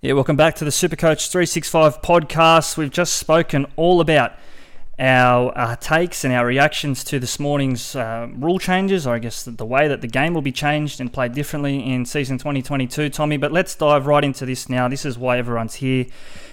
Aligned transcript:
Yeah, 0.00 0.12
welcome 0.12 0.36
back 0.36 0.54
to 0.54 0.64
the 0.64 0.70
Supercoach 0.70 1.28
365 1.28 2.02
podcast. 2.02 2.76
We've 2.76 2.88
just 2.88 3.14
spoken 3.14 3.66
all 3.74 4.00
about 4.00 4.34
our 4.96 5.52
uh, 5.58 5.74
takes 5.74 6.22
and 6.22 6.32
our 6.32 6.46
reactions 6.46 7.02
to 7.02 7.18
this 7.18 7.40
morning's 7.40 7.96
uh, 7.96 8.28
rule 8.32 8.60
changes, 8.60 9.08
or 9.08 9.16
I 9.16 9.18
guess 9.18 9.42
the 9.42 9.66
way 9.66 9.88
that 9.88 10.00
the 10.00 10.06
game 10.06 10.34
will 10.34 10.42
be 10.42 10.52
changed 10.52 11.00
and 11.00 11.12
played 11.12 11.32
differently 11.32 11.84
in 11.84 12.06
season 12.06 12.38
2022, 12.38 13.10
Tommy. 13.10 13.38
But 13.38 13.50
let's 13.50 13.74
dive 13.74 14.06
right 14.06 14.22
into 14.22 14.46
this 14.46 14.68
now. 14.68 14.86
This 14.86 15.04
is 15.04 15.18
why 15.18 15.36
everyone's 15.36 15.74
here. 15.74 16.06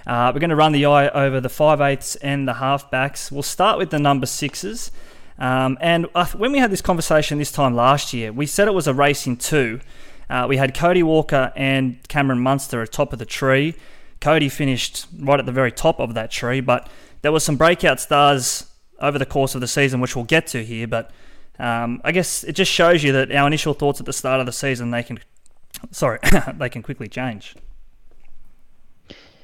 Uh, 0.07 0.31
we're 0.33 0.39
going 0.39 0.49
to 0.49 0.55
run 0.55 0.71
the 0.71 0.87
eye 0.87 1.09
over 1.09 1.39
the 1.39 1.47
5 1.47 1.81
eighths 1.81 2.15
and 2.15 2.47
the 2.47 2.53
halfbacks. 2.53 3.31
We'll 3.31 3.43
start 3.43 3.77
with 3.77 3.91
the 3.91 3.99
number 3.99 4.25
sixes. 4.25 4.89
Um, 5.37 5.77
and 5.81 6.07
uh, 6.15 6.25
when 6.29 6.51
we 6.51 6.57
had 6.57 6.71
this 6.71 6.81
conversation 6.81 7.37
this 7.37 7.51
time 7.51 7.75
last 7.75 8.11
year, 8.11 8.33
we 8.33 8.47
said 8.47 8.67
it 8.67 8.73
was 8.73 8.87
a 8.87 8.93
race 8.95 9.27
in 9.27 9.37
two. 9.37 9.81
Uh, 10.29 10.45
we 10.47 10.57
had 10.57 10.73
Cody 10.73 11.03
Walker 11.03 11.51
and 11.55 12.05
Cameron 12.07 12.39
Munster 12.39 12.81
at 12.81 12.91
top 12.91 13.13
of 13.13 13.19
the 13.19 13.25
tree. 13.25 13.75
Cody 14.21 14.49
finished 14.49 15.07
right 15.19 15.39
at 15.39 15.45
the 15.45 15.51
very 15.51 15.71
top 15.71 15.99
of 15.99 16.13
that 16.13 16.31
tree, 16.31 16.61
but 16.61 16.89
there 17.21 17.31
were 17.31 17.39
some 17.39 17.57
breakout 17.57 17.99
stars 17.99 18.69
over 18.99 19.19
the 19.19 19.25
course 19.25 19.55
of 19.55 19.61
the 19.61 19.67
season, 19.67 19.99
which 19.99 20.15
we'll 20.15 20.25
get 20.25 20.47
to 20.47 20.63
here. 20.63 20.87
But 20.87 21.11
um, 21.59 22.01
I 22.03 22.11
guess 22.11 22.43
it 22.43 22.53
just 22.53 22.71
shows 22.71 23.03
you 23.03 23.11
that 23.13 23.31
our 23.31 23.47
initial 23.47 23.73
thoughts 23.73 23.99
at 23.99 24.05
the 24.05 24.13
start 24.13 24.39
of 24.39 24.45
the 24.45 24.51
season 24.51 24.91
they 24.91 25.03
can, 25.03 25.19
sorry, 25.91 26.19
they 26.57 26.69
can 26.69 26.81
quickly 26.81 27.07
change. 27.07 27.55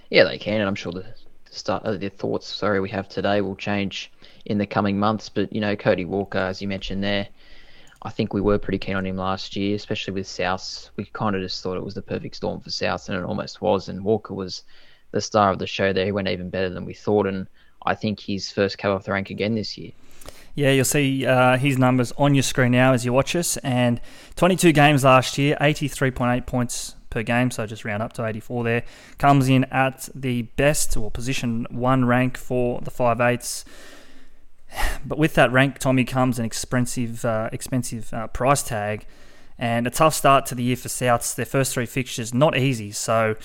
Yeah, 0.09 0.25
they 0.25 0.37
can, 0.37 0.59
and 0.59 0.67
I'm 0.67 0.75
sure 0.75 0.91
the 0.91 1.05
start 1.49 1.85
of 1.85 1.99
the 1.99 2.09
thoughts, 2.09 2.47
sorry, 2.47 2.79
we 2.79 2.89
have 2.89 3.07
today 3.07 3.39
will 3.41 3.55
change 3.55 4.11
in 4.45 4.57
the 4.57 4.65
coming 4.65 4.99
months. 4.99 5.29
But 5.29 5.53
you 5.53 5.61
know, 5.61 5.75
Cody 5.75 6.05
Walker, 6.05 6.39
as 6.39 6.61
you 6.61 6.67
mentioned 6.67 7.03
there, 7.03 7.27
I 8.03 8.09
think 8.09 8.33
we 8.33 8.41
were 8.41 8.57
pretty 8.57 8.79
keen 8.79 8.95
on 8.95 9.05
him 9.05 9.17
last 9.17 9.55
year, 9.55 9.75
especially 9.75 10.13
with 10.13 10.27
South. 10.27 10.89
We 10.95 11.05
kind 11.05 11.35
of 11.35 11.41
just 11.41 11.61
thought 11.61 11.77
it 11.77 11.83
was 11.83 11.93
the 11.93 12.01
perfect 12.01 12.35
storm 12.35 12.59
for 12.59 12.71
South, 12.71 13.07
and 13.07 13.17
it 13.17 13.23
almost 13.23 13.61
was. 13.61 13.89
And 13.89 14.03
Walker 14.03 14.33
was 14.33 14.63
the 15.11 15.21
star 15.21 15.51
of 15.51 15.59
the 15.59 15.67
show 15.67 15.93
there. 15.93 16.05
He 16.05 16.11
went 16.11 16.27
even 16.27 16.49
better 16.49 16.69
than 16.69 16.85
we 16.85 16.93
thought, 16.93 17.27
and 17.27 17.47
I 17.85 17.93
think 17.93 18.19
he's 18.19 18.51
first 18.51 18.77
came 18.77 18.91
off 18.91 19.03
the 19.03 19.11
rank 19.11 19.29
again 19.29 19.55
this 19.55 19.77
year. 19.77 19.91
Yeah, 20.55 20.71
you'll 20.71 20.85
see 20.85 21.25
uh, 21.25 21.57
his 21.57 21.77
numbers 21.77 22.11
on 22.17 22.33
your 22.33 22.43
screen 22.43 22.71
now 22.71 22.93
as 22.93 23.05
you 23.05 23.13
watch 23.13 23.35
us. 23.35 23.57
And 23.57 24.01
22 24.35 24.73
games 24.73 25.03
last 25.03 25.37
year, 25.37 25.55
83.8 25.61 26.45
points 26.45 26.95
per 27.09 27.23
game, 27.23 27.51
so 27.51 27.65
just 27.65 27.85
round 27.85 28.03
up 28.03 28.13
to 28.13 28.25
84 28.25 28.63
there. 28.63 28.83
Comes 29.17 29.47
in 29.47 29.65
at 29.65 30.09
the 30.15 30.43
best 30.43 30.97
or 30.97 31.11
position 31.11 31.67
one 31.69 32.05
rank 32.05 32.37
for 32.37 32.81
the 32.81 32.91
5 32.91 33.21
eighths. 33.21 33.63
But 35.05 35.17
with 35.17 35.33
that 35.35 35.51
rank, 35.51 35.79
Tommy 35.79 36.03
comes 36.03 36.39
an 36.39 36.45
expensive, 36.45 37.25
uh, 37.25 37.49
expensive 37.51 38.13
uh, 38.13 38.27
price 38.27 38.63
tag, 38.63 39.05
and 39.57 39.85
a 39.85 39.89
tough 39.89 40.13
start 40.13 40.45
to 40.47 40.55
the 40.55 40.63
year 40.63 40.75
for 40.75 40.87
Souths. 40.87 41.35
Their 41.35 41.45
first 41.45 41.73
three 41.73 41.85
fixtures 41.85 42.33
not 42.33 42.57
easy. 42.57 42.91
So, 42.91 43.35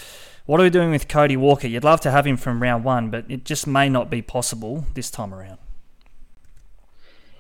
what 0.45 0.61
are 0.61 0.63
we 0.63 0.71
doing 0.71 0.91
with 0.91 1.09
Cody 1.09 1.37
Walker? 1.37 1.67
You'd 1.67 1.85
love 1.85 2.01
to 2.03 2.11
have 2.11 2.27
him 2.27 2.37
from 2.37 2.63
round 2.63 2.85
one, 2.85 3.11
but 3.11 3.25
it 3.29 3.45
just 3.45 3.67
may 3.67 3.89
not 3.89 4.11
be 4.11 4.23
possible 4.23 4.87
this 4.95 5.11
time 5.11 5.35
around. 5.35 5.59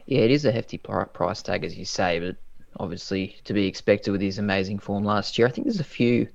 Yeah, 0.06 0.20
it 0.20 0.30
is 0.30 0.44
a 0.44 0.52
hefty 0.52 0.78
price 0.78 1.42
tag, 1.42 1.64
as 1.64 1.76
you 1.76 1.84
say, 1.84 2.18
but 2.18 2.36
obviously 2.78 3.36
to 3.44 3.52
be 3.52 3.66
expected 3.66 4.10
with 4.10 4.20
his 4.20 4.38
amazing 4.38 4.78
form 4.78 5.04
last 5.04 5.38
year. 5.38 5.46
I 5.46 5.50
think 5.50 5.66
there's 5.66 5.80
a 5.80 5.84
few 5.84 6.28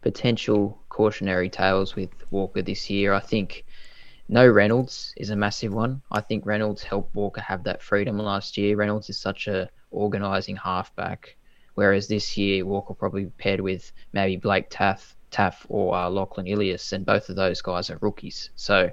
potential 0.00 0.78
cautionary 0.88 1.50
tales 1.50 1.94
with 1.94 2.10
Walker 2.30 2.62
this 2.62 2.88
year. 2.88 3.12
I 3.12 3.20
think 3.20 3.65
no 4.28 4.46
Reynolds 4.46 5.14
is 5.16 5.30
a 5.30 5.36
massive 5.36 5.72
one. 5.72 6.02
I 6.10 6.20
think 6.20 6.46
Reynolds 6.46 6.82
helped 6.82 7.14
Walker 7.14 7.40
have 7.40 7.64
that 7.64 7.82
freedom 7.82 8.18
last 8.18 8.56
year. 8.56 8.76
Reynolds 8.76 9.08
is 9.08 9.18
such 9.18 9.46
a 9.46 9.68
organising 9.90 10.56
halfback, 10.56 11.36
whereas 11.74 12.08
this 12.08 12.36
year 12.36 12.64
Walker 12.64 12.94
probably 12.94 13.26
paired 13.38 13.60
with 13.60 13.92
maybe 14.12 14.36
Blake 14.36 14.68
Taaffe, 14.70 15.14
Taaffe 15.30 15.64
or 15.68 15.94
uh, 15.94 16.08
Lachlan 16.08 16.46
Ilias, 16.46 16.92
and 16.92 17.06
both 17.06 17.28
of 17.28 17.36
those 17.36 17.62
guys 17.62 17.90
are 17.90 17.98
rookies. 18.00 18.50
So 18.56 18.90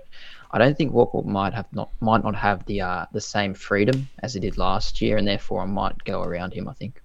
I 0.51 0.57
don't 0.59 0.77
think 0.77 0.93
Walker 0.93 1.21
might 1.23 1.53
have 1.53 1.71
not 1.73 1.89
might 1.99 2.23
not 2.23 2.35
have 2.35 2.65
the 2.65 2.81
uh, 2.81 3.05
the 3.11 3.21
same 3.21 3.55
freedom 3.55 4.09
as 4.19 4.35
he 4.35 4.39
did 4.39 4.57
last 4.57 5.01
year, 5.01 5.17
and 5.17 5.27
therefore 5.27 5.61
I 5.61 5.65
might 5.65 6.03
go 6.03 6.21
around 6.21 6.53
him. 6.53 6.67
I 6.69 6.73
think. 6.73 7.01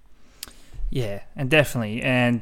Yeah, 0.91 1.21
and 1.35 1.49
definitely, 1.49 2.01
and 2.01 2.41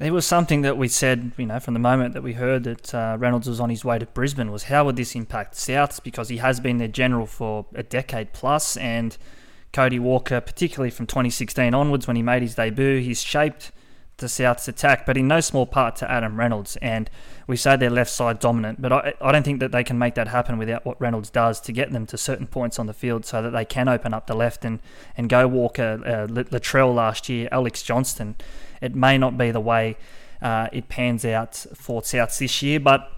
it 0.00 0.12
was 0.12 0.26
something 0.26 0.62
that 0.62 0.78
we 0.78 0.86
said, 0.86 1.32
you 1.36 1.46
know, 1.46 1.58
from 1.58 1.74
the 1.74 1.80
moment 1.80 2.14
that 2.14 2.22
we 2.22 2.34
heard 2.34 2.64
that 2.64 2.94
uh, 2.94 3.16
Reynolds 3.18 3.48
was 3.48 3.58
on 3.58 3.68
his 3.68 3.84
way 3.84 3.98
to 3.98 4.06
Brisbane 4.06 4.52
was 4.52 4.64
how 4.64 4.84
would 4.84 4.96
this 4.96 5.14
impact 5.14 5.54
Souths 5.54 6.02
because 6.02 6.28
he 6.28 6.36
has 6.36 6.60
been 6.60 6.78
their 6.78 6.88
general 6.88 7.26
for 7.26 7.66
a 7.74 7.82
decade 7.82 8.32
plus, 8.32 8.76
and 8.76 9.16
Cody 9.72 9.98
Walker, 9.98 10.40
particularly 10.40 10.90
from 10.90 11.06
2016 11.06 11.74
onwards 11.74 12.06
when 12.06 12.16
he 12.16 12.22
made 12.22 12.42
his 12.42 12.54
debut, 12.54 13.00
he's 13.00 13.20
shaped 13.20 13.72
the 14.18 14.26
Souths 14.26 14.66
attack, 14.68 15.06
but 15.06 15.16
in 15.16 15.28
no 15.28 15.40
small 15.40 15.66
part 15.66 15.96
to 15.96 16.10
Adam 16.10 16.38
Reynolds. 16.38 16.76
And 16.76 17.08
we 17.46 17.56
say 17.56 17.76
they're 17.76 17.90
left 17.90 18.10
side 18.10 18.40
dominant, 18.40 18.80
but 18.80 18.92
I, 18.92 19.14
I 19.20 19.32
don't 19.32 19.44
think 19.44 19.60
that 19.60 19.72
they 19.72 19.84
can 19.84 19.98
make 19.98 20.14
that 20.14 20.28
happen 20.28 20.58
without 20.58 20.84
what 20.84 21.00
Reynolds 21.00 21.30
does 21.30 21.60
to 21.62 21.72
get 21.72 21.92
them 21.92 22.06
to 22.06 22.18
certain 22.18 22.46
points 22.46 22.78
on 22.78 22.86
the 22.86 22.94
field 22.94 23.24
so 23.24 23.42
that 23.42 23.50
they 23.50 23.64
can 23.64 23.88
open 23.88 24.12
up 24.14 24.26
the 24.26 24.34
left 24.34 24.64
and, 24.64 24.80
and 25.16 25.28
go 25.28 25.46
Walker, 25.46 26.00
uh, 26.04 26.26
Latrell 26.32 26.94
last 26.94 27.28
year, 27.28 27.48
Alex 27.52 27.82
Johnston 27.82 28.36
it 28.80 28.94
may 28.94 29.18
not 29.18 29.36
be 29.36 29.50
the 29.50 29.60
way 29.60 29.96
uh, 30.40 30.68
it 30.72 30.88
pans 30.88 31.24
out 31.24 31.54
for 31.74 32.02
Souths 32.02 32.38
this 32.38 32.62
year. 32.62 32.80
But 32.80 33.10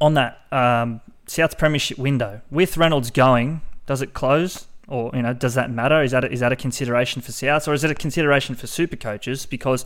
on 0.00 0.14
that 0.14 0.40
um, 0.52 1.00
Souths 1.26 1.56
Premiership 1.56 1.98
window, 1.98 2.40
with 2.50 2.76
Reynolds 2.76 3.10
going, 3.10 3.62
does 3.86 4.02
it 4.02 4.14
close? 4.14 4.66
Or 4.88 5.10
you 5.14 5.22
know, 5.22 5.34
does 5.34 5.54
that 5.54 5.70
matter? 5.70 6.00
Is 6.02 6.12
that 6.12 6.24
a, 6.24 6.30
is 6.30 6.40
that 6.40 6.52
a 6.52 6.56
consideration 6.56 7.20
for 7.20 7.32
Souths, 7.32 7.66
or 7.66 7.72
is 7.72 7.82
it 7.82 7.90
a 7.90 7.94
consideration 7.94 8.54
for 8.54 8.68
super 8.68 8.96
coaches? 8.96 9.44
Because 9.44 9.84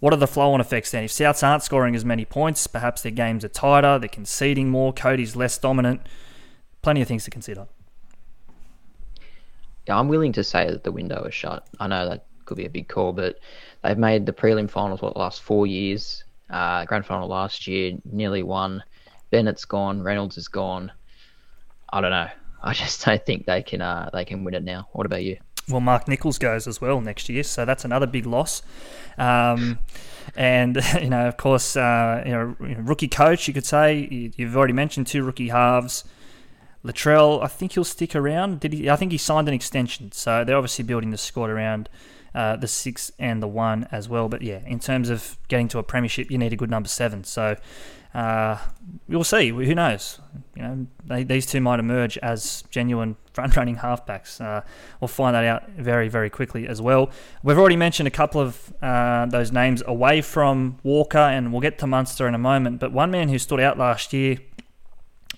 what 0.00 0.12
are 0.12 0.16
the 0.16 0.26
flow-on 0.26 0.60
effects 0.60 0.90
then? 0.90 1.04
If 1.04 1.10
Souths 1.10 1.46
aren't 1.46 1.62
scoring 1.62 1.94
as 1.94 2.04
many 2.04 2.24
points, 2.24 2.66
perhaps 2.66 3.02
their 3.02 3.12
games 3.12 3.44
are 3.44 3.48
tighter, 3.48 3.98
they're 3.98 4.08
conceding 4.08 4.70
more, 4.70 4.92
Cody's 4.92 5.36
less 5.36 5.58
dominant. 5.58 6.02
Plenty 6.82 7.00
of 7.00 7.08
things 7.08 7.24
to 7.24 7.30
consider. 7.30 7.66
Yeah, 9.86 9.98
I'm 9.98 10.08
willing 10.08 10.32
to 10.32 10.44
say 10.44 10.70
that 10.70 10.84
the 10.84 10.92
window 10.92 11.24
is 11.24 11.34
shut. 11.34 11.66
I 11.78 11.86
know 11.86 12.08
that 12.08 12.26
could 12.44 12.56
be 12.56 12.66
a 12.66 12.70
big 12.70 12.88
call, 12.88 13.12
but 13.12 13.38
they've 13.84 13.98
made 13.98 14.26
the 14.26 14.32
prelim 14.32 14.68
finals 14.68 15.02
what 15.02 15.12
the 15.12 15.20
last 15.20 15.42
four 15.42 15.66
years. 15.66 16.24
Uh, 16.50 16.84
grand 16.84 17.06
final 17.06 17.28
last 17.28 17.66
year, 17.66 17.92
nearly 18.10 18.42
won. 18.42 18.82
Bennett's 19.30 19.64
gone. 19.64 20.02
Reynolds 20.02 20.38
is 20.38 20.48
gone. 20.48 20.90
I 21.92 22.00
don't 22.00 22.10
know. 22.10 22.28
I 22.62 22.72
just 22.72 23.04
don't 23.04 23.24
think 23.24 23.44
they 23.46 23.62
can 23.62 23.82
uh, 23.82 24.08
they 24.12 24.24
can 24.24 24.42
win 24.42 24.54
it 24.54 24.64
now. 24.64 24.88
What 24.92 25.06
about 25.06 25.22
you? 25.22 25.36
Well, 25.68 25.80
Mark 25.80 26.08
Nicholls 26.08 26.38
goes 26.38 26.66
as 26.66 26.80
well 26.80 27.00
next 27.00 27.28
year, 27.28 27.42
so 27.42 27.64
that's 27.64 27.84
another 27.84 28.06
big 28.06 28.26
loss. 28.26 28.62
Um, 29.16 29.78
and 30.34 30.78
you 31.00 31.10
know, 31.10 31.28
of 31.28 31.36
course, 31.36 31.76
uh, 31.76 32.22
you, 32.24 32.32
know, 32.32 32.56
rookie 32.82 33.08
coach, 33.08 33.48
you 33.48 33.54
could 33.54 33.66
say 33.66 34.32
you've 34.36 34.56
already 34.56 34.72
mentioned 34.72 35.06
two 35.06 35.22
rookie 35.22 35.48
halves. 35.48 36.04
Latrell, 36.84 37.42
I 37.42 37.46
think 37.46 37.72
he'll 37.72 37.84
stick 37.84 38.14
around. 38.14 38.60
Did 38.60 38.72
he? 38.74 38.90
I 38.90 38.96
think 38.96 39.12
he 39.12 39.18
signed 39.18 39.48
an 39.48 39.54
extension, 39.54 40.12
so 40.12 40.44
they're 40.44 40.56
obviously 40.56 40.84
building 40.84 41.10
the 41.10 41.18
squad 41.18 41.50
around 41.50 41.88
uh, 42.34 42.56
the 42.56 42.68
six 42.68 43.12
and 43.18 43.42
the 43.42 43.48
one 43.48 43.88
as 43.92 44.08
well. 44.08 44.28
But 44.28 44.42
yeah, 44.42 44.60
in 44.66 44.80
terms 44.80 45.10
of 45.10 45.38
getting 45.48 45.68
to 45.68 45.78
a 45.78 45.82
premiership, 45.82 46.30
you 46.30 46.38
need 46.38 46.52
a 46.52 46.56
good 46.56 46.70
number 46.70 46.88
seven. 46.88 47.24
So 47.24 47.56
uh, 48.14 48.58
we'll 49.08 49.24
see. 49.24 49.48
Who 49.48 49.74
knows? 49.74 50.20
You 50.54 50.62
know, 50.62 50.86
they, 51.04 51.24
these 51.24 51.46
two 51.46 51.60
might 51.60 51.80
emerge 51.80 52.16
as 52.18 52.62
genuine 52.70 53.16
front-running 53.32 53.76
halfbacks. 53.76 54.40
Uh, 54.40 54.62
we'll 55.00 55.08
find 55.08 55.34
that 55.34 55.44
out 55.44 55.68
very, 55.70 56.08
very 56.08 56.30
quickly 56.30 56.68
as 56.68 56.80
well. 56.80 57.10
We've 57.42 57.58
already 57.58 57.76
mentioned 57.76 58.06
a 58.06 58.12
couple 58.12 58.40
of 58.40 58.72
uh, 58.80 59.26
those 59.26 59.50
names 59.50 59.82
away 59.86 60.20
from 60.20 60.78
Walker, 60.84 61.18
and 61.18 61.52
we'll 61.52 61.60
get 61.60 61.78
to 61.80 61.86
Munster 61.86 62.28
in 62.28 62.34
a 62.34 62.38
moment. 62.38 62.78
But 62.78 62.92
one 62.92 63.10
man 63.10 63.28
who 63.28 63.38
stood 63.38 63.60
out 63.60 63.78
last 63.78 64.12
year 64.12 64.38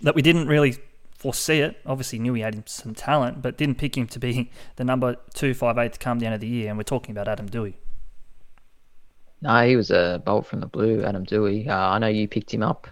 that 0.02 0.14
we 0.14 0.20
didn't 0.20 0.46
really 0.46 0.76
foresee 1.18 1.60
it. 1.60 1.76
Obviously, 1.86 2.18
knew 2.18 2.34
he 2.34 2.42
had 2.42 2.68
some 2.68 2.94
talent, 2.94 3.42
but 3.42 3.56
didn't 3.56 3.76
pick 3.76 3.96
him 3.96 4.06
to 4.08 4.18
be 4.18 4.50
the 4.76 4.84
number 4.84 5.16
two 5.34 5.54
five 5.54 5.78
eight 5.78 5.94
to 5.94 5.98
come 5.98 6.18
the 6.18 6.26
end 6.26 6.34
of 6.34 6.40
the 6.40 6.46
year. 6.46 6.68
And 6.68 6.78
we're 6.78 6.84
talking 6.84 7.12
about 7.12 7.28
Adam 7.28 7.48
Doueihi. 7.48 7.74
No, 9.42 9.66
he 9.66 9.76
was 9.76 9.90
a 9.90 10.22
bolt 10.24 10.46
from 10.46 10.60
the 10.60 10.66
blue, 10.66 11.02
Adam 11.04 11.26
Doueihi. 11.26 11.68
Uh, 11.68 11.72
I 11.72 11.98
know 11.98 12.06
you 12.08 12.26
picked 12.26 12.52
him 12.52 12.62
up 12.62 12.86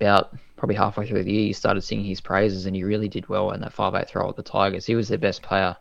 about 0.00 0.36
probably 0.56 0.76
halfway 0.76 1.06
through 1.06 1.24
the 1.24 1.32
year. 1.32 1.46
You 1.46 1.54
started 1.54 1.82
singing 1.82 2.06
his 2.06 2.20
praises, 2.20 2.66
and 2.66 2.74
he 2.74 2.82
really 2.82 3.08
did 3.08 3.28
well 3.28 3.50
in 3.52 3.60
that 3.60 3.72
five 3.72 3.94
eight 3.94 4.08
throw 4.08 4.28
at 4.28 4.36
the 4.36 4.42
Tigers. 4.42 4.86
He 4.86 4.94
was 4.94 5.08
their 5.08 5.18
best 5.18 5.42
player, 5.42 5.76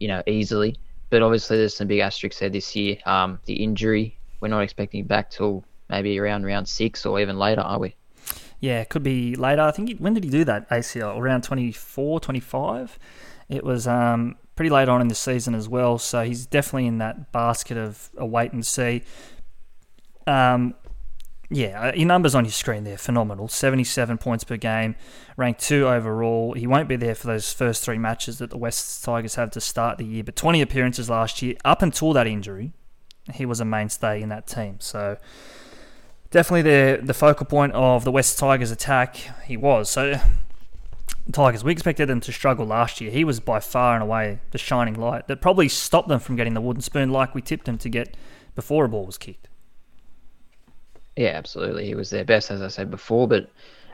you 0.00 0.08
know, 0.08 0.22
easily. 0.26 0.76
But 1.10 1.22
obviously, 1.22 1.56
there's 1.56 1.76
some 1.76 1.88
big 1.88 2.00
asterisks 2.00 2.40
there 2.40 2.50
this 2.50 2.76
year. 2.76 2.98
Um, 3.06 3.40
the 3.46 3.54
injury, 3.54 4.18
we're 4.40 4.48
not 4.48 4.60
expecting 4.60 5.00
him 5.00 5.06
back 5.06 5.30
till 5.30 5.64
maybe 5.88 6.18
around 6.18 6.44
round 6.44 6.68
six 6.68 7.06
or 7.06 7.18
even 7.18 7.38
later, 7.38 7.62
are 7.62 7.78
we? 7.78 7.94
Yeah, 8.60 8.80
it 8.80 8.88
could 8.88 9.02
be 9.02 9.36
later. 9.36 9.62
I 9.62 9.70
think 9.70 9.88
he, 9.88 9.94
when 9.94 10.14
did 10.14 10.24
he 10.24 10.30
do 10.30 10.44
that 10.44 10.68
ACL? 10.70 11.16
Around 11.16 11.44
24, 11.44 12.20
25? 12.20 12.98
It 13.48 13.64
was 13.64 13.86
um, 13.86 14.36
pretty 14.56 14.70
late 14.70 14.88
on 14.88 15.00
in 15.00 15.08
the 15.08 15.14
season 15.14 15.54
as 15.54 15.68
well, 15.68 15.98
so 15.98 16.24
he's 16.24 16.44
definitely 16.44 16.86
in 16.86 16.98
that 16.98 17.32
basket 17.32 17.76
of 17.76 18.10
a 18.16 18.26
wait 18.26 18.52
and 18.52 18.66
see. 18.66 19.02
Um, 20.26 20.74
yeah, 21.50 21.88
uh, 21.88 21.92
your 21.94 22.06
numbers 22.06 22.34
on 22.34 22.44
your 22.44 22.52
screen 22.52 22.84
there, 22.84 22.98
phenomenal. 22.98 23.48
77 23.48 24.18
points 24.18 24.44
per 24.44 24.58
game, 24.58 24.96
ranked 25.36 25.60
two 25.60 25.88
overall. 25.88 26.52
He 26.52 26.66
won't 26.66 26.88
be 26.88 26.96
there 26.96 27.14
for 27.14 27.26
those 27.26 27.52
first 27.52 27.82
three 27.82 27.96
matches 27.96 28.38
that 28.38 28.50
the 28.50 28.58
West 28.58 29.02
Tigers 29.02 29.36
have 29.36 29.50
to 29.52 29.60
start 29.60 29.96
the 29.96 30.04
year, 30.04 30.24
but 30.24 30.36
20 30.36 30.60
appearances 30.60 31.08
last 31.08 31.40
year. 31.40 31.54
Up 31.64 31.80
until 31.80 32.12
that 32.12 32.26
injury, 32.26 32.72
he 33.32 33.46
was 33.46 33.60
a 33.60 33.64
mainstay 33.64 34.20
in 34.20 34.28
that 34.28 34.46
team. 34.46 34.76
So 34.80 35.16
definitely 36.30 36.62
the 36.62 37.00
the 37.02 37.14
focal 37.14 37.46
point 37.46 37.72
of 37.72 38.04
the 38.04 38.12
West 38.12 38.38
Tigers 38.38 38.70
attack. 38.70 39.16
He 39.44 39.56
was 39.56 39.90
so. 39.90 40.20
Tigers, 41.30 41.62
we 41.62 41.72
expected 41.72 42.08
them 42.08 42.20
to 42.22 42.32
struggle 42.32 42.64
last 42.64 43.02
year. 43.02 43.10
He 43.10 43.22
was 43.22 43.38
by 43.38 43.60
far 43.60 43.92
and 43.92 44.02
away 44.02 44.38
the 44.50 44.56
shining 44.56 44.94
light 44.94 45.28
that 45.28 45.42
probably 45.42 45.68
stopped 45.68 46.08
them 46.08 46.20
from 46.20 46.36
getting 46.36 46.54
the 46.54 46.60
wooden 46.62 46.80
spoon 46.80 47.10
like 47.10 47.34
we 47.34 47.42
tipped 47.42 47.66
them 47.66 47.76
to 47.78 47.90
get 47.90 48.16
before 48.54 48.86
a 48.86 48.88
ball 48.88 49.04
was 49.04 49.18
kicked. 49.18 49.46
Yeah, 51.16 51.32
absolutely. 51.34 51.84
He 51.84 51.94
was 51.94 52.10
their 52.10 52.24
best, 52.24 52.50
as 52.50 52.62
I 52.62 52.68
said 52.68 52.90
before. 52.90 53.28
But 53.28 53.50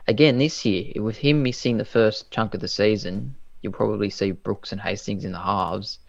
again, 0.07 0.37
this 0.37 0.63
year, 0.63 0.93
with 1.01 1.17
him 1.17 1.43
missing 1.43 1.77
the 1.77 1.83
first 1.83 2.31
chunk 2.31 2.53
of 2.53 2.61
the 2.61 2.67
season, 2.67 3.35
you'll 3.61 3.73
probably 3.73 4.09
see 4.09 4.31
Brooks 4.31 4.71
and 4.71 4.79
Hastings 4.79 5.25
in 5.25 5.31
the 5.31 5.39
halves. 5.39 5.99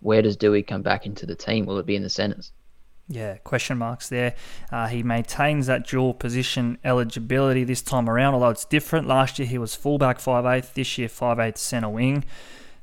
Where 0.00 0.22
does 0.22 0.36
Doueihi 0.36 0.66
come 0.66 0.82
back 0.82 1.06
into 1.06 1.26
the 1.26 1.34
team? 1.36 1.66
Will 1.66 1.78
it 1.78 1.86
be 1.86 1.94
in 1.94 2.02
the 2.02 2.10
centres? 2.10 2.52
Yeah, 3.08 3.36
question 3.38 3.78
marks 3.78 4.08
there. 4.08 4.34
Uh, 4.72 4.88
he 4.88 5.02
maintains 5.02 5.66
that 5.68 5.86
dual 5.86 6.12
position 6.12 6.78
eligibility 6.84 7.62
this 7.62 7.80
time 7.80 8.10
around, 8.10 8.34
although 8.34 8.50
it's 8.50 8.64
different. 8.64 9.06
Last 9.06 9.38
year 9.38 9.46
he 9.46 9.58
was 9.58 9.76
fullback 9.76 10.18
5'8, 10.18 10.74
this 10.74 10.98
year 10.98 11.08
5'8 11.08 11.56
centre 11.56 11.88
wing. 11.88 12.24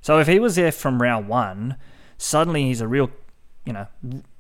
So 0.02 0.20
if 0.20 0.28
he 0.28 0.40
was 0.40 0.56
there 0.56 0.72
from 0.72 1.02
round 1.02 1.28
one, 1.28 1.76
suddenly 2.18 2.64
he's 2.64 2.80
a 2.80 2.88
real, 2.88 3.12
you 3.66 3.74
know, 3.74 3.88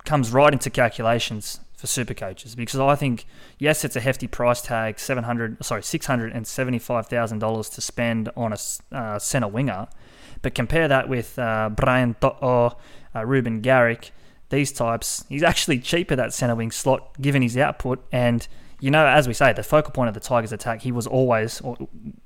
comes 0.05 0.31
right 0.31 0.53
into 0.53 0.69
calculations 0.69 1.59
for 1.75 1.87
super 1.87 2.13
coaches 2.13 2.55
because 2.55 2.79
I 2.79 2.95
think 2.95 3.25
yes, 3.59 3.83
it's 3.83 3.97
a 3.97 3.99
hefty 3.99 4.27
price 4.27 4.61
tag, 4.61 4.99
seven 4.99 5.25
hundred 5.25 5.63
sorry 5.65 5.83
six 5.83 6.05
hundred 6.05 6.31
and 6.31 6.47
seventy 6.47 6.79
five 6.79 7.07
thousand 7.07 7.39
dollars 7.39 7.67
to 7.71 7.81
spend 7.81 8.29
on 8.37 8.53
a 8.53 8.95
uh, 8.95 9.19
centre 9.19 9.49
winger, 9.49 9.89
but 10.41 10.55
compare 10.55 10.87
that 10.87 11.09
with 11.09 11.37
uh, 11.37 11.69
Brian 11.75 12.15
To'o, 12.21 12.77
uh, 13.13 13.25
Reuben 13.25 13.59
Garrick 13.59 14.11
these 14.53 14.71
types, 14.71 15.25
he's 15.29 15.43
actually 15.43 15.79
cheaper 15.79 16.15
that 16.15 16.33
centre 16.33 16.55
wing 16.55 16.71
slot 16.71 17.19
given 17.19 17.41
his 17.41 17.57
output. 17.57 18.05
And 18.11 18.47
you 18.79 18.91
know, 18.91 19.05
as 19.05 19.27
we 19.27 19.33
say, 19.33 19.51
the 19.51 19.63
focal 19.63 19.91
point 19.91 20.09
of 20.09 20.13
the 20.13 20.19
Tigers' 20.19 20.51
attack, 20.51 20.81
he 20.81 20.91
was 20.91 21.07
always 21.07 21.61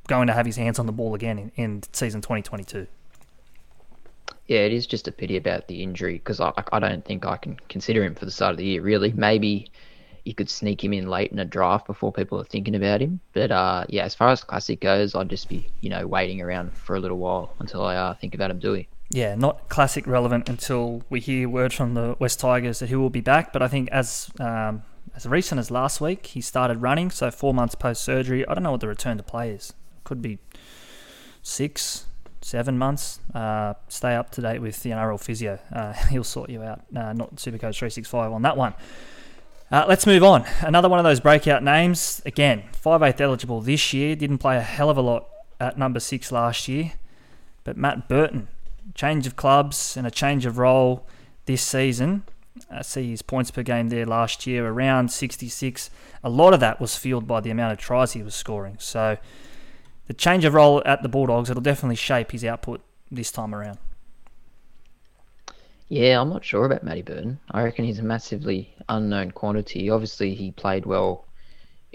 going 0.08 0.28
to 0.28 0.34
have 0.34 0.46
his 0.46 0.58
hands 0.58 0.78
on 0.78 0.88
the 0.88 0.92
ball 0.92 1.16
again 1.16 1.40
in, 1.40 1.52
in 1.56 1.84
season 1.94 2.22
2022. 2.22 2.88
Yeah, 4.48 4.60
it 4.60 4.74
is 4.74 4.88
just 4.88 5.08
a 5.08 5.12
pity 5.12 5.38
about 5.38 5.68
the 5.68 5.84
injury 5.84 6.14
because 6.14 6.40
I, 6.40 6.52
I 6.72 6.80
don't 6.80 7.06
think 7.06 7.26
I 7.26 7.38
can 7.38 7.58
consider 7.70 8.04
him 8.04 8.16
for 8.16 8.26
the 8.26 8.32
start 8.32 8.52
of 8.52 8.58
the 8.58 8.66
year. 8.66 8.82
Really, 8.82 9.12
maybe 9.14 9.70
you 10.24 10.34
could 10.34 10.50
sneak 10.50 10.84
him 10.84 10.94
in 10.94 11.08
late 11.10 11.32
in 11.32 11.40
a 11.40 11.46
draft 11.46 11.86
before 11.86 12.12
people 12.12 12.40
are 12.40 12.46
thinking 12.46 12.76
about 12.76 13.02
him. 13.02 13.20
But 13.34 13.52
uh, 13.52 13.86
yeah, 13.88 14.04
as 14.04 14.16
far 14.16 14.30
as 14.30 14.44
classic 14.44 14.82
goes, 14.82 15.16
I'd 15.16 15.30
just 15.30 15.48
be 15.48 15.68
you 15.82 15.90
know 15.90 16.08
waiting 16.08 16.42
around 16.42 16.74
for 16.74 16.96
a 16.96 17.00
little 17.00 17.18
while 17.18 17.54
until 17.60 17.84
I 17.84 17.96
uh, 17.96 18.14
think 18.16 18.36
about 18.36 18.52
him 18.52 18.60
doing 18.60 18.88
yeah, 19.18 19.34
not 19.34 19.68
classic 19.68 20.06
relevant 20.06 20.48
until 20.48 21.02
we 21.10 21.20
hear 21.20 21.50
word 21.50 21.74
from 21.74 21.96
the 21.96 22.16
West 22.20 22.40
Tigers 22.40 22.78
that 22.78 22.90
he 22.90 22.96
will 22.96 23.10
be 23.10 23.20
back. 23.20 23.52
But 23.52 23.64
I 23.64 23.68
think 23.68 23.90
as 23.90 24.30
um, 24.40 24.84
as 25.16 25.26
recent 25.26 25.58
as 25.58 25.72
last 25.72 26.00
week, 26.00 26.28
he 26.28 26.40
started 26.40 26.84
running. 26.84 27.10
So 27.10 27.32
four 27.32 27.52
months 27.52 27.74
post 27.74 28.04
surgery. 28.04 28.48
I 28.48 28.54
don't 28.54 28.62
know 28.62 28.70
what 28.70 28.82
the 28.82 28.88
return 28.88 29.18
to 29.18 29.24
play 29.24 29.50
is. 29.50 29.74
Could 30.04 30.22
be 30.22 30.38
six, 31.42 32.06
seven 32.42 32.78
months. 32.78 33.20
Uh, 33.34 33.74
stay 33.88 34.14
up 34.14 34.30
to 34.34 34.42
date 34.42 34.60
with 34.60 34.84
the 34.84 34.92
NRL 34.92 35.20
physio. 35.20 35.58
Uh, 35.74 35.94
he'll 36.12 36.24
sort 36.24 36.52
you 36.52 36.62
out. 36.62 36.82
Uh, 36.96 37.14
not 37.14 37.38
Supercoach 37.38 37.80
three 37.80 37.90
six 37.90 38.08
five 38.08 38.32
on 38.32 38.44
that 38.44 38.56
one. 38.56 38.76
Uh, 39.72 39.84
let's 39.88 40.06
move 40.06 40.24
on. 40.24 40.46
Another 40.62 40.90
one 40.90 41.00
of 41.00 41.06
those 41.06 41.20
breakout 41.20 41.64
names. 41.64 42.22
Again, 42.24 42.66
five 42.72 43.02
eighth 43.02 43.20
eligible 43.20 43.62
this 43.62 43.94
year. 43.94 44.16
Didn't 44.16 44.38
play 44.38 44.58
a 44.58 44.62
hell 44.62 44.92
of 44.92 44.98
a 44.98 45.02
lot 45.02 45.28
at 45.60 45.76
number 45.76 46.00
six 46.00 46.32
last 46.32 46.68
year. 46.68 46.94
But 47.64 47.78
Matt 47.78 48.08
Burton 48.08 48.48
change 48.96 49.28
of 49.28 49.36
clubs 49.36 49.98
and 49.98 50.08
a 50.08 50.12
change 50.12 50.46
of 50.46 50.58
role 50.58 51.06
this 51.46 51.62
season. 51.62 52.24
I 52.72 52.82
see 52.82 53.10
his 53.10 53.22
points 53.22 53.52
per 53.52 53.64
game 53.64 53.90
there 53.90 54.06
last 54.06 54.48
year 54.48 54.68
around 54.68 55.12
66. 55.12 55.90
A 56.24 56.30
lot 56.30 56.54
of 56.54 56.60
that 56.60 56.82
was 56.82 56.96
fueled 56.96 57.28
by 57.28 57.40
the 57.42 57.52
amount 57.52 57.74
of 57.74 57.78
tries 57.78 58.14
he 58.14 58.24
was 58.24 58.36
scoring. 58.36 58.78
So 58.80 59.18
the 60.08 60.14
change 60.14 60.46
of 60.46 60.54
role 60.54 60.82
at 60.86 61.04
the 61.04 61.10
Bulldogs, 61.10 61.50
it'll 61.50 61.62
definitely 61.62 61.96
shape 61.96 62.32
his 62.32 62.44
output 62.44 62.82
this 63.12 63.32
time 63.32 63.54
around. 63.54 63.78
Yeah, 65.90 66.20
I'm 66.20 66.30
not 66.30 66.44
sure 66.44 66.66
about 66.66 66.84
Matty 66.84 67.02
Burton. 67.02 67.40
I 67.52 67.64
reckon 67.64 67.86
he's 67.86 68.00
a 68.00 68.04
massively 68.04 68.74
unknown 68.90 69.32
quantity. 69.32 69.90
Obviously, 69.90 70.34
he 70.34 70.52
played 70.52 70.86
well 70.86 71.27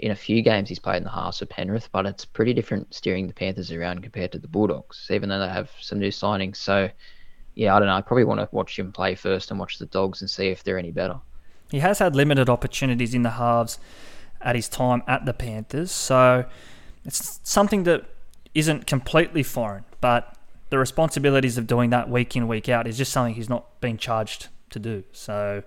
in 0.03 0.11
a 0.11 0.15
few 0.15 0.41
games 0.41 0.67
he's 0.67 0.79
played 0.79 0.97
in 0.97 1.05
the 1.05 1.09
halves 1.09 1.39
for 1.39 1.45
Penrith, 1.45 1.87
but 1.93 2.05
it's 2.05 2.25
pretty 2.25 2.53
different 2.53 2.93
steering 2.93 3.25
the 3.25 3.33
Panthers 3.33 3.71
around 3.71 4.03
compared 4.03 4.33
to 4.33 4.37
the 4.37 4.49
Bulldogs, 4.49 5.07
even 5.09 5.29
though 5.29 5.39
they 5.39 5.47
have 5.47 5.71
some 5.79 5.97
new 5.97 6.09
signings. 6.09 6.57
So, 6.57 6.89
yeah, 7.55 7.73
I 7.73 7.79
don't 7.79 7.87
know. 7.87 7.95
I 7.95 8.01
probably 8.01 8.25
want 8.25 8.41
to 8.41 8.49
watch 8.51 8.77
him 8.77 8.91
play 8.91 9.15
first 9.15 9.49
and 9.49 9.57
watch 9.57 9.77
the 9.77 9.85
Dogs 9.85 10.19
and 10.19 10.29
see 10.29 10.49
if 10.49 10.61
they're 10.61 10.77
any 10.77 10.91
better. 10.91 11.21
He 11.71 11.79
has 11.79 11.99
had 11.99 12.17
limited 12.17 12.49
opportunities 12.49 13.13
in 13.13 13.21
the 13.21 13.29
halves 13.29 13.79
at 14.41 14.57
his 14.57 14.67
time 14.67 15.03
at 15.07 15.25
the 15.25 15.33
Panthers, 15.33 15.89
so 15.89 16.43
it's 17.05 17.39
something 17.43 17.83
that 17.83 18.03
isn't 18.53 18.85
completely 18.85 19.41
foreign, 19.41 19.85
but 20.01 20.35
the 20.69 20.77
responsibilities 20.77 21.57
of 21.57 21.65
doing 21.65 21.91
that 21.91 22.09
week 22.09 22.35
in, 22.35 22.49
week 22.49 22.67
out 22.67 22.87
is 22.87 22.97
just 22.97 23.13
something 23.13 23.35
he's 23.35 23.47
not 23.47 23.79
being 23.79 23.97
charged 23.97 24.49
to 24.71 24.79
do. 24.79 25.05
So, 25.13 25.63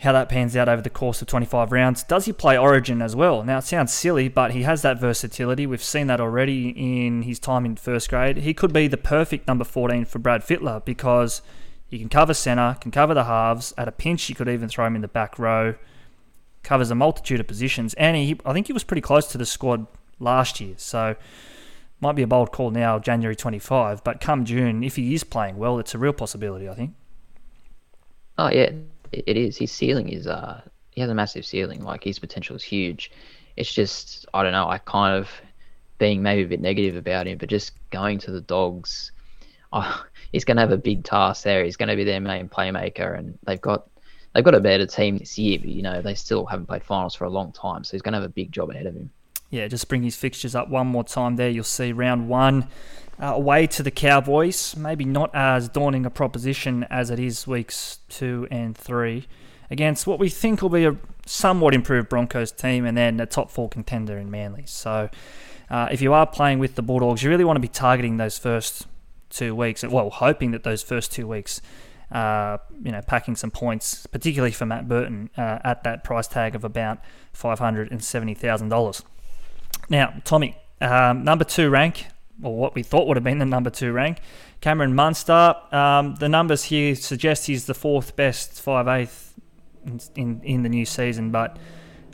how 0.00 0.12
that 0.12 0.30
pans 0.30 0.56
out 0.56 0.68
over 0.68 0.80
the 0.80 0.88
course 0.88 1.20
of 1.20 1.28
25 1.28 1.72
rounds. 1.72 2.02
Does 2.02 2.24
he 2.24 2.32
play 2.32 2.56
Origin 2.56 3.02
as 3.02 3.14
well? 3.14 3.42
Now, 3.42 3.58
it 3.58 3.64
sounds 3.64 3.92
silly, 3.92 4.28
but 4.28 4.52
he 4.52 4.62
has 4.62 4.80
that 4.80 4.98
versatility. 4.98 5.66
We've 5.66 5.82
seen 5.82 6.06
that 6.06 6.22
already 6.22 6.70
in 6.70 7.22
his 7.22 7.38
time 7.38 7.66
in 7.66 7.76
first 7.76 8.08
grade. 8.08 8.38
He 8.38 8.54
could 8.54 8.72
be 8.72 8.88
the 8.88 8.96
perfect 8.96 9.46
number 9.46 9.64
14 9.64 10.06
for 10.06 10.18
Brad 10.18 10.42
Fittler 10.42 10.82
because 10.82 11.42
he 11.86 11.98
can 11.98 12.08
cover 12.08 12.32
centre, 12.32 12.78
can 12.80 12.90
cover 12.90 13.12
the 13.12 13.24
halves. 13.24 13.74
At 13.76 13.88
a 13.88 13.92
pinch, 13.92 14.28
you 14.30 14.34
could 14.34 14.48
even 14.48 14.70
throw 14.70 14.86
him 14.86 14.94
in 14.94 15.02
the 15.02 15.08
back 15.08 15.38
row. 15.38 15.74
Covers 16.62 16.90
a 16.90 16.94
multitude 16.94 17.40
of 17.40 17.46
positions, 17.46 17.92
and 17.94 18.16
he, 18.16 18.38
I 18.46 18.54
think 18.54 18.68
he 18.68 18.72
was 18.72 18.84
pretty 18.84 19.00
close 19.02 19.26
to 19.28 19.38
the 19.38 19.46
squad 19.46 19.86
last 20.18 20.60
year. 20.60 20.74
So, 20.78 21.16
might 22.00 22.16
be 22.16 22.22
a 22.22 22.26
bold 22.26 22.52
call 22.52 22.70
now, 22.70 22.98
January 22.98 23.36
25. 23.36 24.02
But 24.02 24.20
come 24.20 24.46
June, 24.46 24.82
if 24.82 24.96
he 24.96 25.14
is 25.14 25.24
playing 25.24 25.58
well, 25.58 25.78
it's 25.78 25.94
a 25.94 25.98
real 25.98 26.12
possibility, 26.14 26.68
I 26.68 26.74
think. 26.74 26.94
Oh 28.38 28.50
yeah, 28.50 28.70
it 29.12 29.36
is. 29.36 29.56
His 29.56 29.72
ceiling 29.72 30.08
is 30.08 30.26
uh 30.26 30.60
he 30.90 31.00
has 31.00 31.10
a 31.10 31.14
massive 31.14 31.46
ceiling. 31.46 31.82
Like 31.82 32.04
his 32.04 32.18
potential 32.18 32.56
is 32.56 32.62
huge. 32.62 33.10
It's 33.56 33.72
just 33.72 34.26
I 34.34 34.42
don't 34.42 34.52
know. 34.52 34.68
I 34.68 34.78
kind 34.78 35.16
of 35.16 35.30
being 35.98 36.22
maybe 36.22 36.42
a 36.42 36.48
bit 36.48 36.60
negative 36.60 36.96
about 36.96 37.26
him, 37.26 37.38
but 37.38 37.48
just 37.48 37.72
going 37.90 38.18
to 38.18 38.30
the 38.30 38.40
dogs. 38.40 39.12
oh, 39.72 40.04
he's 40.32 40.44
going 40.44 40.56
to 40.56 40.62
have 40.62 40.72
a 40.72 40.76
big 40.76 41.04
task 41.04 41.44
there. 41.44 41.64
He's 41.64 41.76
going 41.76 41.90
to 41.90 41.96
be 41.96 42.02
their 42.02 42.20
main 42.20 42.48
playmaker, 42.48 43.16
and 43.16 43.38
they've 43.44 43.60
got 43.60 43.88
they've 44.34 44.44
got 44.44 44.54
a 44.54 44.60
better 44.60 44.86
team 44.86 45.18
this 45.18 45.38
year. 45.38 45.58
But 45.60 45.68
you 45.68 45.82
know, 45.82 46.02
they 46.02 46.14
still 46.14 46.44
haven't 46.44 46.66
played 46.66 46.82
finals 46.82 47.14
for 47.14 47.24
a 47.24 47.30
long 47.30 47.52
time, 47.52 47.84
so 47.84 47.92
he's 47.92 48.02
going 48.02 48.12
to 48.12 48.18
have 48.18 48.28
a 48.28 48.32
big 48.32 48.50
job 48.50 48.70
ahead 48.70 48.86
of 48.86 48.94
him. 48.94 49.10
Yeah, 49.50 49.68
just 49.68 49.88
bring 49.88 50.02
his 50.02 50.16
fixtures 50.16 50.54
up 50.54 50.68
one 50.68 50.86
more 50.86 51.04
time. 51.04 51.36
There, 51.36 51.50
you'll 51.50 51.64
see 51.64 51.92
round 51.92 52.28
one 52.28 52.68
uh, 53.20 53.34
away 53.34 53.66
to 53.66 53.82
the 53.82 53.90
Cowboys. 53.90 54.76
Maybe 54.76 55.04
not 55.04 55.34
as 55.34 55.68
daunting 55.68 56.06
a 56.06 56.10
proposition 56.10 56.86
as 56.90 57.10
it 57.10 57.18
is 57.18 57.46
weeks 57.46 57.98
two 58.08 58.48
and 58.50 58.76
three 58.76 59.26
against 59.70 60.06
what 60.06 60.18
we 60.18 60.28
think 60.28 60.62
will 60.62 60.68
be 60.68 60.86
a 60.86 60.96
somewhat 61.26 61.74
improved 61.74 62.08
Broncos 62.08 62.52
team, 62.52 62.84
and 62.84 62.96
then 62.96 63.20
a 63.20 63.26
top 63.26 63.50
four 63.50 63.68
contender 63.68 64.16
in 64.18 64.30
Manly. 64.30 64.64
So. 64.66 65.10
Uh, 65.72 65.86
if 65.92 66.02
you 66.02 66.12
are 66.12 66.26
playing 66.26 66.58
with 66.58 66.74
the 66.74 66.82
Bulldogs, 66.82 67.22
you 67.22 67.30
really 67.30 67.44
want 67.44 67.54
to 67.54 67.60
be 67.60 67.68
targeting 67.68 68.16
those 68.16 68.36
first 68.36 68.88
two 69.28 69.54
weeks. 69.54 69.84
Well, 69.84 70.10
hoping 70.10 70.50
that 70.50 70.64
those 70.64 70.82
first 70.82 71.12
two 71.12 71.28
weeks, 71.28 71.62
uh, 72.10 72.58
you 72.82 72.90
know, 72.90 73.00
packing 73.02 73.36
some 73.36 73.52
points, 73.52 74.04
particularly 74.08 74.50
for 74.50 74.66
Matt 74.66 74.88
Burton 74.88 75.30
uh, 75.38 75.60
at 75.62 75.84
that 75.84 76.02
price 76.02 76.26
tag 76.26 76.56
of 76.56 76.64
about 76.64 76.98
five 77.32 77.60
hundred 77.60 77.92
and 77.92 78.02
seventy 78.02 78.34
thousand 78.34 78.70
dollars. 78.70 79.04
Now, 79.90 80.14
Tommy, 80.24 80.56
um, 80.80 81.24
number 81.24 81.44
two 81.44 81.68
rank, 81.68 82.06
or 82.42 82.56
what 82.56 82.74
we 82.74 82.82
thought 82.82 83.06
would 83.06 83.18
have 83.18 83.24
been 83.24 83.38
the 83.38 83.44
number 83.44 83.68
two 83.68 83.92
rank, 83.92 84.20
Cameron 84.62 84.94
Munster. 84.94 85.54
Um, 85.70 86.14
the 86.14 86.28
numbers 86.28 86.64
here 86.64 86.94
suggest 86.94 87.46
he's 87.46 87.66
the 87.66 87.74
fourth 87.74 88.16
best 88.16 88.62
five 88.62 88.88
eighth 88.88 89.34
in, 89.84 90.00
in 90.14 90.40
in 90.42 90.62
the 90.62 90.70
new 90.70 90.86
season, 90.86 91.30
but 91.30 91.58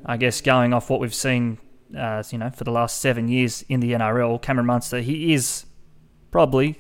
I 0.05 0.17
guess 0.17 0.41
going 0.41 0.75
off 0.75 0.91
what 0.91 0.99
we've 0.99 1.15
seen 1.15 1.59
uh, 1.97 2.23
you 2.31 2.39
know, 2.39 2.51
for 2.51 2.65
the 2.65 2.71
last 2.71 3.01
seven 3.01 3.29
years 3.29 3.65
in 3.69 3.81
the 3.81 3.93
NRL, 3.93 4.41
Cameron 4.41 4.67
Munster, 4.67 5.01
he 5.01 5.33
is 5.35 5.67
probably 6.31 6.79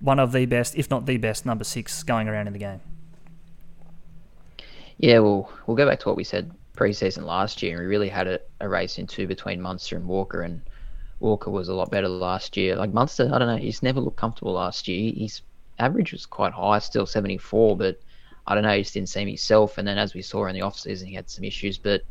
one 0.00 0.18
of 0.18 0.32
the 0.32 0.46
best, 0.46 0.76
if 0.76 0.90
not 0.90 1.06
the 1.06 1.16
best, 1.16 1.46
number 1.46 1.64
six 1.64 2.02
going 2.02 2.28
around 2.28 2.46
in 2.46 2.52
the 2.52 2.58
game. 2.58 2.80
Yeah, 4.98 5.20
well, 5.20 5.52
we'll 5.66 5.76
go 5.76 5.86
back 5.86 6.00
to 6.00 6.08
what 6.08 6.16
we 6.16 6.24
said 6.24 6.50
preseason 6.76 7.24
last 7.24 7.62
year, 7.62 7.72
and 7.72 7.80
we 7.80 7.86
really 7.86 8.08
had 8.08 8.26
a, 8.26 8.40
a 8.60 8.68
race 8.68 8.98
in 8.98 9.06
two 9.06 9.26
between 9.26 9.60
Munster 9.60 9.96
and 9.96 10.06
Walker, 10.06 10.42
and 10.42 10.60
Walker 11.20 11.50
was 11.50 11.68
a 11.68 11.74
lot 11.74 11.90
better 11.90 12.08
last 12.08 12.56
year. 12.56 12.76
Like 12.76 12.92
Munster, 12.92 13.30
I 13.32 13.38
don't 13.38 13.48
know, 13.48 13.56
he's 13.56 13.82
never 13.82 14.00
looked 14.00 14.18
comfortable 14.18 14.52
last 14.52 14.86
year. 14.86 15.12
His 15.16 15.42
average 15.78 16.12
was 16.12 16.26
quite 16.26 16.52
high, 16.52 16.78
still 16.78 17.06
74, 17.06 17.76
but 17.76 18.00
I 18.46 18.54
don't 18.54 18.62
know, 18.62 18.76
he 18.76 18.82
just 18.82 18.94
didn't 18.94 19.08
seem 19.08 19.26
himself. 19.26 19.78
And 19.78 19.88
then 19.88 19.98
as 19.98 20.14
we 20.14 20.22
saw 20.22 20.46
in 20.46 20.54
the 20.54 20.62
off 20.62 20.78
season, 20.78 21.08
he 21.08 21.14
had 21.14 21.28
some 21.28 21.44
issues, 21.44 21.78
but 21.78 22.02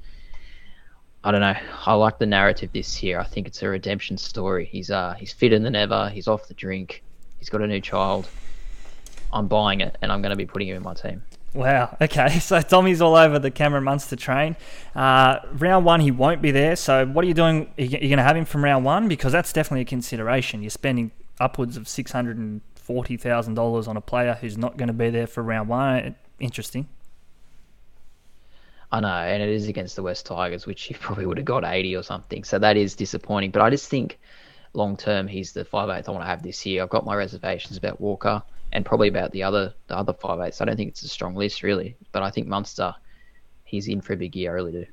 I 1.24 1.32
don't 1.32 1.42
know. 1.42 1.56
I 1.88 1.94
like 1.96 2.20
the 2.20 2.28
narrative 2.28 2.70
this 2.72 3.02
year. 3.02 3.20
I 3.20 3.24
think 3.24 3.48
it's 3.48 3.64
a 3.64 3.68
redemption 3.68 4.16
story. 4.16 4.66
He's 4.66 4.92
uh 4.92 5.16
he's 5.18 5.34
fitter 5.34 5.58
than 5.58 5.76
ever. 5.76 6.08
He's 6.10 6.28
off 6.28 6.48
the 6.48 6.54
drink. 6.54 7.02
He's 7.40 7.50
got 7.50 7.62
a 7.62 7.68
new 7.68 7.82
child. 7.82 8.28
I'm 9.34 9.48
buying 9.48 9.82
it, 9.82 9.98
and 10.02 10.12
I'm 10.12 10.22
going 10.22 10.30
to 10.30 10.36
be 10.36 10.46
putting 10.46 10.68
him 10.68 10.78
in 10.78 10.84
my 10.84 10.94
team. 10.94 11.24
Wow. 11.56 11.98
Okay. 12.02 12.40
So 12.40 12.62
Tommy's 12.62 13.02
all 13.02 13.16
over 13.16 13.40
the 13.40 13.50
Cameron 13.50 13.86
Munster 13.86 14.16
train. 14.16 14.56
Uh, 14.94 15.40
round 15.54 15.86
one, 15.86 16.02
he 16.02 16.12
won't 16.12 16.42
be 16.42 16.52
there. 16.52 16.76
So 16.76 17.06
what 17.06 17.24
are 17.24 17.28
you 17.28 17.34
doing? 17.34 17.72
You're 17.78 17.88
you 17.88 18.10
going 18.10 18.18
to 18.18 18.24
have 18.24 18.36
him 18.36 18.46
from 18.46 18.64
round 18.64 18.86
one? 18.86 19.08
Because 19.08 19.32
that's 19.32 19.54
definitely 19.54 19.82
a 19.82 19.86
consideration. 19.86 20.62
You're 20.62 20.70
spending 20.70 21.12
upwards 21.40 21.78
of 21.78 21.88
six 21.88 22.12
hundred 22.12 22.38
and 22.38 22.62
forty 22.76 23.18
thousand 23.18 23.56
dollars 23.56 23.88
on 23.88 23.98
a 23.98 24.02
player 24.02 24.38
who's 24.40 24.58
not 24.58 24.78
going 24.78 24.88
to 24.88 24.94
be 24.94 25.10
there 25.10 25.28
for 25.28 25.42
round 25.42 25.70
one. 25.70 26.16
Interesting. 26.40 26.88
I 28.92 29.00
know, 29.00 29.08
and 29.08 29.42
it 29.42 29.50
is 29.50 29.68
against 29.68 29.96
the 29.96 30.04
West 30.04 30.26
Tigers, 30.26 30.66
which 30.66 30.84
he 30.84 30.94
probably 31.06 31.26
would 31.26 31.38
have 31.38 31.46
got 31.46 31.64
80 31.64 31.96
or 31.96 32.04
something. 32.04 32.44
So 32.44 32.60
that 32.60 32.78
is 32.78 32.96
disappointing. 32.96 33.52
But 33.52 33.62
I 33.62 33.70
just 33.70 33.90
think 33.90 34.20
long 34.74 34.98
term, 34.98 35.28
he's 35.28 35.54
the 35.54 35.66
five 35.66 35.90
eighth 35.90 36.10
I 36.10 36.12
want 36.12 36.24
to 36.24 36.28
have 36.28 36.44
this 36.44 36.66
year. 36.66 36.84
I've 36.84 36.90
got 36.90 37.06
my 37.06 37.16
reservations 37.16 37.78
about 37.78 38.00
Walker 38.02 38.44
and 38.72 38.86
probably 38.86 39.08
about 39.08 39.32
the 39.32 39.44
other 39.44 39.74
the 39.88 39.98
other 39.98 40.14
five 40.14 40.40
eighths. 40.40 40.62
I 40.62 40.66
don't 40.66 40.76
think 40.76 40.90
it's 40.90 41.04
a 41.04 41.08
strong 41.08 41.36
list 41.36 41.64
really, 41.64 41.96
but 42.12 42.24
I 42.24 42.30
think 42.30 42.48
Munster, 42.48 42.94
he's 43.64 43.88
in 43.88 44.02
for 44.02 44.14
a 44.14 44.18
big 44.18 44.36
year. 44.36 44.52
I 44.52 44.54
really 44.56 44.72
do. 44.72 44.86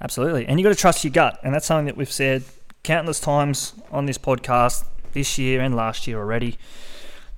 Absolutely, 0.00 0.46
and 0.46 0.58
you 0.58 0.64
got 0.64 0.70
to 0.70 0.80
trust 0.80 1.04
your 1.04 1.12
gut, 1.12 1.38
and 1.42 1.54
that's 1.54 1.66
something 1.66 1.86
that 1.86 1.96
we've 1.96 2.10
said 2.10 2.44
countless 2.82 3.20
times 3.20 3.74
on 3.90 4.06
this 4.06 4.18
podcast 4.18 4.84
this 5.12 5.38
year 5.38 5.60
and 5.60 5.74
last 5.74 6.06
year 6.06 6.18
already. 6.18 6.58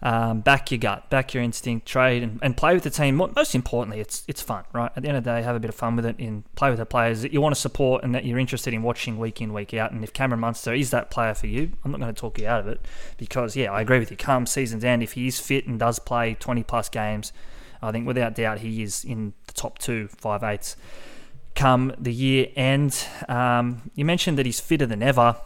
Um, 0.02 0.40
back 0.40 0.70
your 0.70 0.78
gut, 0.78 1.08
back 1.08 1.32
your 1.32 1.42
instinct, 1.42 1.86
trade, 1.86 2.22
and, 2.22 2.38
and 2.42 2.54
play 2.54 2.74
with 2.74 2.82
the 2.82 2.90
team. 2.90 3.16
Most 3.16 3.54
importantly, 3.54 3.98
it's 3.98 4.24
it's 4.28 4.42
fun, 4.42 4.64
right? 4.72 4.92
At 4.94 5.02
the 5.02 5.08
end 5.08 5.16
of 5.16 5.24
the 5.24 5.30
day, 5.30 5.42
have 5.42 5.56
a 5.56 5.60
bit 5.60 5.70
of 5.70 5.74
fun 5.74 5.96
with 5.96 6.04
it 6.04 6.18
and 6.18 6.44
play 6.54 6.68
with 6.68 6.78
the 6.78 6.86
players 6.86 7.22
that 7.22 7.32
you 7.32 7.40
want 7.40 7.54
to 7.54 7.60
support 7.60 8.04
and 8.04 8.14
that 8.14 8.24
you're 8.24 8.38
interested 8.38 8.74
in 8.74 8.82
watching 8.82 9.18
week 9.18 9.40
in, 9.40 9.54
week 9.54 9.72
out. 9.72 9.92
And 9.92 10.04
if 10.04 10.12
Cameron 10.12 10.40
Munster 10.40 10.74
is 10.74 10.90
that 10.90 11.10
player 11.10 11.32
for 11.32 11.46
you, 11.46 11.72
I'm 11.82 11.90
not 11.92 12.00
going 12.00 12.14
to 12.14 12.20
talk 12.20 12.38
you 12.38 12.46
out 12.46 12.60
of 12.60 12.68
it 12.68 12.84
because, 13.16 13.56
yeah, 13.56 13.72
I 13.72 13.80
agree 13.80 13.98
with 13.98 14.10
you. 14.10 14.18
Come 14.18 14.44
season's 14.44 14.84
end, 14.84 15.02
if 15.02 15.12
he 15.12 15.26
is 15.26 15.40
fit 15.40 15.66
and 15.66 15.78
does 15.78 15.98
play 15.98 16.34
20 16.34 16.62
plus 16.64 16.90
games, 16.90 17.32
I 17.80 17.90
think 17.90 18.06
without 18.06 18.34
doubt 18.34 18.58
he 18.58 18.82
is 18.82 19.02
in 19.02 19.32
the 19.46 19.52
top 19.54 19.78
two, 19.78 20.08
five 20.08 20.42
eights 20.42 20.76
come 21.56 21.92
the 21.98 22.12
year 22.12 22.48
end. 22.54 23.06
Um, 23.28 23.90
you 23.94 24.04
mentioned 24.04 24.38
that 24.38 24.46
he's 24.46 24.60
fitter 24.60 24.86
than 24.86 25.02
ever 25.02 25.36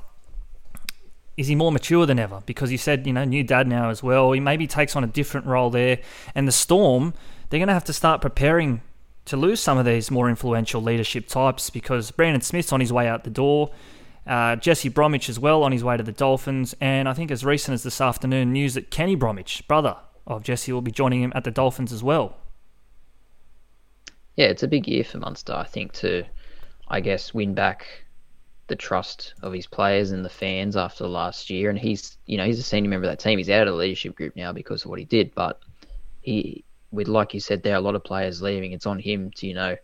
is 1.36 1.46
he 1.46 1.54
more 1.54 1.72
mature 1.72 2.06
than 2.06 2.18
ever? 2.18 2.42
Because 2.46 2.70
you 2.70 2.78
said, 2.78 3.06
you 3.06 3.12
know, 3.12 3.24
new 3.24 3.42
dad 3.42 3.66
now 3.66 3.90
as 3.90 4.02
well. 4.02 4.32
He 4.32 4.40
maybe 4.40 4.66
takes 4.66 4.94
on 4.96 5.04
a 5.04 5.06
different 5.06 5.46
role 5.46 5.70
there. 5.70 5.98
And 6.34 6.46
the 6.46 6.52
Storm, 6.52 7.14
they're 7.48 7.58
going 7.58 7.68
to 7.68 7.74
have 7.74 7.84
to 7.84 7.92
start 7.92 8.20
preparing 8.20 8.82
to 9.26 9.36
lose 9.36 9.60
some 9.60 9.78
of 9.78 9.84
these 9.84 10.10
more 10.10 10.28
influential 10.28 10.82
leadership 10.82 11.28
types 11.28 11.70
because 11.70 12.10
Brandon 12.10 12.40
Smith's 12.40 12.72
on 12.72 12.80
his 12.80 12.92
way 12.92 13.08
out 13.08 13.24
the 13.24 13.30
door. 13.30 13.70
Uh, 14.26 14.56
Jesse 14.56 14.88
Bromwich 14.88 15.28
as 15.28 15.38
well 15.38 15.62
on 15.62 15.72
his 15.72 15.82
way 15.82 15.96
to 15.96 16.02
the 16.02 16.12
Dolphins. 16.12 16.74
And 16.80 17.08
I 17.08 17.14
think 17.14 17.30
as 17.30 17.44
recent 17.44 17.74
as 17.74 17.82
this 17.82 18.00
afternoon, 18.00 18.52
news 18.52 18.74
that 18.74 18.90
Kenny 18.90 19.14
Bromwich, 19.14 19.66
brother 19.66 19.96
of 20.26 20.42
Jesse, 20.42 20.72
will 20.72 20.82
be 20.82 20.90
joining 20.90 21.22
him 21.22 21.32
at 21.34 21.44
the 21.44 21.50
Dolphins 21.50 21.92
as 21.92 22.02
well. 22.02 22.36
Yeah, 24.36 24.46
it's 24.46 24.62
a 24.62 24.68
big 24.68 24.86
year 24.86 25.04
for 25.04 25.18
Munster, 25.18 25.54
I 25.54 25.64
think, 25.64 25.92
to, 25.94 26.24
I 26.88 27.00
guess, 27.00 27.34
win 27.34 27.54
back 27.54 28.04
the 28.70 28.76
trust 28.76 29.34
of 29.42 29.52
his 29.52 29.66
players 29.66 30.12
and 30.12 30.24
the 30.24 30.30
fans 30.30 30.76
after 30.76 31.06
last 31.06 31.50
year. 31.50 31.68
And 31.68 31.78
he's, 31.78 32.16
you 32.24 32.38
know, 32.38 32.46
he's 32.46 32.60
a 32.60 32.62
senior 32.62 32.88
member 32.88 33.04
of 33.04 33.10
that 33.10 33.18
team. 33.18 33.36
He's 33.36 33.50
out 33.50 33.66
of 33.66 33.74
the 33.74 33.78
leadership 33.78 34.14
group 34.14 34.36
now 34.36 34.52
because 34.52 34.84
of 34.84 34.90
what 34.90 35.00
he 35.00 35.04
did. 35.04 35.34
But 35.34 35.60
he, 36.22 36.64
with 36.92 37.08
like 37.08 37.34
you 37.34 37.40
said, 37.40 37.62
there 37.62 37.74
are 37.74 37.78
a 37.78 37.82
lot 37.82 37.96
of 37.96 38.04
players 38.04 38.40
leaving. 38.40 38.72
It's 38.72 38.86
on 38.86 39.00
him 39.00 39.32
to, 39.32 39.46
you 39.46 39.54
know, 39.54 39.76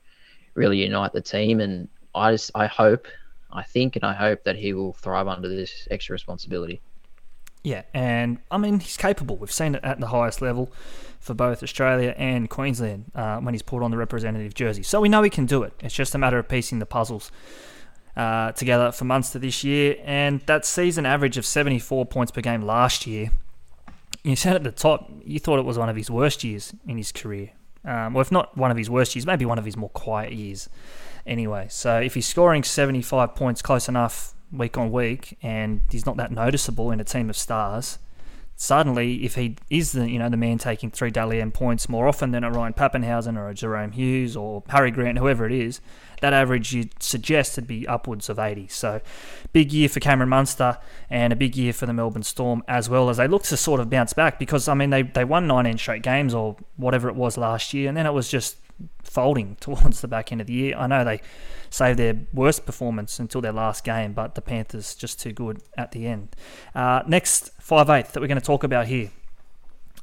really 0.54 0.82
unite 0.82 1.12
the 1.12 1.20
team. 1.20 1.58
And 1.60 1.88
I 2.14 2.30
just, 2.30 2.52
I 2.54 2.66
hope, 2.66 3.08
I 3.52 3.64
think, 3.64 3.96
and 3.96 4.04
I 4.04 4.14
hope 4.14 4.44
that 4.44 4.56
he 4.56 4.72
will 4.72 4.92
thrive 4.92 5.26
under 5.26 5.48
this 5.48 5.88
extra 5.90 6.12
responsibility. 6.12 6.80
Yeah, 7.64 7.82
and 7.92 8.38
I 8.48 8.58
mean 8.58 8.78
he's 8.78 8.96
capable. 8.96 9.36
We've 9.36 9.50
seen 9.50 9.74
it 9.74 9.82
at 9.82 9.98
the 9.98 10.06
highest 10.06 10.40
level 10.40 10.70
for 11.18 11.34
both 11.34 11.64
Australia 11.64 12.14
and 12.16 12.48
Queensland 12.48 13.10
uh, 13.12 13.38
when 13.38 13.54
he's 13.54 13.62
put 13.62 13.82
on 13.82 13.90
the 13.90 13.96
representative 13.96 14.54
jersey. 14.54 14.84
So 14.84 15.00
we 15.00 15.08
know 15.08 15.22
he 15.22 15.30
can 15.30 15.46
do 15.46 15.64
it. 15.64 15.72
It's 15.80 15.92
just 15.92 16.14
a 16.14 16.18
matter 16.18 16.38
of 16.38 16.48
piecing 16.48 16.78
the 16.78 16.86
puzzles 16.86 17.32
uh, 18.16 18.52
together 18.52 18.92
for 18.92 19.04
Munster 19.04 19.38
this 19.38 19.62
year, 19.62 19.96
and 20.04 20.40
that 20.46 20.64
season 20.64 21.04
average 21.04 21.36
of 21.36 21.44
74 21.44 22.06
points 22.06 22.32
per 22.32 22.40
game 22.40 22.62
last 22.62 23.06
year. 23.06 23.30
You 24.24 24.36
said 24.36 24.56
at 24.56 24.64
the 24.64 24.72
top, 24.72 25.10
you 25.24 25.38
thought 25.38 25.58
it 25.58 25.64
was 25.64 25.78
one 25.78 25.88
of 25.88 25.96
his 25.96 26.10
worst 26.10 26.42
years 26.42 26.74
in 26.86 26.96
his 26.96 27.12
career. 27.12 27.50
Um, 27.84 28.14
well, 28.14 28.22
if 28.22 28.32
not 28.32 28.56
one 28.56 28.70
of 28.70 28.76
his 28.76 28.90
worst 28.90 29.14
years, 29.14 29.26
maybe 29.26 29.44
one 29.44 29.58
of 29.58 29.64
his 29.64 29.76
more 29.76 29.90
quiet 29.90 30.32
years. 30.32 30.68
Anyway, 31.26 31.66
so 31.70 32.00
if 32.00 32.14
he's 32.14 32.26
scoring 32.26 32.64
75 32.64 33.34
points 33.34 33.62
close 33.62 33.88
enough 33.88 34.34
week 34.50 34.76
on 34.76 34.90
week, 34.90 35.38
and 35.42 35.82
he's 35.90 36.06
not 36.06 36.16
that 36.16 36.32
noticeable 36.32 36.90
in 36.90 37.00
a 37.00 37.04
team 37.04 37.30
of 37.30 37.36
stars, 37.36 37.98
suddenly, 38.56 39.24
if 39.24 39.34
he 39.34 39.56
is 39.70 39.92
the 39.92 40.10
you 40.10 40.18
know 40.18 40.28
the 40.28 40.36
man 40.36 40.58
taking 40.58 40.90
three 40.90 41.10
Dally 41.10 41.40
M 41.40 41.52
points 41.52 41.88
more 41.88 42.08
often 42.08 42.32
than 42.32 42.42
a 42.42 42.50
Ryan 42.50 42.72
Papenhuyzen 42.72 43.36
or 43.36 43.48
a 43.48 43.54
Jahrome 43.54 43.94
Hughes 43.94 44.36
or 44.36 44.62
Harry 44.68 44.90
Grant, 44.90 45.18
whoever 45.18 45.46
it 45.46 45.52
is, 45.52 45.80
that 46.20 46.32
average 46.32 46.72
you'd 46.72 47.02
suggest 47.02 47.56
would 47.56 47.66
be 47.66 47.86
upwards 47.86 48.28
of 48.28 48.38
80. 48.38 48.68
So, 48.68 49.00
big 49.52 49.72
year 49.72 49.88
for 49.88 50.00
Cameron 50.00 50.30
Munster 50.30 50.78
and 51.10 51.32
a 51.32 51.36
big 51.36 51.56
year 51.56 51.72
for 51.72 51.86
the 51.86 51.92
Melbourne 51.92 52.22
Storm 52.22 52.62
as 52.66 52.88
well 52.88 53.10
as 53.10 53.18
they 53.18 53.28
look 53.28 53.44
to 53.44 53.56
sort 53.56 53.80
of 53.80 53.90
bounce 53.90 54.12
back 54.12 54.38
because 54.38 54.68
I 54.68 54.74
mean 54.74 54.90
they 54.90 55.02
they 55.02 55.24
won 55.24 55.46
19 55.46 55.78
straight 55.78 56.02
games 56.02 56.34
or 56.34 56.56
whatever 56.76 57.08
it 57.08 57.14
was 57.14 57.36
last 57.36 57.74
year, 57.74 57.88
and 57.88 57.96
then 57.96 58.06
it 58.06 58.12
was 58.12 58.30
just 58.30 58.56
folding 59.02 59.56
towards 59.60 60.00
the 60.00 60.08
back 60.08 60.32
end 60.32 60.40
of 60.40 60.46
the 60.46 60.52
year. 60.52 60.76
I 60.76 60.86
know 60.86 61.04
they 61.04 61.20
saved 61.70 61.98
their 61.98 62.16
worst 62.32 62.66
performance 62.66 63.18
until 63.18 63.40
their 63.40 63.52
last 63.52 63.84
game, 63.84 64.12
but 64.12 64.34
the 64.34 64.42
Panthers 64.42 64.94
just 64.94 65.20
too 65.20 65.32
good 65.32 65.62
at 65.76 65.92
the 65.92 66.06
end. 66.06 66.34
Uh, 66.74 67.02
next 67.06 67.50
five 67.60 67.90
eighth 67.90 68.12
that 68.12 68.20
we're 68.20 68.28
going 68.28 68.40
to 68.40 68.44
talk 68.44 68.64
about 68.64 68.86
here, 68.86 69.10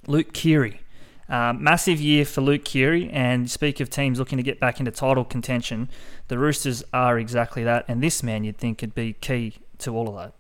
Luke 0.08 0.34
Keary. 0.34 0.80
Uh, 1.30 1.54
massive 1.54 2.02
year 2.02 2.26
for 2.26 2.42
Luke 2.42 2.66
Keary, 2.66 3.10
and 3.10 3.50
speak 3.50 3.80
of 3.80 3.90
teams 3.90 4.20
looking 4.20 4.38
to 4.38 4.44
get 4.44 4.60
back 4.60 4.80
into 4.80 4.92
title 4.92 5.24
contention, 5.24 5.90
the 6.28 6.38
Roosters 6.38 6.84
are 6.94 7.18
exactly 7.18 7.64
that, 7.64 7.86
and 7.88 8.04
this 8.04 8.22
man 8.22 8.44
you'd 8.44 8.58
think 8.58 8.78
could 8.78 8.94
be 8.94 9.14
key 9.14 9.56
to 9.80 9.96
all 9.96 10.10
of 10.10 10.16
that. 10.16 10.34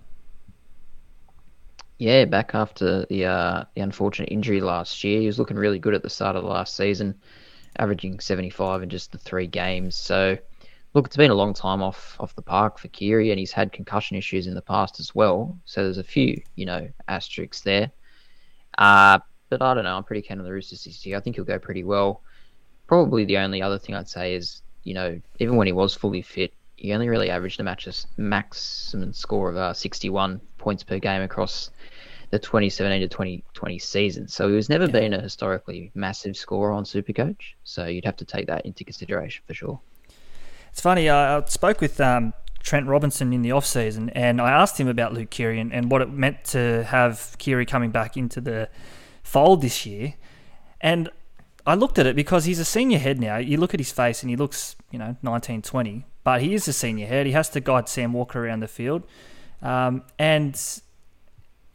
Yeah, 1.99 2.25
back 2.25 2.53
after 2.53 3.05
the 3.05 3.25
uh, 3.25 3.63
the 3.75 3.81
unfortunate 3.81 4.29
injury 4.29 4.59
last 4.59 5.03
year, 5.05 5.21
he 5.21 5.27
was 5.27 5.39
looking 5.39 5.55
really 5.55 5.79
good 5.79 5.93
at 5.93 6.03
the 6.03 6.09
start 6.09 6.35
of 6.35 6.43
the 6.43 6.49
last 6.49 6.75
season, 6.75 7.15
averaging 7.77 8.19
75 8.19 8.83
in 8.83 8.89
just 8.89 9.11
the 9.11 9.17
three 9.17 9.47
games. 9.47 9.95
So 9.95 10.37
look, 10.93 11.07
it's 11.07 11.17
been 11.17 11.31
a 11.31 11.35
long 11.35 11.53
time 11.53 11.81
off 11.81 12.15
off 12.19 12.35
the 12.35 12.41
park 12.41 12.77
for 12.77 12.87
Keary, 12.89 13.31
and 13.31 13.39
he's 13.39 13.51
had 13.51 13.71
concussion 13.71 14.17
issues 14.17 14.47
in 14.47 14.53
the 14.53 14.61
past 14.61 14.99
as 14.99 15.13
well. 15.15 15.57
So 15.65 15.83
there's 15.83 15.97
a 15.97 16.03
few, 16.03 16.41
you 16.55 16.65
know, 16.65 16.87
asterisks 17.07 17.61
there. 17.61 17.91
Uh, 18.77 19.19
but 19.49 19.61
I 19.61 19.73
don't 19.73 19.83
know. 19.83 19.95
I'm 19.95 20.03
pretty 20.03 20.21
keen 20.21 20.39
on 20.39 20.45
the 20.45 20.51
Roosters 20.51 20.83
this 20.83 21.05
year. 21.05 21.17
I 21.17 21.19
think 21.19 21.35
he'll 21.35 21.45
go 21.45 21.59
pretty 21.59 21.83
well. 21.83 22.21
Probably 22.87 23.25
the 23.25 23.37
only 23.37 23.61
other 23.61 23.79
thing 23.79 23.95
I'd 23.95 24.09
say 24.09 24.35
is, 24.35 24.61
you 24.83 24.93
know, 24.93 25.19
even 25.39 25.55
when 25.55 25.67
he 25.67 25.73
was 25.73 25.93
fully 25.93 26.21
fit, 26.21 26.53
he 26.75 26.93
only 26.93 27.07
really 27.07 27.29
averaged 27.29 27.59
a 27.59 27.63
match's 27.63 28.07
maximum 28.17 29.13
score 29.13 29.49
of 29.49 29.55
uh, 29.55 29.73
61 29.73 30.41
points 30.57 30.83
per 30.83 30.99
game 30.99 31.21
across 31.21 31.69
the 32.33 32.39
2017 32.39 33.01
to 33.01 33.07
2020 33.07 33.77
season. 33.77 34.27
So 34.27 34.49
he 34.49 34.55
was 34.55 34.67
never 34.67 34.85
yeah. 34.85 34.91
been 34.91 35.13
a 35.13 35.21
historically 35.21 35.91
massive 35.93 36.35
scorer 36.35 36.71
on 36.71 36.83
Supercoach. 36.83 37.53
So 37.63 37.85
you'd 37.85 38.05
have 38.05 38.17
to 38.17 38.25
take 38.25 38.47
that 38.47 38.65
into 38.65 38.83
consideration 38.83 39.43
for 39.45 39.53
sure. 39.53 39.79
It's 40.71 40.81
funny. 40.81 41.11
I 41.11 41.43
spoke 41.45 41.79
with 41.79 42.01
um, 42.01 42.33
Trent 42.63 42.87
Robinson 42.87 43.33
in 43.33 43.43
the 43.43 43.51
off 43.51 43.67
season, 43.67 44.09
and 44.09 44.41
I 44.41 44.49
asked 44.49 44.79
him 44.79 44.87
about 44.87 45.13
Luke 45.13 45.29
Keary 45.29 45.59
and, 45.59 45.71
and 45.71 45.91
what 45.91 46.01
it 46.01 46.09
meant 46.09 46.43
to 46.45 46.83
have 46.85 47.35
Keary 47.37 47.67
coming 47.67 47.91
back 47.91 48.17
into 48.17 48.41
the 48.41 48.67
fold 49.21 49.61
this 49.61 49.85
year. 49.85 50.15
And 50.81 51.11
I 51.67 51.75
looked 51.75 51.99
at 51.99 52.07
it 52.07 52.15
because 52.15 52.45
he's 52.45 52.57
a 52.57 52.65
senior 52.65 52.97
head 52.97 53.19
now. 53.19 53.37
You 53.37 53.57
look 53.57 53.75
at 53.75 53.79
his 53.79 53.91
face 53.91 54.23
and 54.23 54.31
he 54.31 54.35
looks, 54.35 54.75
you 54.89 54.97
know, 54.97 55.17
19, 55.21 55.61
20, 55.61 56.03
but 56.23 56.41
he 56.41 56.55
is 56.55 56.67
a 56.67 56.73
senior 56.73 57.05
head. 57.05 57.27
He 57.27 57.33
has 57.33 57.49
to 57.49 57.59
guide 57.59 57.87
Sam 57.87 58.11
Walker 58.11 58.43
around 58.43 58.61
the 58.61 58.67
field. 58.67 59.03
Um, 59.61 60.01
and 60.17 60.59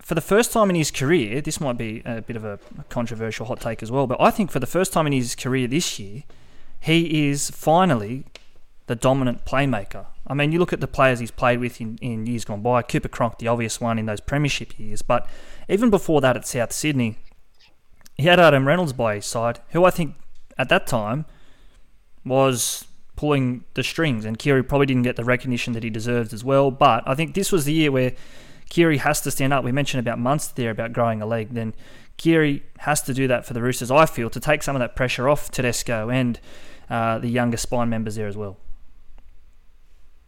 for 0.08 0.14
the 0.14 0.22
first 0.22 0.54
time 0.54 0.70
in 0.70 0.76
his 0.76 0.90
career, 0.90 1.42
this 1.42 1.60
might 1.60 1.76
be 1.76 2.00
a 2.06 2.22
bit 2.22 2.34
of 2.34 2.42
a 2.42 2.58
controversial 2.88 3.44
hot 3.44 3.60
take 3.60 3.82
as 3.82 3.92
well, 3.92 4.06
but 4.06 4.18
I 4.18 4.30
think 4.30 4.50
for 4.50 4.58
the 4.58 4.66
first 4.66 4.90
time 4.90 5.06
in 5.06 5.12
his 5.12 5.34
career 5.34 5.68
this 5.68 5.98
year, 5.98 6.22
he 6.80 7.28
is 7.28 7.50
finally 7.50 8.24
the 8.86 8.96
dominant 8.96 9.44
playmaker. 9.44 10.06
I 10.26 10.32
mean, 10.32 10.50
you 10.50 10.60
look 10.60 10.72
at 10.72 10.80
the 10.80 10.88
players 10.88 11.18
he's 11.18 11.30
played 11.30 11.60
with 11.60 11.78
in, 11.78 11.98
in 12.00 12.24
years 12.24 12.46
gone 12.46 12.62
by, 12.62 12.80
Cooper 12.80 13.10
Cronk, 13.10 13.36
the 13.36 13.48
obvious 13.48 13.82
one 13.82 13.98
in 13.98 14.06
those 14.06 14.20
premiership 14.20 14.78
years, 14.78 15.02
but 15.02 15.28
even 15.68 15.90
before 15.90 16.22
that 16.22 16.38
at 16.38 16.46
South 16.46 16.72
Sydney, 16.72 17.18
he 18.16 18.28
had 18.28 18.40
Adam 18.40 18.66
Reynolds 18.66 18.94
by 18.94 19.16
his 19.16 19.26
side, 19.26 19.60
who 19.72 19.84
I 19.84 19.90
think 19.90 20.14
at 20.56 20.70
that 20.70 20.86
time 20.86 21.26
was 22.24 22.86
pulling 23.14 23.64
the 23.74 23.82
strings, 23.82 24.24
and 24.24 24.38
Keary 24.38 24.62
probably 24.62 24.86
didn't 24.86 25.02
get 25.02 25.16
the 25.16 25.24
recognition 25.24 25.74
that 25.74 25.82
he 25.82 25.90
deserved 25.90 26.32
as 26.32 26.42
well. 26.42 26.70
But 26.70 27.02
I 27.06 27.14
think 27.14 27.34
this 27.34 27.52
was 27.52 27.66
the 27.66 27.74
year 27.74 27.92
where 27.92 28.14
Keary 28.68 28.98
has 28.98 29.20
to 29.22 29.30
stand 29.30 29.52
up. 29.52 29.64
We 29.64 29.72
mentioned 29.72 30.00
about 30.00 30.18
Munster 30.18 30.54
there 30.54 30.70
about 30.70 30.92
growing 30.92 31.22
a 31.22 31.26
leg. 31.26 31.50
Then 31.50 31.74
Keary 32.16 32.62
has 32.78 33.02
to 33.02 33.14
do 33.14 33.28
that 33.28 33.46
for 33.46 33.54
the 33.54 33.62
Roosters, 33.62 33.90
I 33.90 34.06
feel, 34.06 34.28
to 34.30 34.40
take 34.40 34.62
some 34.62 34.76
of 34.76 34.80
that 34.80 34.96
pressure 34.96 35.28
off 35.28 35.50
Tedesco 35.50 36.10
and 36.10 36.38
uh, 36.90 37.18
the 37.18 37.28
younger 37.28 37.56
spine 37.56 37.88
members 37.88 38.16
there 38.16 38.26
as 38.26 38.36
well. 38.36 38.58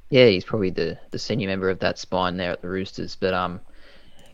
Yeah, 0.09 0.27
he's 0.27 0.45
probably 0.45 0.71
the, 0.71 0.99
the 1.11 1.19
senior 1.19 1.49
member 1.49 1.71
of 1.71 1.79
that 1.81 1.99
spine 1.99 2.37
there 2.37 2.53
at 2.53 2.63
the 2.63 2.69
Roosters. 2.69 3.17
But 3.17 3.35
um, 3.35 3.61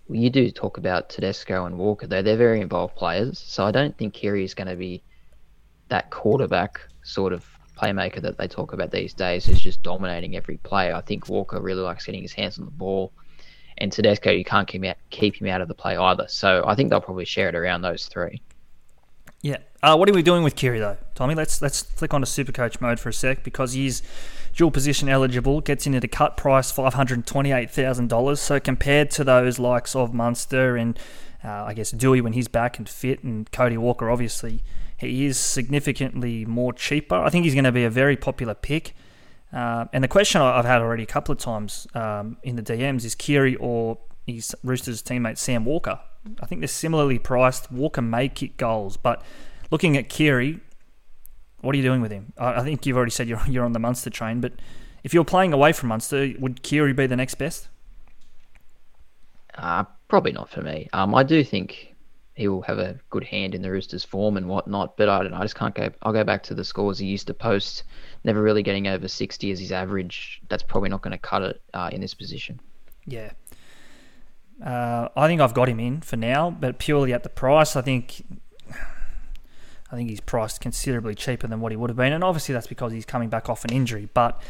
you 0.09 0.31
do 0.31 0.51
talk 0.51 0.79
about 0.79 1.09
Tedesco 1.11 1.67
and 1.67 1.79
Walker, 1.79 2.07
though. 2.07 2.23
They're 2.23 2.37
very 2.37 2.61
involved 2.61 2.97
players. 2.97 3.39
So 3.39 3.65
I 3.65 3.73
don't 3.73 3.97
think 3.97 4.15
Keary 4.15 4.45
is 4.45 4.55
going 4.55 4.69
to 4.69 4.77
be 4.77 5.03
that 5.89 6.11
quarterback 6.11 6.81
sort 7.03 7.33
of 7.33 7.45
playmaker 7.77 8.23
that 8.23 8.39
they 8.39 8.49
talk 8.49 8.73
about 8.73 8.91
these 8.91 9.13
days 9.13 9.45
who's 9.45 9.61
just 9.61 9.83
dominating 9.83 10.35
every 10.35 10.57
play. 10.59 10.93
I 10.93 11.03
think 11.03 11.29
Walker 11.29 11.61
really 11.61 11.83
likes 11.83 12.07
getting 12.07 12.23
his 12.23 12.33
hands 12.33 12.59
on 12.59 12.65
the 12.65 12.71
ball 12.71 13.13
and 13.79 13.93
Tedesco, 13.93 14.31
you 14.31 14.45
can't 14.45 14.67
keep 14.67 14.83
him 14.83 14.91
out, 14.91 14.97
keep 15.11 15.37
him 15.37 15.49
out 15.49 15.61
of 15.61 15.69
the 15.69 15.75
play 15.75 15.97
either. 15.97 16.27
So 16.29 16.65
I 16.67 16.75
think 16.75 16.91
they'll 16.91 17.01
probably 17.01 17.25
share 17.25 17.49
it 17.49 17.55
around 17.55 17.83
those 17.83 18.07
three. 18.07 18.41
Yeah. 19.43 19.59
Uh, 19.83 19.97
what 19.97 20.09
are 20.09 20.15
we 20.15 20.23
doing 20.23 20.43
with 20.43 20.57
Keary 20.57 20.81
though, 20.81 20.97
Tommy? 21.15 21.35
Let's 21.35 21.63
let's 21.63 21.83
click 21.83 22.13
on 22.13 22.21
to 22.23 22.27
Supercoach 22.27 22.81
mode 22.81 22.99
for 22.99 23.11
a 23.11 23.13
sec 23.13 23.45
because 23.45 23.75
he's 23.75 24.03
dual 24.57 24.71
position 24.71 25.09
eligible, 25.09 25.61
gets 25.61 25.87
in 25.87 25.95
at 25.95 26.03
a 26.03 26.09
cut 26.09 26.37
price 26.37 26.73
five 26.73 26.95
hundred 26.95 27.27
twenty 27.27 27.53
eight 27.53 27.71
thousand 27.71 28.09
dollars. 28.09 28.41
So 28.41 28.59
compared 28.59 29.11
to 29.13 29.25
those 29.25 29.59
likes 29.59 29.95
of 29.95 30.13
Munster 30.13 30.77
and 30.77 30.99
uh, 31.45 31.65
I 31.65 31.75
guess 31.75 31.93
Dewey 31.93 32.21
when 32.21 32.33
he's 32.33 32.49
back 32.49 32.79
and 32.79 32.89
fit, 32.89 33.23
and 33.23 33.51
Cody 33.53 33.77
Walker, 33.77 34.11
obviously 34.11 34.63
he 34.97 35.27
is 35.27 35.39
significantly 35.39 36.45
more 36.45 36.73
cheaper. 36.73 37.17
I 37.17 37.29
think 37.29 37.45
he's 37.45 37.55
going 37.55 37.65
to 37.65 37.73
be 37.73 37.85
a 37.85 37.91
very 37.91 38.17
popular 38.17 38.55
pick. 38.55 38.95
Uh, 39.53 39.87
and 39.93 40.03
the 40.03 40.09
question 40.09 40.41
I've 40.41 40.65
had 40.65 40.81
already 40.81 41.05
a 41.05 41.07
couple 41.07 41.33
of 41.33 41.39
times 41.39 41.87
um, 41.95 42.37
in 42.43 42.57
the 42.57 42.63
DMs 42.63 43.05
is 43.05 43.15
Keary 43.15 43.57
or 43.57 43.99
his 44.27 44.55
Roosters 44.65 45.03
teammate 45.03 45.39
Sam 45.39 45.65
Walker. 45.65 46.01
I 46.41 46.47
think 46.47 46.61
they're 46.61 46.69
similarly 46.69 47.19
priced. 47.19 47.71
Walker 47.71 48.03
may 48.03 48.29
kick 48.29 48.57
goals, 48.57 48.97
but 48.97 49.23
looking 49.71 49.97
at 49.97 50.09
Keary, 50.09 50.61
what 51.61 51.75
are 51.75 51.79
you 51.79 51.85
doing 51.85 52.01
with 52.01 52.11
him? 52.11 52.33
I, 52.37 52.55
I 52.61 52.65
think 52.65 52.85
you've 52.85 52.97
already 52.97 53.13
said 53.13 53.29
you're, 53.29 53.41
you're 53.49 53.65
on 53.65 53.73
the 53.73 53.79
Munster 53.79 54.11
train, 54.11 54.41
but 54.41 54.53
if 55.05 55.15
you're 55.15 55.25
playing 55.25 55.53
away 55.53 55.73
from 55.73 55.89
Munster, 55.91 56.33
would 56.39 56.63
Keary 56.63 56.93
be 56.93 57.07
the 57.07 57.17
next 57.17 57.37
best? 57.37 57.69
Uh, 59.55 59.85
probably 60.09 60.33
not 60.33 60.51
for 60.51 60.63
me. 60.63 60.89
Um, 60.93 61.15
I 61.15 61.23
do 61.23 61.43
think 61.45 61.95
he 62.37 62.49
will 62.49 62.63
have 62.63 62.79
a 62.79 62.99
good 63.09 63.25
hand 63.25 63.55
in 63.55 63.63
the 63.63 63.71
Roosters' 63.71 64.05
form 64.05 64.37
and 64.37 64.47
whatnot. 64.47 64.97
But 64.97 65.09
I 65.09 65.23
don't 65.23 65.31
know. 65.31 65.39
I 65.39 65.43
just 65.43 65.55
can't 65.55 65.75
go. 65.75 65.91
I'll 66.03 66.13
go 66.13 66.23
back 66.23 66.43
to 66.45 66.55
the 66.55 66.65
scores 66.65 66.99
he 66.99 67.07
used 67.07 67.27
to 67.29 67.35
post. 67.35 67.85
Never 68.25 68.43
really 68.43 68.63
getting 68.63 68.89
over 68.89 69.09
sixty 69.09 69.51
as 69.51 69.61
his 69.61 69.73
average. 69.73 70.41
That's 70.49 70.63
probably 70.63 70.89
not 70.89 71.03
going 71.03 71.13
to 71.13 71.19
cut 71.19 71.43
it 71.43 71.61
uh, 71.75 71.91
in 71.93 72.01
this 72.01 72.15
position. 72.15 72.61
Yeah. 73.07 73.33
Uh, 74.65 75.09
I 75.17 75.27
think 75.27 75.41
I've 75.41 75.55
got 75.55 75.69
him 75.69 75.79
in 75.79 76.01
for 76.01 76.17
now, 76.17 76.51
but 76.51 76.79
purely 76.79 77.13
at 77.13 77.23
the 77.23 77.29
price, 77.29 77.77
I 77.77 77.83
think. 77.83 78.25
I 79.89 79.95
think 79.95 80.11
he's 80.11 80.21
priced 80.21 80.61
considerably 80.61 81.15
cheaper 81.15 81.47
than 81.47 81.61
what 81.61 81.71
he 81.71 81.77
would 81.77 81.91
have 81.91 81.97
been, 81.97 82.13
and 82.13 82.25
obviously 82.25 82.53
that's 82.53 82.67
because 82.67 82.91
he's 82.91 83.07
coming 83.07 83.29
back 83.29 83.49
off 83.49 83.65
an 83.65 83.73
injury. 83.73 84.09
But 84.13 84.43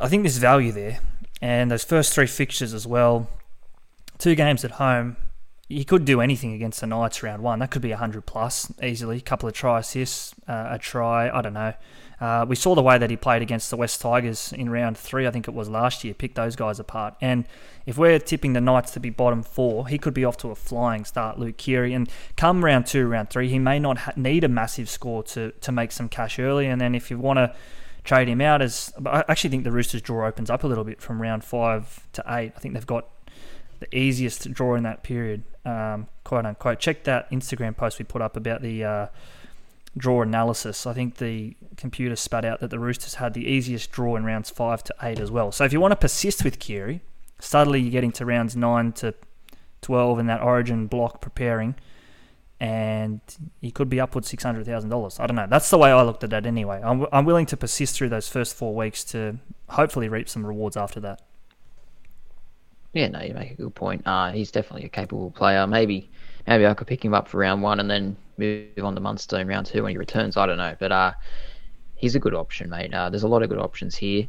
I 0.00 0.08
think 0.08 0.24
there's 0.24 0.38
value 0.38 0.72
there, 0.72 0.98
and 1.40 1.70
those 1.70 1.84
first 1.84 2.12
three 2.12 2.26
fixtures 2.26 2.74
as 2.74 2.88
well. 2.88 3.28
Two 4.18 4.34
games 4.34 4.64
at 4.64 4.72
home, 4.72 5.16
he 5.68 5.84
could 5.84 6.04
do 6.04 6.20
anything 6.20 6.52
against 6.52 6.80
the 6.80 6.86
Knights 6.86 7.22
round 7.22 7.42
one. 7.42 7.58
That 7.58 7.70
could 7.70 7.82
be 7.82 7.90
100 7.90 8.26
plus 8.26 8.72
easily. 8.82 9.18
A 9.18 9.22
couple 9.22 9.48
of 9.48 9.54
try 9.54 9.80
assists, 9.80 10.34
uh, 10.46 10.68
a 10.70 10.78
try. 10.78 11.30
I 11.30 11.40
don't 11.40 11.54
know. 11.54 11.72
Uh, 12.20 12.46
we 12.48 12.54
saw 12.54 12.74
the 12.74 12.82
way 12.82 12.96
that 12.96 13.10
he 13.10 13.16
played 13.16 13.42
against 13.42 13.70
the 13.70 13.76
West 13.76 14.00
Tigers 14.00 14.52
in 14.52 14.70
round 14.70 14.96
three, 14.96 15.26
I 15.26 15.30
think 15.30 15.48
it 15.48 15.54
was 15.54 15.68
last 15.68 16.04
year, 16.04 16.14
picked 16.14 16.36
those 16.36 16.54
guys 16.54 16.78
apart. 16.78 17.14
And 17.20 17.44
if 17.86 17.98
we're 17.98 18.18
tipping 18.18 18.52
the 18.52 18.60
Knights 18.60 18.92
to 18.92 19.00
be 19.00 19.10
bottom 19.10 19.42
four, 19.42 19.88
he 19.88 19.98
could 19.98 20.14
be 20.14 20.24
off 20.24 20.36
to 20.38 20.50
a 20.50 20.54
flying 20.54 21.04
start, 21.04 21.38
Luke 21.38 21.56
Keary. 21.56 21.92
And 21.92 22.08
come 22.36 22.64
round 22.64 22.86
two, 22.86 23.06
round 23.06 23.30
three, 23.30 23.48
he 23.48 23.58
may 23.58 23.78
not 23.78 23.98
ha- 23.98 24.12
need 24.16 24.44
a 24.44 24.48
massive 24.48 24.88
score 24.88 25.22
to, 25.24 25.50
to 25.52 25.72
make 25.72 25.92
some 25.92 26.08
cash 26.08 26.38
early. 26.38 26.66
And 26.66 26.80
then 26.80 26.94
if 26.94 27.10
you 27.10 27.18
want 27.18 27.38
to 27.38 27.54
trade 28.04 28.28
him 28.28 28.40
out, 28.40 28.62
as 28.62 28.92
I 29.04 29.24
actually 29.28 29.50
think 29.50 29.64
the 29.64 29.72
Roosters 29.72 30.02
draw 30.02 30.26
opens 30.26 30.50
up 30.50 30.62
a 30.62 30.66
little 30.66 30.84
bit 30.84 31.00
from 31.00 31.20
round 31.20 31.42
five 31.42 32.06
to 32.12 32.22
eight. 32.28 32.52
I 32.56 32.60
think 32.60 32.74
they've 32.74 32.86
got 32.86 33.08
the 33.80 33.96
easiest 33.96 34.52
draw 34.52 34.74
in 34.74 34.82
that 34.84 35.02
period, 35.02 35.42
um, 35.64 36.06
quote 36.24 36.46
unquote. 36.46 36.78
Check 36.78 37.04
that 37.04 37.30
Instagram 37.30 37.76
post 37.76 37.98
we 37.98 38.04
put 38.04 38.22
up 38.22 38.36
about 38.36 38.62
the 38.62 38.84
uh, 38.84 39.06
draw 39.96 40.22
analysis. 40.22 40.86
I 40.86 40.92
think 40.92 41.16
the 41.16 41.56
computer 41.76 42.16
spat 42.16 42.44
out 42.44 42.60
that 42.60 42.70
the 42.70 42.78
Roosters 42.78 43.14
had 43.14 43.34
the 43.34 43.46
easiest 43.46 43.92
draw 43.92 44.16
in 44.16 44.24
rounds 44.24 44.50
five 44.50 44.82
to 44.84 44.94
eight 45.02 45.20
as 45.20 45.30
well. 45.30 45.52
So 45.52 45.64
if 45.64 45.72
you 45.72 45.80
want 45.80 45.92
to 45.92 45.96
persist 45.96 46.44
with 46.44 46.58
Keary, 46.58 47.00
suddenly 47.38 47.80
you're 47.80 47.90
getting 47.90 48.12
to 48.12 48.26
rounds 48.26 48.56
nine 48.56 48.92
to 48.92 49.14
twelve 49.82 50.18
in 50.18 50.26
that 50.26 50.40
Origin 50.42 50.86
block 50.86 51.20
preparing, 51.20 51.74
and 52.58 53.20
he 53.60 53.70
could 53.70 53.88
be 53.88 54.00
upwards 54.00 54.28
six 54.28 54.42
hundred 54.42 54.66
thousand 54.66 54.90
dollars. 54.90 55.20
I 55.20 55.26
don't 55.26 55.36
know. 55.36 55.46
That's 55.48 55.70
the 55.70 55.78
way 55.78 55.90
I 55.90 56.02
looked 56.02 56.24
at 56.24 56.30
that 56.30 56.46
anyway. 56.46 56.80
I'm 56.82 57.06
I'm 57.12 57.24
willing 57.24 57.46
to 57.46 57.56
persist 57.56 57.96
through 57.96 58.08
those 58.08 58.28
first 58.28 58.54
four 58.54 58.74
weeks 58.74 59.04
to 59.04 59.38
hopefully 59.68 60.08
reap 60.08 60.28
some 60.28 60.46
rewards 60.46 60.76
after 60.76 61.00
that. 61.00 61.22
Yeah, 62.94 63.08
no, 63.08 63.20
you 63.20 63.34
make 63.34 63.50
a 63.50 63.54
good 63.54 63.74
point. 63.74 64.02
Uh, 64.06 64.30
he's 64.30 64.50
definitely 64.52 64.86
a 64.86 64.88
capable 64.88 65.30
player. 65.32 65.66
Maybe, 65.66 66.08
maybe 66.46 66.64
I 66.64 66.74
could 66.74 66.86
pick 66.86 67.04
him 67.04 67.12
up 67.12 67.28
for 67.28 67.38
round 67.38 67.60
one 67.60 67.80
and 67.80 67.90
then 67.90 68.16
move 68.38 68.68
on 68.82 68.94
to 68.94 69.00
Munster 69.00 69.38
in 69.38 69.48
round 69.48 69.66
two 69.66 69.82
when 69.82 69.90
he 69.90 69.98
returns. 69.98 70.36
I 70.36 70.46
don't 70.46 70.58
know, 70.58 70.76
but 70.78 70.92
uh, 70.92 71.12
he's 71.96 72.14
a 72.14 72.20
good 72.20 72.34
option, 72.34 72.70
mate. 72.70 72.94
Uh, 72.94 73.10
there's 73.10 73.24
a 73.24 73.28
lot 73.28 73.42
of 73.42 73.48
good 73.48 73.58
options 73.58 73.96
here, 73.96 74.28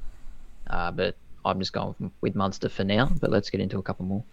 uh, 0.68 0.92
but 0.92 1.16
I'm 1.46 1.60
just 1.60 1.74
going 1.74 2.12
with 2.22 2.34
Munster 2.36 2.68
for 2.68 2.84
now. 2.84 3.12
But 3.22 3.30
let's 3.30 3.52
get 3.52 3.62
into 3.62 3.78
a 3.78 3.84
couple 3.84 4.06
more. 4.06 4.24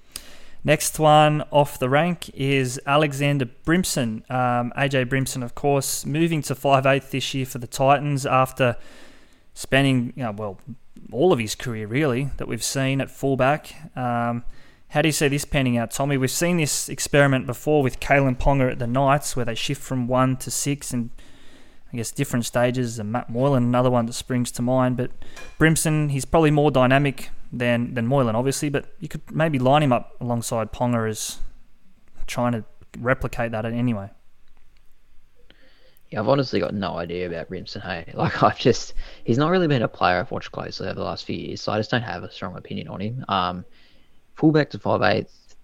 Next 0.64 0.98
one 0.98 1.42
off 1.50 1.78
the 1.78 1.88
rank 1.88 2.30
is 2.34 2.80
Alexander 2.86 3.46
Brimson. 3.46 4.22
Um, 4.30 4.72
AJ 4.78 5.08
Brimson, 5.08 5.42
of 5.42 5.54
course, 5.54 6.06
moving 6.06 6.40
to 6.42 6.54
5'8 6.54 7.10
this 7.10 7.34
year 7.34 7.44
for 7.44 7.58
the 7.58 7.66
Titans 7.66 8.24
after 8.24 8.76
spending, 9.54 10.12
you 10.14 10.22
know, 10.22 10.30
well, 10.30 10.58
all 11.12 11.32
of 11.32 11.38
his 11.38 11.54
career, 11.54 11.86
really, 11.86 12.30
that 12.36 12.48
we've 12.48 12.62
seen 12.62 13.00
at 13.00 13.10
fullback. 13.10 13.74
Um, 13.96 14.44
how 14.88 15.00
do 15.00 15.08
you 15.08 15.12
see 15.12 15.28
this 15.28 15.44
panning 15.44 15.78
out, 15.78 15.90
Tommy? 15.90 16.16
We've 16.18 16.30
seen 16.30 16.58
this 16.58 16.88
experiment 16.88 17.46
before 17.46 17.82
with 17.82 17.98
Kalyn 17.98 18.36
Ponga 18.36 18.72
at 18.72 18.78
the 18.78 18.86
Knights, 18.86 19.34
where 19.34 19.44
they 19.44 19.54
shift 19.54 19.80
from 19.80 20.06
one 20.06 20.36
to 20.38 20.50
six, 20.50 20.92
and 20.92 21.10
I 21.92 21.96
guess 21.96 22.10
different 22.10 22.44
stages. 22.44 22.98
And 22.98 23.10
Matt 23.10 23.30
Moylan, 23.30 23.62
another 23.62 23.90
one 23.90 24.06
that 24.06 24.12
springs 24.12 24.50
to 24.52 24.62
mind. 24.62 24.96
But 24.96 25.10
Brimson, 25.58 26.10
he's 26.10 26.24
probably 26.24 26.50
more 26.50 26.70
dynamic 26.70 27.30
than 27.50 27.94
than 27.94 28.06
Moylan, 28.06 28.36
obviously. 28.36 28.68
But 28.68 28.86
you 29.00 29.08
could 29.08 29.22
maybe 29.30 29.58
line 29.58 29.82
him 29.82 29.92
up 29.92 30.16
alongside 30.20 30.72
Ponga 30.72 31.08
as 31.08 31.38
trying 32.26 32.52
to 32.52 32.64
replicate 32.98 33.52
that 33.52 33.64
anyway. 33.64 34.10
Yeah, 36.12 36.20
I've 36.20 36.28
honestly 36.28 36.60
got 36.60 36.74
no 36.74 36.98
idea 36.98 37.26
about 37.26 37.48
Brimson. 37.48 37.80
Hey, 37.80 38.04
like 38.14 38.42
I've 38.42 38.58
just 38.58 38.92
he's 39.24 39.38
not 39.38 39.50
really 39.50 39.66
been 39.66 39.82
a 39.82 39.88
player 39.88 40.18
I've 40.18 40.30
watched 40.30 40.52
closely 40.52 40.86
over 40.86 40.98
the 40.98 41.04
last 41.04 41.24
few 41.24 41.36
years, 41.36 41.62
so 41.62 41.72
I 41.72 41.78
just 41.78 41.90
don't 41.90 42.02
have 42.02 42.22
a 42.22 42.30
strong 42.30 42.56
opinion 42.56 42.88
on 42.88 43.00
him. 43.00 43.24
Um, 43.28 43.64
fullback 44.34 44.70
to 44.70 44.78
five 44.78 45.00
eighth, 45.02 45.56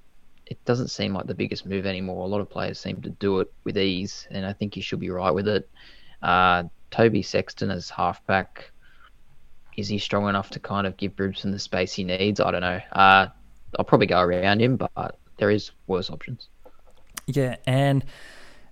it 0.47 0.65
doesn't 0.65 0.89
seem 0.89 1.13
like 1.13 1.27
the 1.27 1.35
biggest 1.35 1.67
move 1.67 1.85
anymore. 1.85 2.25
A 2.25 2.29
lot 2.29 2.41
of 2.41 2.49
players 2.49 2.81
seem 2.81 3.03
to 3.03 3.11
do 3.11 3.41
it 3.41 3.53
with 3.65 3.77
ease, 3.77 4.27
and 4.31 4.47
I 4.47 4.55
think 4.55 4.75
he 4.75 4.81
should 4.81 5.01
be 5.01 5.11
right 5.11 5.31
with 5.31 5.49
it. 5.49 5.69
Uh, 6.23 6.65
Toby 6.91 7.21
Sexton 7.21 7.71
as 7.71 7.91
halfback, 7.91 8.71
is 9.77 9.89
he 9.89 9.99
strong 9.99 10.31
enough 10.31 10.49
to 10.51 10.61
kind 10.61 10.87
of 10.87 10.97
give 10.97 11.15
Brisbane 11.15 11.53
the 11.53 11.59
space 11.59 11.93
he 11.93 12.05
needs? 12.05 12.41
I 12.41 12.51
don't 12.51 12.63
know. 12.63 12.81
Uh, 12.93 13.27
I'll 13.79 13.85
probably 13.85 14.07
go 14.07 14.21
around 14.21 14.63
him, 14.63 14.77
but 14.79 15.19
there 15.37 15.51
is 15.51 15.73
worse 15.87 16.09
options. 16.09 16.49
Yeah, 17.27 17.57
and 17.67 18.03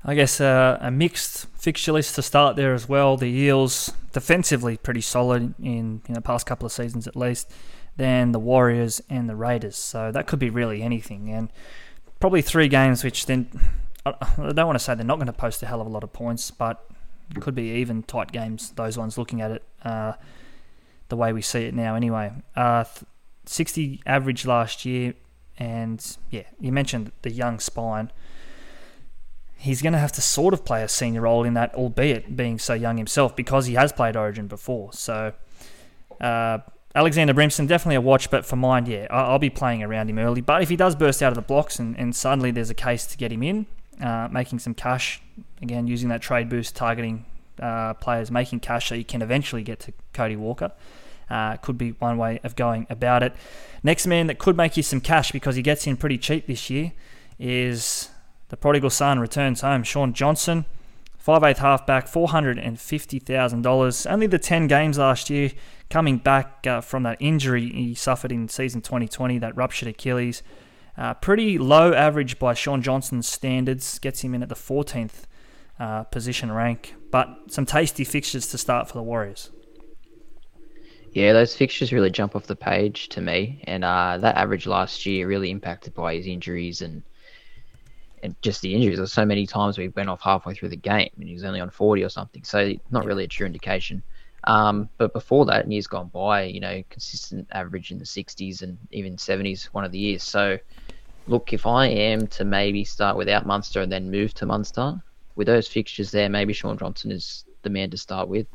I 0.08 0.14
guess 0.14 0.40
uh, 0.40 0.78
a 0.80 0.90
mixed 0.92 1.46
fixture 1.56 1.90
list 1.90 2.14
to 2.14 2.22
start 2.22 2.54
there 2.54 2.74
as 2.74 2.88
well. 2.88 3.16
The 3.16 3.26
Eels 3.26 3.92
defensively 4.12 4.76
pretty 4.76 5.00
solid 5.00 5.54
in 5.60 6.00
you 6.06 6.14
know 6.14 6.20
past 6.20 6.46
couple 6.46 6.64
of 6.64 6.70
seasons 6.70 7.08
at 7.08 7.16
least. 7.16 7.50
Then 7.96 8.30
the 8.30 8.38
Warriors 8.38 9.02
and 9.10 9.28
the 9.28 9.34
Raiders. 9.34 9.76
So 9.76 10.12
that 10.12 10.28
could 10.28 10.38
be 10.38 10.48
really 10.48 10.80
anything, 10.80 11.28
and 11.30 11.50
probably 12.20 12.40
three 12.40 12.68
games 12.68 13.02
which 13.02 13.26
then 13.26 13.48
I 14.06 14.14
don't 14.36 14.66
want 14.66 14.78
to 14.78 14.84
say 14.84 14.94
they're 14.94 15.04
not 15.04 15.16
going 15.16 15.26
to 15.26 15.32
post 15.32 15.60
a 15.64 15.66
hell 15.66 15.80
of 15.80 15.88
a 15.88 15.90
lot 15.90 16.04
of 16.04 16.12
points, 16.12 16.52
but 16.52 16.88
could 17.40 17.56
be 17.56 17.70
even 17.72 18.04
tight 18.04 18.30
games. 18.30 18.70
Those 18.70 18.96
ones 18.96 19.18
looking 19.18 19.40
at 19.40 19.50
it 19.50 19.64
uh, 19.82 20.12
the 21.08 21.16
way 21.16 21.32
we 21.32 21.42
see 21.42 21.64
it 21.64 21.74
now, 21.74 21.96
anyway. 21.96 22.30
Uh, 22.54 22.84
60 23.46 24.02
average 24.06 24.46
last 24.46 24.84
year, 24.84 25.14
and 25.58 26.16
yeah, 26.30 26.44
you 26.60 26.70
mentioned 26.70 27.10
the 27.22 27.30
young 27.32 27.58
spine. 27.58 28.12
He's 29.66 29.82
going 29.82 29.94
to 29.94 29.98
have 29.98 30.12
to 30.12 30.22
sort 30.22 30.54
of 30.54 30.64
play 30.64 30.84
a 30.84 30.88
senior 30.88 31.22
role 31.22 31.42
in 31.42 31.54
that, 31.54 31.74
albeit 31.74 32.36
being 32.36 32.58
so 32.58 32.72
young 32.72 32.96
himself, 32.96 33.34
because 33.34 33.66
he 33.66 33.74
has 33.74 33.92
played 33.92 34.16
Origin 34.16 34.46
before. 34.46 34.92
So, 34.92 35.32
uh, 36.20 36.58
Alexander 36.94 37.34
Brimson, 37.34 37.66
definitely 37.66 37.96
a 37.96 38.00
watch, 38.00 38.30
but 38.30 38.46
for 38.46 38.54
mine, 38.54 38.86
yeah, 38.86 39.08
I'll 39.10 39.40
be 39.40 39.50
playing 39.50 39.82
around 39.82 40.08
him 40.08 40.20
early. 40.20 40.40
But 40.40 40.62
if 40.62 40.68
he 40.68 40.76
does 40.76 40.94
burst 40.94 41.20
out 41.20 41.32
of 41.32 41.34
the 41.34 41.42
blocks 41.42 41.80
and, 41.80 41.98
and 41.98 42.14
suddenly 42.14 42.52
there's 42.52 42.70
a 42.70 42.74
case 42.74 43.06
to 43.06 43.16
get 43.16 43.32
him 43.32 43.42
in, 43.42 43.66
uh, 44.00 44.28
making 44.30 44.60
some 44.60 44.72
cash, 44.72 45.20
again, 45.60 45.88
using 45.88 46.10
that 46.10 46.22
trade 46.22 46.48
boost, 46.48 46.76
targeting 46.76 47.26
uh, 47.60 47.94
players, 47.94 48.30
making 48.30 48.60
cash 48.60 48.88
so 48.88 48.94
you 48.94 49.04
can 49.04 49.20
eventually 49.20 49.64
get 49.64 49.80
to 49.80 49.92
Cody 50.12 50.36
Walker. 50.36 50.70
Uh, 51.28 51.56
could 51.56 51.76
be 51.76 51.90
one 51.90 52.16
way 52.16 52.38
of 52.44 52.54
going 52.54 52.86
about 52.88 53.24
it. 53.24 53.34
Next 53.82 54.06
man 54.06 54.28
that 54.28 54.38
could 54.38 54.56
make 54.56 54.76
you 54.76 54.84
some 54.84 55.00
cash 55.00 55.32
because 55.32 55.56
he 55.56 55.62
gets 55.62 55.84
in 55.84 55.96
pretty 55.96 56.18
cheap 56.18 56.46
this 56.46 56.70
year 56.70 56.92
is 57.36 58.10
the 58.48 58.56
prodigal 58.56 58.90
son 58.90 59.18
returns 59.18 59.62
home. 59.62 59.82
Shaun 59.82 60.12
Johnson, 60.12 60.66
5'8 61.24 61.56
halfback, 61.58 62.06
$450,000. 62.06 64.10
Only 64.10 64.26
the 64.26 64.38
10 64.38 64.66
games 64.66 64.98
last 64.98 65.30
year 65.30 65.52
coming 65.90 66.18
back 66.18 66.66
uh, 66.66 66.80
from 66.80 67.04
that 67.04 67.16
injury 67.20 67.70
he 67.70 67.94
suffered 67.94 68.32
in 68.32 68.48
season 68.48 68.80
2020, 68.80 69.38
that 69.38 69.56
ruptured 69.56 69.88
Achilles. 69.88 70.42
Uh, 70.96 71.14
pretty 71.14 71.58
low 71.58 71.92
average 71.92 72.38
by 72.38 72.54
Shaun 72.54 72.80
Johnson's 72.80 73.28
standards, 73.28 73.98
gets 73.98 74.22
him 74.22 74.34
in 74.34 74.42
at 74.42 74.48
the 74.48 74.54
14th 74.54 75.24
uh, 75.78 76.04
position 76.04 76.50
rank, 76.50 76.94
but 77.10 77.28
some 77.48 77.66
tasty 77.66 78.04
fixtures 78.04 78.46
to 78.48 78.58
start 78.58 78.88
for 78.88 78.94
the 78.94 79.02
Warriors. 79.02 79.50
Yeah, 81.12 81.32
those 81.32 81.56
fixtures 81.56 81.92
really 81.92 82.10
jump 82.10 82.36
off 82.36 82.46
the 82.46 82.56
page 82.56 83.08
to 83.10 83.20
me, 83.20 83.62
and 83.64 83.84
uh, 83.84 84.18
that 84.18 84.36
average 84.36 84.66
last 84.66 85.06
year 85.06 85.26
really 85.26 85.50
impacted 85.50 85.94
by 85.94 86.14
his 86.14 86.26
injuries 86.26 86.82
and 86.82 87.02
and 88.22 88.34
just 88.42 88.62
the 88.62 88.74
injuries. 88.74 88.98
There's 88.98 89.12
so 89.12 89.24
many 89.24 89.46
times 89.46 89.78
we 89.78 89.88
went 89.88 90.08
off 90.08 90.20
halfway 90.20 90.54
through 90.54 90.70
the 90.70 90.76
game 90.76 91.10
and 91.18 91.28
he 91.28 91.34
was 91.34 91.44
only 91.44 91.60
on 91.60 91.70
40 91.70 92.02
or 92.02 92.08
something, 92.08 92.44
so 92.44 92.72
not 92.90 93.04
really 93.04 93.24
a 93.24 93.28
true 93.28 93.46
indication. 93.46 94.02
Um, 94.44 94.88
but 94.98 95.12
before 95.12 95.44
that, 95.46 95.64
in 95.64 95.70
years 95.72 95.86
gone 95.86 96.08
by, 96.08 96.44
you 96.44 96.60
know, 96.60 96.82
consistent 96.88 97.48
average 97.52 97.90
in 97.90 97.98
the 97.98 98.04
60s 98.04 98.62
and 98.62 98.78
even 98.92 99.16
70s 99.16 99.66
one 99.66 99.84
of 99.84 99.92
the 99.92 99.98
years. 99.98 100.22
So, 100.22 100.58
look, 101.26 101.52
if 101.52 101.66
I 101.66 101.86
am 101.86 102.28
to 102.28 102.44
maybe 102.44 102.84
start 102.84 103.16
without 103.16 103.46
Munster 103.46 103.80
and 103.80 103.90
then 103.90 104.10
move 104.10 104.34
to 104.34 104.46
Munster, 104.46 105.02
with 105.34 105.46
those 105.46 105.68
fixtures 105.68 106.10
there, 106.10 106.28
maybe 106.28 106.52
Shaun 106.52 106.78
Johnson 106.78 107.10
is 107.10 107.44
the 107.62 107.70
man 107.70 107.90
to 107.90 107.96
start 107.96 108.28
with. 108.28 108.46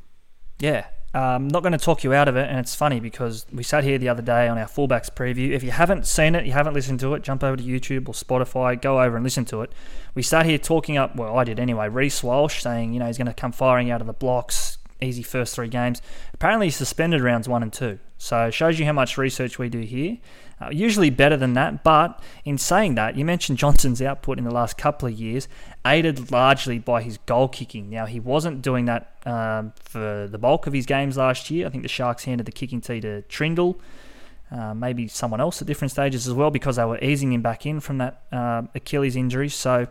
Yeah, 0.59 0.85
I'm 1.13 1.21
um, 1.21 1.47
not 1.49 1.61
going 1.61 1.73
to 1.73 1.77
talk 1.77 2.05
you 2.05 2.13
out 2.13 2.29
of 2.29 2.37
it, 2.37 2.47
and 2.49 2.57
it's 2.57 2.73
funny 2.73 3.01
because 3.01 3.45
we 3.51 3.63
sat 3.63 3.83
here 3.83 3.97
the 3.97 4.07
other 4.07 4.21
day 4.21 4.47
on 4.47 4.57
our 4.57 4.65
fullbacks 4.65 5.09
preview. 5.09 5.51
If 5.51 5.61
you 5.61 5.71
haven't 5.71 6.07
seen 6.07 6.35
it, 6.35 6.45
you 6.45 6.53
haven't 6.53 6.73
listened 6.73 7.01
to 7.01 7.13
it, 7.15 7.21
jump 7.21 7.43
over 7.43 7.57
to 7.57 7.63
YouTube 7.63 8.07
or 8.07 8.13
Spotify, 8.13 8.81
go 8.81 9.01
over 9.01 9.17
and 9.17 9.23
listen 9.23 9.43
to 9.45 9.61
it. 9.61 9.73
We 10.15 10.21
sat 10.21 10.45
here 10.45 10.57
talking 10.57 10.95
up, 10.95 11.17
well, 11.17 11.37
I 11.37 11.43
did 11.43 11.59
anyway, 11.59 11.89
Reece 11.89 12.23
Walsh 12.23 12.61
saying, 12.61 12.93
you 12.93 12.99
know, 12.99 13.07
he's 13.07 13.17
going 13.17 13.27
to 13.27 13.33
come 13.33 13.51
firing 13.51 13.91
out 13.91 13.99
of 13.99 14.07
the 14.07 14.13
blocks, 14.13 14.77
easy 15.01 15.21
first 15.21 15.53
three 15.53 15.67
games. 15.67 16.01
Apparently, 16.33 16.67
he's 16.67 16.77
suspended 16.77 17.19
rounds 17.19 17.49
one 17.49 17.61
and 17.61 17.73
two. 17.73 17.99
So 18.17 18.45
it 18.45 18.53
shows 18.53 18.79
you 18.79 18.85
how 18.85 18.93
much 18.93 19.17
research 19.17 19.59
we 19.59 19.67
do 19.67 19.79
here. 19.79 20.17
Uh, 20.61 20.69
usually 20.69 21.09
better 21.09 21.35
than 21.35 21.53
that, 21.53 21.83
but 21.83 22.21
in 22.45 22.55
saying 22.57 22.93
that, 22.93 23.17
you 23.17 23.25
mentioned 23.25 23.57
Johnson's 23.57 23.99
output 23.99 24.37
in 24.37 24.43
the 24.43 24.51
last 24.51 24.77
couple 24.77 25.07
of 25.07 25.13
years, 25.15 25.47
aided 25.85 26.31
largely 26.31 26.79
by 26.79 27.01
his 27.01 27.17
goal 27.19 27.47
kicking. 27.47 27.89
Now, 27.89 28.05
he 28.05 28.19
wasn't 28.19 28.61
doing 28.61 28.85
that 28.85 29.15
um, 29.25 29.73
for 29.75 30.27
the 30.29 30.37
bulk 30.37 30.67
of 30.67 30.73
his 30.73 30.85
games 30.85 31.17
last 31.17 31.49
year. 31.49 31.65
I 31.65 31.69
think 31.69 31.83
the 31.83 31.89
Sharks 31.89 32.25
handed 32.25 32.45
the 32.45 32.51
kicking 32.51 32.81
tee 32.81 33.01
to 33.01 33.23
Trindall. 33.23 33.79
Uh, 34.51 34.73
maybe 34.73 35.07
someone 35.07 35.39
else 35.39 35.61
at 35.61 35.67
different 35.67 35.91
stages 35.91 36.27
as 36.27 36.33
well 36.33 36.51
because 36.51 36.75
they 36.75 36.83
were 36.83 36.99
easing 36.99 37.31
him 37.31 37.41
back 37.41 37.65
in 37.65 37.79
from 37.79 37.99
that 37.99 38.23
uh, 38.31 38.63
Achilles 38.75 39.15
injury. 39.15 39.47
So 39.47 39.87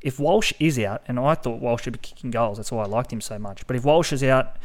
if 0.00 0.18
Walsh 0.18 0.52
is 0.60 0.78
out, 0.78 1.02
and 1.08 1.18
I 1.18 1.34
thought 1.34 1.60
Walsh 1.60 1.82
should 1.82 1.94
be 1.94 1.98
kicking 1.98 2.30
goals, 2.30 2.56
that's 2.58 2.70
why 2.70 2.84
I 2.84 2.86
liked 2.86 3.12
him 3.12 3.20
so 3.20 3.38
much. 3.38 3.66
But 3.66 3.76
if 3.76 3.84
Walsh 3.84 4.12
is 4.12 4.22
out 4.22 4.56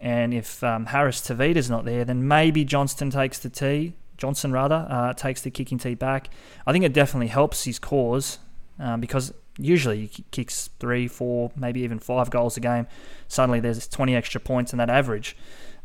and 0.00 0.34
if 0.34 0.62
um, 0.62 0.86
Harris 0.86 1.20
Tavita's 1.22 1.70
not 1.70 1.84
there, 1.84 2.04
then 2.04 2.28
maybe 2.28 2.64
Johnston 2.64 3.10
takes 3.10 3.38
the 3.38 3.48
tee. 3.48 3.94
Johnson 4.18 4.52
rather 4.52 4.86
uh, 4.88 5.12
takes 5.14 5.40
the 5.40 5.50
kicking 5.50 5.78
tee 5.78 5.94
back. 5.94 6.28
I 6.66 6.72
think 6.72 6.84
it 6.84 6.92
definitely 6.92 7.28
helps 7.28 7.64
his 7.64 7.78
cause 7.78 8.38
um, 8.78 9.00
because 9.00 9.32
usually 9.58 10.06
he 10.06 10.24
kicks 10.30 10.70
three, 10.78 11.08
four, 11.08 11.52
maybe 11.56 11.80
even 11.80 11.98
five 11.98 12.30
goals 12.30 12.56
a 12.56 12.60
game. 12.60 12.86
Suddenly 13.28 13.60
there's 13.60 13.86
20 13.88 14.14
extra 14.14 14.40
points 14.40 14.72
in 14.72 14.78
that 14.78 14.90
average. 14.90 15.36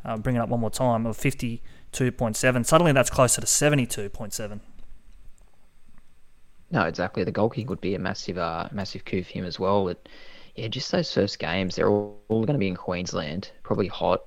Uh, 0.04 0.18
bring 0.18 0.36
it 0.36 0.40
up 0.40 0.50
one 0.50 0.60
more 0.60 0.70
time 0.70 1.06
of 1.06 1.18
52.7. 1.18 2.66
Suddenly 2.66 2.92
that's 2.92 3.10
closer 3.10 3.42
to 3.42 3.48
72.7. 3.48 4.60
No, 6.72 6.84
exactly. 6.84 7.24
The 7.24 7.32
goal 7.32 7.50
kick 7.50 7.70
would 7.70 7.82
be 7.82 7.96
a 7.96 8.00
massive, 8.00 8.38
uh, 8.38 8.70
massive 8.72 9.04
coup 9.06 9.24
for 9.24 9.32
him 9.32 9.46
as 9.46 9.60
well. 9.60 9.86
But 9.86 10.08
yeah, 10.56 10.68
just 10.68 10.92
those 10.92 11.12
first 11.12 11.40
games, 11.40 11.76
they're 11.76 11.90
all, 11.90 12.22
all 12.30 12.46
going 12.46 12.54
to 12.54 12.60
be 12.60 12.68
in 12.68 12.76
Queensland, 12.76 13.52
probably 13.64 13.88
hot. 13.88 14.22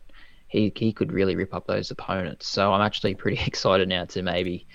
He 0.49 0.71
he 0.77 0.93
could 0.93 1.13
really 1.13 1.35
rip 1.35 1.55
up 1.55 1.67
those 1.67 1.91
opponents. 1.91 2.47
So 2.47 2.73
I'm 2.73 2.83
actually 2.83 3.15
pretty 3.15 3.43
excited 3.47 3.89
now 3.89 4.05
to 4.07 4.23
maybe 4.23 4.67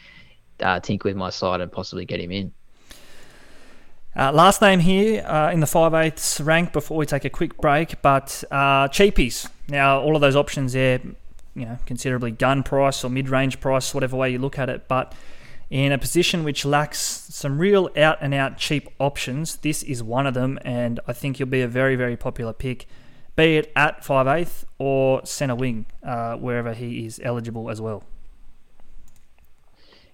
uh, 0.59 0.79
tinker 0.79 1.09
with 1.09 1.17
my 1.17 1.29
side 1.29 1.61
and 1.61 1.71
possibly 1.71 2.05
get 2.05 2.19
him 2.19 2.31
in. 2.31 2.53
Uh, 4.17 4.31
last 4.31 4.63
name 4.63 4.79
here 4.79 5.23
uh, 5.27 5.51
in 5.51 5.59
the 5.59 5.67
5 5.67 5.93
8 5.93 6.39
rank 6.43 6.73
before 6.73 6.97
we 6.97 7.05
take 7.05 7.23
a 7.23 7.29
quick 7.29 7.55
break, 7.57 8.01
but 8.01 8.43
uh, 8.49 8.87
cheapies. 8.87 9.47
Now, 9.69 9.99
all 9.99 10.15
of 10.15 10.21
those 10.21 10.35
options 10.35 10.73
there, 10.73 10.99
you 11.53 11.65
know, 11.65 11.77
considerably 11.85 12.31
gun 12.31 12.63
price 12.63 13.03
or 13.03 13.11
mid 13.11 13.29
range 13.29 13.59
price, 13.59 13.93
whatever 13.93 14.17
way 14.17 14.31
you 14.31 14.39
look 14.39 14.57
at 14.57 14.69
it, 14.69 14.87
but 14.87 15.13
in 15.69 15.91
a 15.91 15.99
position 15.99 16.43
which 16.43 16.65
lacks 16.65 16.97
some 16.99 17.59
real 17.59 17.91
out 17.95 18.17
and 18.19 18.33
out 18.33 18.57
cheap 18.57 18.89
options, 18.97 19.57
this 19.57 19.83
is 19.83 20.01
one 20.01 20.25
of 20.25 20.33
them, 20.33 20.57
and 20.63 20.99
I 21.07 21.13
think 21.13 21.37
you'll 21.37 21.49
be 21.49 21.61
a 21.61 21.67
very, 21.67 21.95
very 21.95 22.17
popular 22.17 22.53
pick, 22.53 22.87
be 23.35 23.57
it 23.57 23.71
at 23.75 24.03
5'8 24.03 24.63
or 24.79 25.23
centre 25.27 25.53
wing, 25.53 25.85
uh, 26.01 26.37
wherever 26.37 26.73
he 26.73 27.05
is 27.05 27.21
eligible 27.23 27.69
as 27.69 27.79
well. 27.79 28.03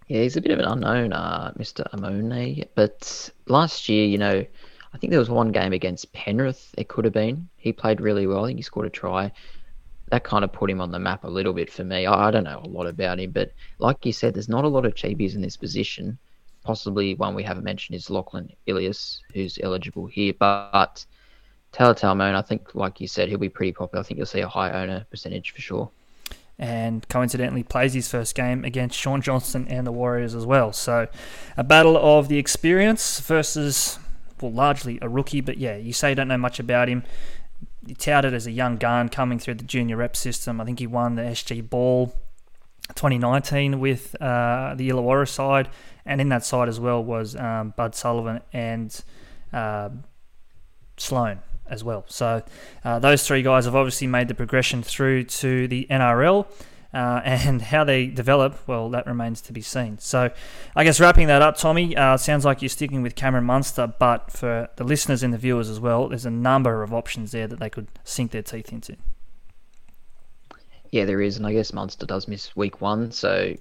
Yeah, 0.07 0.21
he's 0.21 0.35
a 0.35 0.41
bit 0.41 0.51
of 0.51 0.59
an 0.59 0.65
unknown, 0.65 1.13
uh, 1.13 1.53
Mr. 1.57 1.89
Amone. 1.91 2.67
But 2.75 3.31
last 3.47 3.87
year, 3.87 4.05
you 4.05 4.17
know, 4.17 4.45
I 4.93 4.97
think 4.97 5.11
there 5.11 5.19
was 5.19 5.29
one 5.29 5.51
game 5.51 5.73
against 5.73 6.11
Penrith. 6.13 6.73
It 6.77 6.87
could 6.87 7.05
have 7.05 7.13
been. 7.13 7.47
He 7.57 7.71
played 7.71 8.01
really 8.01 8.27
well. 8.27 8.43
I 8.43 8.47
think 8.47 8.59
he 8.59 8.63
scored 8.63 8.85
a 8.85 8.89
try. 8.89 9.31
That 10.09 10.23
kind 10.23 10.43
of 10.43 10.51
put 10.51 10.69
him 10.69 10.81
on 10.81 10.91
the 10.91 10.99
map 10.99 11.23
a 11.23 11.29
little 11.29 11.53
bit 11.53 11.71
for 11.71 11.83
me. 11.83 12.05
I, 12.05 12.27
I 12.27 12.31
don't 12.31 12.43
know 12.43 12.61
a 12.63 12.67
lot 12.67 12.85
about 12.85 13.19
him, 13.19 13.31
but 13.31 13.53
like 13.79 14.05
you 14.05 14.11
said, 14.11 14.33
there's 14.33 14.49
not 14.49 14.65
a 14.65 14.69
lot 14.69 14.85
of 14.85 14.93
cheapies 14.93 15.35
in 15.35 15.41
this 15.41 15.57
position. 15.57 16.17
Possibly 16.63 17.15
one 17.15 17.33
we 17.33 17.43
haven't 17.43 17.63
mentioned 17.63 17.95
is 17.95 18.09
Lachlan 18.09 18.51
Ilias, 18.67 19.21
who's 19.33 19.57
eligible 19.63 20.05
here. 20.05 20.33
But 20.37 21.05
Talatau 21.71 22.13
Amone, 22.13 22.35
I 22.35 22.41
think, 22.41 22.75
like 22.75 23.01
you 23.01 23.07
said, 23.07 23.29
he'll 23.29 23.39
be 23.39 23.49
pretty 23.49 23.71
popular. 23.71 24.01
I 24.01 24.03
think 24.03 24.17
you'll 24.17 24.27
see 24.27 24.41
a 24.41 24.47
high 24.47 24.71
owner 24.71 25.05
percentage 25.09 25.51
for 25.51 25.61
sure 25.61 25.91
and 26.59 27.07
coincidentally 27.09 27.63
plays 27.63 27.93
his 27.93 28.09
first 28.09 28.35
game 28.35 28.63
against 28.63 28.97
Shaun 28.97 29.21
Johnson 29.21 29.67
and 29.69 29.87
the 29.87 29.91
Warriors 29.91 30.35
as 30.35 30.45
well. 30.45 30.71
So, 30.71 31.07
a 31.57 31.63
battle 31.63 31.97
of 31.97 32.27
the 32.27 32.37
experience 32.37 33.19
versus, 33.19 33.97
well, 34.39 34.51
largely 34.51 34.99
a 35.01 35.09
rookie, 35.09 35.41
but 35.41 35.57
yeah, 35.57 35.75
you 35.75 35.93
say 35.93 36.09
you 36.09 36.15
don't 36.15 36.27
know 36.27 36.37
much 36.37 36.59
about 36.59 36.89
him. 36.89 37.03
You 37.85 37.95
touted 37.95 38.33
as 38.33 38.47
a 38.47 38.51
young 38.51 38.77
gun 38.77 39.09
coming 39.09 39.39
through 39.39 39.55
the 39.55 39.63
junior 39.63 39.97
rep 39.97 40.15
system. 40.15 40.61
I 40.61 40.65
think 40.65 40.79
he 40.79 40.87
won 40.87 41.15
the 41.15 41.23
SG 41.23 41.69
Ball 41.69 42.13
2019 42.89 43.79
with 43.79 44.15
uh, 44.21 44.73
the 44.77 44.89
Illawarra 44.89 45.27
side, 45.27 45.69
and 46.05 46.21
in 46.21 46.29
that 46.29 46.45
side 46.45 46.69
as 46.69 46.79
well 46.79 47.03
was 47.03 47.35
um, 47.35 47.73
Bud 47.75 47.95
Sullivan 47.95 48.41
and 48.53 49.03
uh, 49.51 49.89
Sloan 50.97 51.39
as 51.67 51.83
well. 51.83 52.05
So 52.07 52.43
uh, 52.83 52.99
those 52.99 53.25
three 53.25 53.41
guys 53.41 53.65
have 53.65 53.75
obviously 53.75 54.07
made 54.07 54.27
the 54.27 54.35
progression 54.35 54.83
through 54.83 55.25
to 55.25 55.67
the 55.67 55.87
NRL. 55.89 56.47
Uh, 56.93 57.19
and 57.25 57.59
how 57.59 57.83
they 57.83 58.05
develop, 58.05 58.55
well, 58.67 58.87
that 58.91 59.07
remains 59.07 59.41
to 59.41 59.51
be 59.51 59.61
seen. 59.61 59.97
So, 59.97 60.29
I 60.75 60.83
guess 60.83 60.99
wrapping 60.99 61.25
that 61.25 61.41
up, 61.41 61.57
Tommy, 61.57 61.97
uh, 61.97 62.17
sounds 62.17 62.45
like 62.45 62.61
you're 62.61 62.69
sticking 62.69 63.01
with 63.01 63.15
Cameron 63.15 63.45
Munster, 63.45 63.91
but 63.97 64.31
for 64.31 64.69
the 64.75 64.83
listeners 64.83 65.23
and 65.23 65.33
the 65.33 65.39
viewers 65.39 65.69
as 65.69 65.79
well, 65.79 66.07
there's 66.09 66.27
a 66.27 66.29
number 66.29 66.83
of 66.83 66.93
options 66.93 67.31
there 67.31 67.47
that 67.47 67.59
they 67.59 67.71
could 67.71 67.87
sink 68.03 68.29
their 68.29 68.43
teeth 68.43 68.71
into. 68.71 68.95
Yeah, 70.91 71.05
there 71.05 71.19
is, 71.19 71.37
and 71.37 71.47
I 71.47 71.53
guess 71.53 71.73
Munster 71.73 72.05
does 72.05 72.27
miss 72.27 72.55
week 72.55 72.79
one, 72.79 73.11
so 73.11 73.55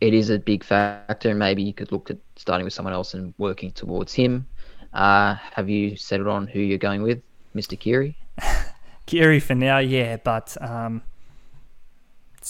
it 0.00 0.14
is 0.14 0.30
a 0.30 0.38
big 0.40 0.64
factor. 0.64 1.30
And 1.30 1.38
maybe 1.38 1.62
you 1.62 1.72
could 1.72 1.92
look 1.92 2.10
at 2.10 2.18
starting 2.34 2.64
with 2.64 2.72
someone 2.72 2.92
else 2.92 3.14
and 3.14 3.32
working 3.38 3.70
towards 3.70 4.12
him. 4.12 4.48
Uh, 4.92 5.36
have 5.54 5.68
you 5.70 5.96
settled 5.96 6.26
on 6.26 6.48
who 6.48 6.58
you're 6.58 6.78
going 6.78 7.02
with, 7.02 7.22
Mr. 7.54 7.78
Keary? 7.78 8.16
Keary 9.06 9.40
for 9.40 9.54
now, 9.54 9.78
yeah, 9.78 10.16
but 10.16 10.56
um, 10.60 11.02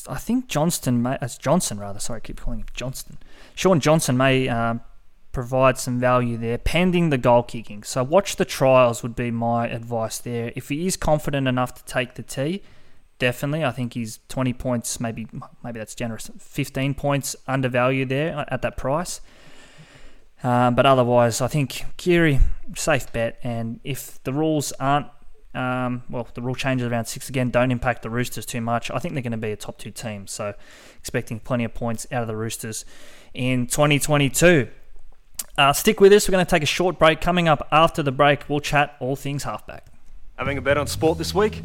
I 0.09 0.17
think 0.17 0.49
Johnston, 0.49 1.03
may, 1.03 1.19
as 1.21 1.39
Johnson 1.39 1.79
rather, 1.79 1.99
sorry, 1.99 2.19
I 2.19 2.21
keep 2.21 2.41
calling 2.41 2.61
him 2.61 2.67
Johnston. 2.75 3.19
Shaun 3.55 3.81
Johnson 3.81 4.17
may 4.17 4.49
um, 4.49 4.81
provide 5.33 5.79
some 5.79 5.99
value 5.99 6.37
there, 6.37 6.59
pending 6.59 7.11
the 7.11 7.19
goal 7.19 7.43
kicking. 7.43 7.83
So 7.83 8.03
watch 8.05 8.37
the 8.37 8.45
trials 8.45 9.03
would 9.03 9.17
be 9.17 9.31
my 9.31 9.69
advice 9.69 10.19
there. 10.19 10.53
If 10.55 10.69
he 10.69 10.87
is 10.87 10.97
confident 10.97 11.49
enough 11.49 11.75
to 11.75 11.85
take 11.85 12.15
the 12.15 12.23
tee, 12.23 12.63
definitely. 13.19 13.65
I 13.65 13.71
think 13.71 13.95
he's 13.95 14.21
20 14.29 14.53
points, 14.53 15.01
maybe 15.01 15.27
maybe 15.63 15.79
that's 15.79 15.95
generous, 15.95 16.31
15 16.39 16.95
points 16.95 17.35
undervalued 17.47 18.09
there 18.09 18.45
at 18.49 18.63
that 18.63 18.77
price. 18.77 19.21
Um, 20.43 20.75
but 20.75 20.87
otherwise, 20.87 21.41
I 21.41 21.49
think 21.49 21.85
Keary, 21.97 22.41
safe 22.75 23.13
bet. 23.13 23.39
And 23.43 23.81
if 23.85 24.23
the 24.25 24.33
rules 24.33 24.73
aren't 24.81 25.07
um, 25.55 26.03
well, 26.09 26.27
the 26.33 26.41
rule 26.41 26.55
changes 26.55 26.87
around 26.87 27.05
six 27.05 27.29
again 27.29 27.51
don't 27.51 27.71
impact 27.71 28.03
the 28.03 28.11
Roosters 28.11 28.47
too 28.47 28.61
much. 28.61 28.91
I 28.91 28.99
think 28.99 29.15
they're 29.15 29.23
going 29.23 29.33
to 29.33 29.37
be 29.37 29.53
a 29.53 29.57
top 29.57 29.79
two 29.79 29.91
team, 29.91 30.27
so 30.27 30.55
expecting 30.99 31.41
plenty 31.41 31.65
of 31.65 31.75
points 31.75 32.07
out 32.11 32.23
of 32.23 32.29
the 32.29 32.37
Roosters 32.37 32.85
in 33.35 33.67
2022. 33.67 34.69
Uh, 35.59 35.73
stick 35.73 36.01
with 36.01 36.13
us. 36.13 36.27
We're 36.27 36.33
going 36.33 36.47
to 36.47 36.51
take 36.51 36.63
a 36.63 36.67
short 36.67 36.99
break. 36.99 37.21
Coming 37.21 37.49
up 37.49 37.69
after 37.71 38.03
the 38.03 38.13
break, 38.13 38.49
we'll 38.49 38.61
chat 38.61 38.97
all 39.01 39.17
things 39.17 39.45
halfback. 39.45 39.87
Having 40.37 40.59
a 40.59 40.63
bet 40.63 40.79
on 40.79 40.87
sport 40.87 41.19
this 41.19 41.35
week? 41.35 41.63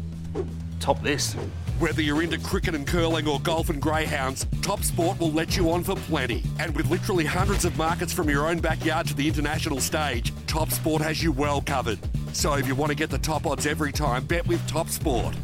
Top 0.80 1.02
this. 1.02 1.34
Whether 1.78 2.02
you're 2.02 2.24
into 2.24 2.38
cricket 2.40 2.74
and 2.74 2.84
curling 2.84 3.28
or 3.28 3.38
golf 3.38 3.70
and 3.70 3.80
greyhounds, 3.80 4.46
Top 4.62 4.80
Sport 4.80 5.20
will 5.20 5.30
let 5.30 5.56
you 5.56 5.70
on 5.70 5.84
for 5.84 5.94
plenty. 5.94 6.42
And 6.58 6.74
with 6.74 6.90
literally 6.90 7.24
hundreds 7.24 7.64
of 7.64 7.78
markets 7.78 8.12
from 8.12 8.28
your 8.28 8.48
own 8.48 8.58
backyard 8.58 9.06
to 9.06 9.14
the 9.14 9.28
international 9.28 9.78
stage, 9.78 10.32
Top 10.48 10.70
Sport 10.70 11.02
has 11.02 11.22
you 11.22 11.30
well 11.30 11.60
covered. 11.60 12.00
So 12.32 12.54
if 12.54 12.66
you 12.66 12.74
want 12.74 12.90
to 12.90 12.96
get 12.96 13.10
the 13.10 13.18
top 13.18 13.46
odds 13.46 13.64
every 13.64 13.92
time, 13.92 14.24
bet 14.24 14.44
with 14.48 14.66
Top 14.66 14.88
Sport. 14.88 15.36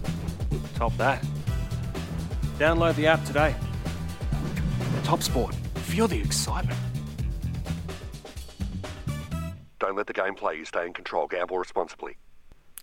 Top 0.75 0.97
that. 0.97 1.25
Download 2.59 2.97
the 2.97 3.07
app 3.07 3.25
today. 3.25 3.55
Top 5.05 5.23
Sport. 5.23 5.55
Feel 5.85 6.09
the 6.09 6.19
excitement. 6.19 6.81
Don't 9.79 9.95
let 9.95 10.09
the 10.09 10.13
game 10.13 10.35
play 10.35 10.57
you. 10.57 10.65
Stay 10.65 10.85
in 10.85 10.95
control. 10.95 11.29
Gamble 11.29 11.59
responsibly. 11.59 12.17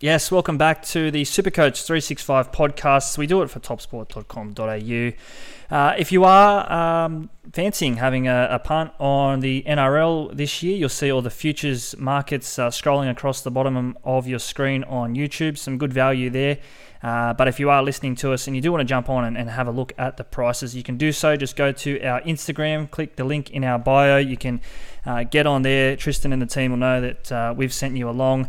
Yes, 0.02 0.32
welcome 0.32 0.58
back 0.58 0.82
to 0.86 1.12
the 1.12 1.22
Supercoach 1.22 1.86
365 1.86 2.50
podcast. 2.50 3.16
We 3.16 3.28
do 3.28 3.40
it 3.42 3.50
for 3.50 3.60
topsport.com.au. 3.60 5.76
Uh, 5.76 5.94
if 5.96 6.10
you 6.10 6.24
are 6.24 6.72
um, 6.72 7.30
fancying 7.52 7.98
having 7.98 8.26
a, 8.26 8.48
a, 8.50 8.58
punt 8.58 8.90
on 8.98 9.38
the 9.38 9.62
NRL 9.64 10.36
this 10.36 10.60
year, 10.60 10.76
you'll 10.76 10.88
see 10.88 11.12
all 11.12 11.22
the 11.22 11.30
futures 11.30 11.96
markets 11.98 12.58
uh, 12.58 12.68
scrolling 12.70 13.12
across 13.12 13.42
the 13.42 13.52
bottom 13.52 13.96
of 14.02 14.26
your 14.26 14.40
screen 14.40 14.82
on 14.82 15.14
YouTube. 15.14 15.56
Some 15.56 15.78
good 15.78 15.92
value 15.92 16.30
there. 16.30 16.58
Uh, 17.00 17.32
but 17.34 17.46
if 17.46 17.60
you 17.60 17.70
are 17.70 17.80
listening 17.80 18.16
to 18.16 18.32
us 18.32 18.48
and 18.48 18.56
you 18.56 18.62
do 18.62 18.72
want 18.72 18.80
to 18.80 18.84
jump 18.84 19.08
on 19.08 19.24
and, 19.24 19.38
and, 19.38 19.50
have 19.50 19.68
a 19.68 19.72
look 19.72 19.92
at 19.98 20.16
the 20.16 20.24
prices, 20.24 20.74
you 20.74 20.82
can 20.82 20.96
do 20.96 21.12
so. 21.12 21.36
Just 21.36 21.54
go 21.54 21.70
to 21.70 22.02
our 22.02 22.20
Instagram, 22.22 22.90
click 22.90 23.14
the 23.14 23.24
link 23.24 23.50
in 23.50 23.62
our 23.62 23.78
bio. 23.78 24.16
You 24.16 24.36
can 24.36 24.60
uh, 25.06 25.22
get 25.22 25.46
on 25.46 25.62
there. 25.62 25.94
Tristan 25.94 26.32
and 26.32 26.42
the 26.42 26.46
team 26.46 26.72
will 26.72 26.78
know 26.78 27.00
that 27.00 27.30
uh, 27.30 27.54
we've 27.56 27.72
sent 27.72 27.96
you 27.96 28.08
along 28.08 28.48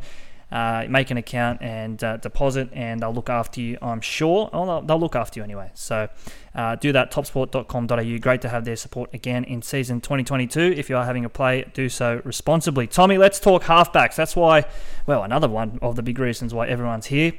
uh, 0.54 0.86
make 0.88 1.10
an 1.10 1.18
account 1.18 1.60
and 1.64 2.04
uh, 2.04 2.18
deposit, 2.18 2.70
and 2.74 3.02
they'll 3.02 3.14
look 3.14 3.30
after 3.30 3.60
you, 3.60 3.76
I'm 3.82 4.02
sure. 4.02 4.52
Oh, 4.54 4.68
they'll, 4.68 4.82
they'll 4.84 5.00
look 5.00 5.16
after 5.16 5.40
you 5.40 5.44
anyway. 5.44 5.72
So 5.74 6.10
uh, 6.54 6.76
do 6.76 6.92
that, 6.92 7.12
topsport.com.au. 7.12 8.20
Great 8.20 8.42
to 8.44 8.50
have 8.50 8.64
their 8.64 8.76
support 8.76 9.12
again 9.16 9.46
in 9.46 9.64
season 9.64 10.00
2022. 10.00 10.60
If 10.62 10.92
you 10.92 10.96
are 10.96 11.06
having 11.06 11.26
a 11.26 11.30
play, 11.30 11.66
do 11.74 11.90
so 11.90 12.22
responsibly. 12.24 12.86
Tommy, 12.86 13.18
let's 13.18 13.40
talk 13.40 13.64
halfbacks. 13.64 14.16
That's 14.16 14.36
why, 14.36 14.66
well, 15.08 15.24
another 15.24 15.50
one 15.50 15.80
of 15.82 15.96
the 15.96 16.04
big 16.04 16.20
reasons 16.20 16.54
why 16.54 16.68
everyone's 16.68 17.08
here. 17.08 17.34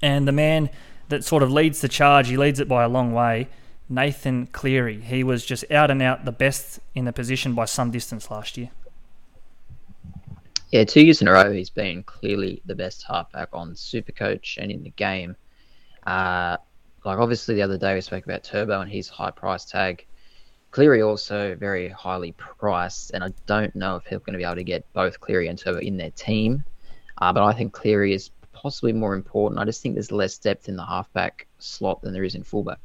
And 0.00 0.26
the 0.26 0.32
man 0.32 0.70
that 1.10 1.24
sort 1.24 1.42
of 1.42 1.52
leads 1.52 1.82
the 1.82 1.88
charge, 1.88 2.28
he 2.28 2.38
leads 2.38 2.60
it 2.60 2.66
by 2.66 2.82
a 2.82 2.88
long 2.88 3.12
way. 3.12 3.48
Nathan 3.90 4.46
Cleary. 4.46 5.02
He 5.02 5.22
was 5.22 5.44
just 5.44 5.70
out 5.70 5.90
and 5.90 6.00
out 6.00 6.24
the 6.24 6.32
best 6.32 6.80
in 6.94 7.04
the 7.04 7.12
position 7.12 7.52
by 7.52 7.66
some 7.66 7.90
distance 7.90 8.30
last 8.30 8.56
year. 8.56 8.70
Yeah, 10.72 10.84
two 10.84 11.04
years 11.04 11.20
in 11.20 11.28
a 11.28 11.32
row, 11.32 11.52
he's 11.52 11.68
been 11.68 12.02
clearly 12.02 12.62
the 12.64 12.74
best 12.74 13.04
halfback 13.06 13.50
on 13.52 13.74
Supercoach 13.74 14.56
and 14.56 14.72
in 14.72 14.82
the 14.82 14.90
game. 14.90 15.36
Uh, 16.06 16.56
like 17.04 17.18
obviously 17.18 17.54
the 17.54 17.62
other 17.62 17.76
day 17.76 17.94
we 17.94 18.00
spoke 18.00 18.24
about 18.24 18.42
Turbo 18.42 18.80
and 18.80 18.90
his 18.90 19.06
high 19.06 19.30
price 19.30 19.66
tag. 19.66 20.06
Cleary 20.70 21.02
also 21.02 21.54
very 21.56 21.90
highly 21.90 22.32
priced, 22.32 23.10
and 23.10 23.22
I 23.22 23.34
don't 23.44 23.76
know 23.76 23.96
if 23.96 24.06
he's 24.06 24.20
going 24.20 24.32
to 24.32 24.38
be 24.38 24.44
able 24.44 24.54
to 24.54 24.64
get 24.64 24.90
both 24.94 25.20
Cleary 25.20 25.48
and 25.48 25.58
Turbo 25.58 25.78
in 25.80 25.98
their 25.98 26.10
team. 26.12 26.64
Uh, 27.18 27.34
but 27.34 27.44
I 27.44 27.52
think 27.52 27.74
Cleary 27.74 28.14
is 28.14 28.30
possibly 28.54 28.94
more 28.94 29.14
important. 29.14 29.60
I 29.60 29.66
just 29.66 29.82
think 29.82 29.94
there's 29.94 30.10
less 30.10 30.38
depth 30.38 30.70
in 30.70 30.76
the 30.76 30.86
halfback 30.86 31.46
slot 31.58 32.00
than 32.00 32.14
there 32.14 32.24
is 32.24 32.34
in 32.34 32.44
fullback. 32.44 32.80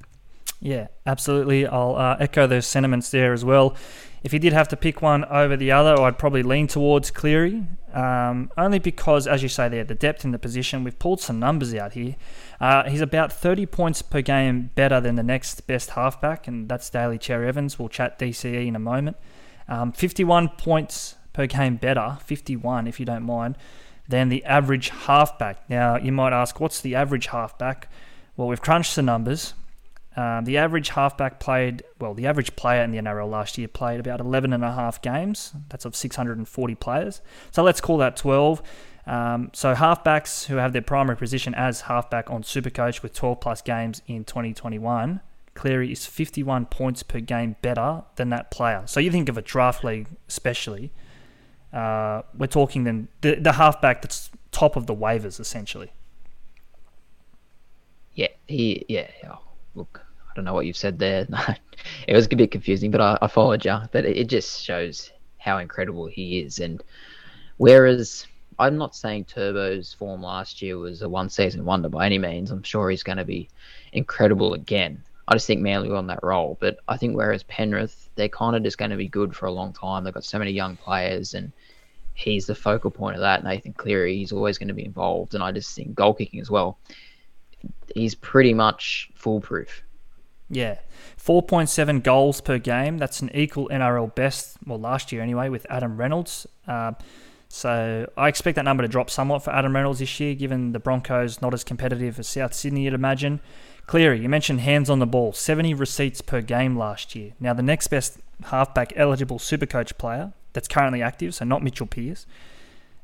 Yeah, 0.60 0.88
absolutely. 1.06 1.68
I'll 1.68 1.96
uh, 1.96 2.18
echo 2.20 2.48
those 2.48 2.66
sentiments 2.66 3.12
there 3.12 3.34
as 3.34 3.46
well. 3.46 3.76
If 4.24 4.34
you 4.34 4.40
did 4.40 4.54
have 4.54 4.68
to 4.70 4.78
pick 4.78 5.02
one 5.02 5.24
over 5.26 5.56
the 5.56 5.72
other, 5.72 6.02
I'd 6.02 6.18
probably 6.18 6.42
lean 6.42 6.68
towards 6.68 7.12
Cleary, 7.12 7.64
um, 7.94 8.52
only 8.58 8.80
because, 8.80 9.28
as 9.28 9.44
you 9.44 9.50
say 9.50 9.70
there, 9.70 9.84
the 9.84 9.96
depth 9.96 10.26
in 10.26 10.32
the 10.32 10.40
position. 10.40 10.84
We've 10.84 10.98
pulled 10.98 11.22
some 11.22 11.40
numbers 11.40 11.74
out 11.76 11.94
here. 11.94 12.16
Uh, 12.60 12.90
he's 12.90 13.02
about 13.02 13.32
30 13.32 13.68
points 13.68 14.02
per 14.02 14.22
game 14.22 14.72
better 14.74 15.00
than 15.00 15.16
the 15.16 15.24
next 15.24 15.68
best 15.68 15.92
halfback, 15.92 16.48
and 16.48 16.68
that's 16.68 16.90
Daly 16.90 17.20
Cherry 17.20 17.48
Evans. 17.48 17.78
We'll 17.78 17.90
chat 17.90 18.18
DCE 18.18 18.68
in 18.68 18.76
a 18.76 18.80
moment. 18.80 19.18
Um, 19.68 19.92
51 19.92 20.50
points 20.58 21.16
per 21.34 21.46
game 21.46 21.76
better, 21.76 22.18
51 22.26 22.88
if 22.88 23.00
you 23.00 23.06
don't 23.06 23.24
mind, 23.24 23.56
than 24.08 24.30
the 24.30 24.44
average 24.46 24.90
halfback. 24.90 25.70
Now, 25.70 25.98
you 25.98 26.12
might 26.12 26.34
ask, 26.34 26.60
what's 26.60 26.82
the 26.82 26.96
average 26.96 27.28
halfback? 27.28 27.90
Well, 28.36 28.48
we've 28.48 28.62
crunched 28.62 28.96
the 28.96 29.04
numbers. 29.04 29.54
Um, 30.18 30.46
the 30.46 30.58
average 30.58 30.90
halfback 30.90 31.40
played, 31.40 31.84
well, 32.00 32.16
the 32.16 32.26
average 32.26 32.56
player 32.56 32.84
in 32.84 32.90
the 32.90 32.98
NRL 32.98 33.30
last 33.30 33.56
year 33.58 33.68
played 33.68 34.00
about 34.00 34.20
11 34.20 34.52
and 34.52 34.66
a 34.66 34.72
half 34.72 35.00
games. 35.00 35.54
That's 35.70 35.86
of 35.86 35.96
640 35.96 36.76
players. 36.76 37.22
So 37.52 37.62
let's 37.62 37.80
call 37.80 37.98
that 37.98 38.18
12. 38.18 38.64
Um, 39.06 39.52
so 39.54 39.76
halfbacks 39.76 40.48
who 40.48 40.56
have 40.56 40.74
their 40.74 40.82
primary 40.82 41.18
position 41.18 41.54
as 41.54 41.82
halfback 41.82 42.32
on 42.32 42.42
Supercoach 42.42 43.04
with 43.04 43.14
12 43.14 43.40
plus 43.40 43.62
games 43.62 44.02
in 44.08 44.26
2021, 44.26 45.22
Cleary 45.54 45.92
is 45.92 46.08
51 46.08 46.66
points 46.66 47.04
per 47.04 47.20
game 47.20 47.56
better 47.62 48.04
than 48.16 48.30
that 48.30 48.50
player. 48.50 48.84
So 48.88 49.00
you 49.00 49.12
think 49.12 49.30
of 49.30 49.38
a 49.38 49.42
draft 49.44 49.84
league, 49.84 50.08
especially. 50.28 50.92
Uh, 51.72 52.24
we're 52.36 52.48
talking 52.48 52.86
then 52.86 53.08
the, 53.22 53.36
the 53.36 53.54
halfback 53.54 54.02
that's 54.02 54.32
top 54.52 54.76
of 54.76 54.88
the 54.88 54.96
waivers 54.96 55.40
essentially. 55.40 55.92
Yeah, 58.16 58.30
he 58.48 58.84
yeah. 58.90 59.10
Look, 59.76 60.07
don't 60.38 60.46
know 60.46 60.54
what 60.54 60.66
you've 60.66 60.78
said 60.78 61.00
there. 61.00 61.28
it 62.08 62.16
was 62.16 62.28
a 62.32 62.36
bit 62.36 62.52
confusing, 62.52 62.92
but 62.92 63.02
I, 63.02 63.18
I 63.22 63.28
followed 63.28 63.66
you. 63.66 63.78
But 63.92 64.06
it, 64.06 64.18
it 64.18 64.28
just 64.28 64.64
shows 64.64 65.12
how 65.38 65.58
incredible 65.58 66.06
he 66.06 66.40
is. 66.40 66.60
And 66.60 66.82
whereas 67.58 68.28
I'm 68.60 68.78
not 68.78 68.96
saying 68.96 69.26
Turbo's 69.26 69.94
form 69.94 70.22
last 70.22 70.62
year 70.62 70.78
was 70.78 71.02
a 71.02 71.10
one 71.10 71.30
season 71.30 71.66
wonder 71.66 71.90
by 71.90 72.06
any 72.06 72.20
means. 72.20 72.52
I'm 72.52 72.64
sure 72.64 72.90
he's 72.90 73.04
going 73.04 73.18
to 73.18 73.26
be 73.26 73.50
incredible 73.94 74.54
again. 74.54 75.04
I 75.28 75.34
just 75.34 75.48
think 75.48 75.60
Manly 75.60 75.90
were 75.90 75.98
on 75.98 76.08
that 76.08 76.24
roll. 76.24 76.56
But 76.62 76.78
I 76.88 76.98
think 76.98 77.18
whereas 77.18 77.44
Penrith, 77.44 78.10
they're 78.16 78.30
kind 78.30 78.56
of 78.56 78.64
just 78.64 78.78
going 78.78 78.92
to 78.92 78.98
be 78.98 79.08
good 79.08 79.36
for 79.36 79.48
a 79.48 79.52
long 79.52 79.74
time. 79.74 80.04
They've 80.04 80.14
got 80.14 80.24
so 80.24 80.40
many 80.40 80.52
young 80.52 80.78
players 80.78 81.34
and 81.34 81.52
he's 82.14 82.46
the 82.46 82.56
focal 82.56 82.92
point 82.92 83.16
of 83.16 83.22
that. 83.22 83.44
Nathan 83.44 83.74
Cleary, 83.74 84.18
he's 84.18 84.32
always 84.32 84.60
going 84.60 84.70
to 84.70 84.74
be 84.76 84.86
involved. 84.86 85.34
And 85.34 85.44
I 85.44 85.52
just 85.52 85.76
think 85.76 85.96
goal 85.96 86.14
kicking 86.14 86.40
as 86.40 86.52
well. 86.52 86.78
He's 87.96 88.14
pretty 88.14 88.54
much 88.54 89.10
foolproof. 89.16 89.84
Yeah. 90.50 90.78
4.7 91.18 92.04
goals 92.04 92.42
per 92.42 92.58
game. 92.58 92.98
That's 92.98 93.22
an 93.22 93.30
equal 93.34 93.68
NRL 93.70 94.16
best, 94.16 94.58
well, 94.66 94.80
last 94.80 95.12
year 95.12 95.22
anyway, 95.22 95.50
with 95.50 95.66
Adam 95.70 95.98
Reynolds. 95.98 96.48
Uh, 96.68 96.94
so 97.50 98.10
I 98.18 98.28
expect 98.28 98.56
that 98.56 98.66
number 98.66 98.84
to 98.84 98.88
drop 98.88 99.10
somewhat 99.10 99.44
for 99.44 99.52
Adam 99.52 99.76
Reynolds 99.76 100.00
this 100.00 100.20
year, 100.20 100.36
given 100.36 100.74
the 100.74 100.80
Broncos 100.80 101.42
not 101.42 101.54
as 101.54 101.64
competitive 101.64 102.20
as 102.20 102.28
South 102.28 102.54
Sydney, 102.54 102.84
you'd 102.84 102.94
imagine. 102.94 103.40
Cleary, 103.88 104.20
you 104.20 104.28
mentioned 104.28 104.62
hands 104.62 104.90
on 104.90 105.00
the 105.00 105.06
ball, 105.06 105.32
70 105.32 105.74
receipts 105.74 106.22
per 106.22 106.42
game 106.42 106.78
last 106.78 107.16
year. 107.16 107.34
Now, 107.40 107.54
the 107.54 107.64
next 107.64 107.88
best 107.88 108.20
halfback 108.46 108.92
eligible 108.98 109.40
supercoach 109.40 109.98
player 109.98 110.34
that's 110.52 110.68
currently 110.68 111.02
active, 111.02 111.36
so 111.36 111.46
not 111.46 111.64
Mitchell 111.64 111.88
Pearce, 111.88 112.26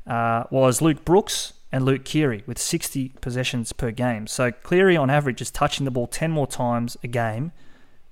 uh, 0.06 0.44
was 0.52 0.82
Luke 0.82 1.06
Brooks 1.06 1.54
and 1.74 1.86
Luke 1.86 2.06
Keary 2.06 2.44
with 2.46 2.60
60 2.60 3.10
possessions 3.20 3.74
per 3.74 3.90
game. 3.90 4.28
So 4.28 4.52
Cleary 4.52 4.96
on 4.96 5.10
average 5.10 5.42
is 5.42 5.50
touching 5.50 5.86
the 5.86 5.92
ball 5.92 6.06
10 6.06 6.30
more 6.30 6.46
times 6.46 6.96
a 7.04 7.08
game 7.08 7.52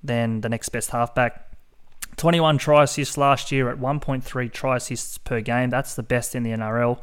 than 0.04 0.42
the 0.42 0.50
next 0.50 0.70
best 0.70 0.90
halfback. 0.90 1.48
21 2.18 2.58
try 2.58 2.84
assists 2.84 3.20
last 3.20 3.52
year 3.52 3.70
at 3.70 3.78
1.3 3.78 4.52
try 4.52 4.78
assists 4.78 5.20
per 5.20 5.42
game. 5.42 5.70
That's 5.70 5.94
the 5.94 6.02
best 6.02 6.34
in 6.34 6.42
the 6.42 6.50
NRL. 6.50 7.00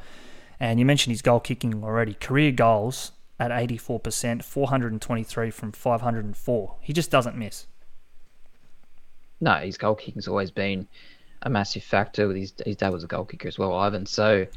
And 0.58 0.80
you 0.80 0.84
mentioned 0.84 1.12
his 1.12 1.22
goal 1.22 1.38
kicking 1.38 1.84
already. 1.84 2.14
Career 2.14 2.50
goals 2.50 3.12
at 3.38 3.52
84%, 3.52 4.42
423 4.42 5.50
from 5.52 5.70
504. 5.70 6.76
He 6.80 6.92
just 6.92 7.10
doesn't 7.12 7.36
miss. 7.36 7.68
No, 9.40 9.54
his 9.54 9.78
goal 9.78 9.94
kicking's 9.94 10.26
always 10.26 10.50
been 10.50 10.88
a 11.42 11.50
massive 11.50 11.84
factor. 11.84 12.34
His, 12.34 12.52
his 12.66 12.74
dad 12.74 12.92
was 12.92 13.04
a 13.04 13.06
goal 13.06 13.26
kicker 13.26 13.46
as 13.46 13.60
well, 13.60 13.72
Ivan. 13.74 14.06
So, 14.06 14.48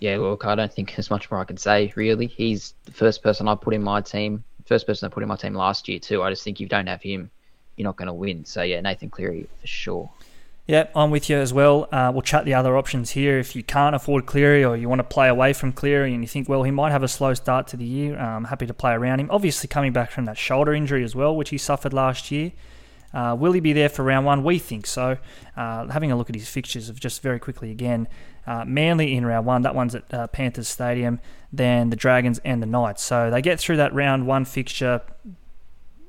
yeah, 0.00 0.16
look, 0.16 0.44
I 0.46 0.54
don't 0.54 0.72
think 0.72 0.96
there's 0.96 1.10
much 1.10 1.30
more 1.30 1.40
I 1.40 1.44
can 1.44 1.58
say, 1.58 1.92
really. 1.94 2.26
He's 2.26 2.74
the 2.84 2.92
first 2.92 3.22
person 3.22 3.46
I 3.46 3.54
put 3.54 3.74
in 3.74 3.82
my 3.82 4.00
team, 4.00 4.42
first 4.66 4.86
person 4.86 5.06
I 5.06 5.10
put 5.10 5.22
in 5.22 5.28
my 5.28 5.36
team 5.36 5.54
last 5.54 5.88
year, 5.88 5.98
too. 5.98 6.22
I 6.22 6.30
just 6.30 6.42
think 6.42 6.56
if 6.56 6.62
you 6.62 6.68
don't 6.68 6.86
have 6.86 7.02
him, 7.02 7.30
you're 7.76 7.84
not 7.84 7.96
going 7.96 8.06
to 8.06 8.14
win. 8.14 8.44
So, 8.44 8.62
yeah, 8.62 8.80
Nathan 8.80 9.10
Cleary 9.10 9.46
for 9.60 9.66
sure. 9.66 10.10
Yeah, 10.66 10.86
I'm 10.94 11.10
with 11.10 11.28
you 11.28 11.36
as 11.36 11.52
well. 11.52 11.88
Uh, 11.90 12.10
we'll 12.12 12.22
chat 12.22 12.44
the 12.44 12.54
other 12.54 12.76
options 12.76 13.10
here. 13.10 13.38
If 13.38 13.56
you 13.56 13.62
can't 13.62 13.94
afford 13.94 14.26
Cleary 14.26 14.64
or 14.64 14.76
you 14.76 14.88
want 14.88 15.00
to 15.00 15.04
play 15.04 15.28
away 15.28 15.52
from 15.52 15.72
Cleary 15.72 16.14
and 16.14 16.22
you 16.22 16.28
think, 16.28 16.48
well, 16.48 16.62
he 16.62 16.70
might 16.70 16.92
have 16.92 17.02
a 17.02 17.08
slow 17.08 17.34
start 17.34 17.66
to 17.68 17.76
the 17.76 17.84
year, 17.84 18.16
I'm 18.16 18.44
happy 18.44 18.66
to 18.66 18.74
play 18.74 18.92
around 18.92 19.18
him. 19.18 19.28
Obviously, 19.30 19.66
coming 19.66 19.92
back 19.92 20.12
from 20.12 20.26
that 20.26 20.38
shoulder 20.38 20.72
injury 20.72 21.02
as 21.02 21.14
well, 21.16 21.34
which 21.34 21.50
he 21.50 21.58
suffered 21.58 21.92
last 21.92 22.30
year. 22.30 22.52
Uh, 23.12 23.36
will 23.36 23.50
he 23.50 23.58
be 23.58 23.72
there 23.72 23.88
for 23.88 24.04
round 24.04 24.24
one? 24.24 24.44
We 24.44 24.60
think 24.60 24.86
so. 24.86 25.18
Uh, 25.56 25.88
having 25.88 26.12
a 26.12 26.16
look 26.16 26.30
at 26.30 26.36
his 26.36 26.48
fixtures 26.48 26.88
of 26.88 27.00
just 27.00 27.20
very 27.20 27.40
quickly 27.40 27.72
again. 27.72 28.06
Uh, 28.50 28.64
Manly 28.64 29.14
in 29.14 29.24
round 29.24 29.46
one, 29.46 29.62
that 29.62 29.76
one's 29.76 29.94
at 29.94 30.12
uh, 30.12 30.26
Panthers 30.26 30.66
Stadium, 30.66 31.20
then 31.52 31.90
the 31.90 31.96
Dragons 31.96 32.40
and 32.44 32.60
the 32.60 32.66
Knights. 32.66 33.00
So 33.00 33.30
they 33.30 33.40
get 33.40 33.60
through 33.60 33.76
that 33.76 33.94
round 33.94 34.26
one 34.26 34.44
fixture 34.44 35.02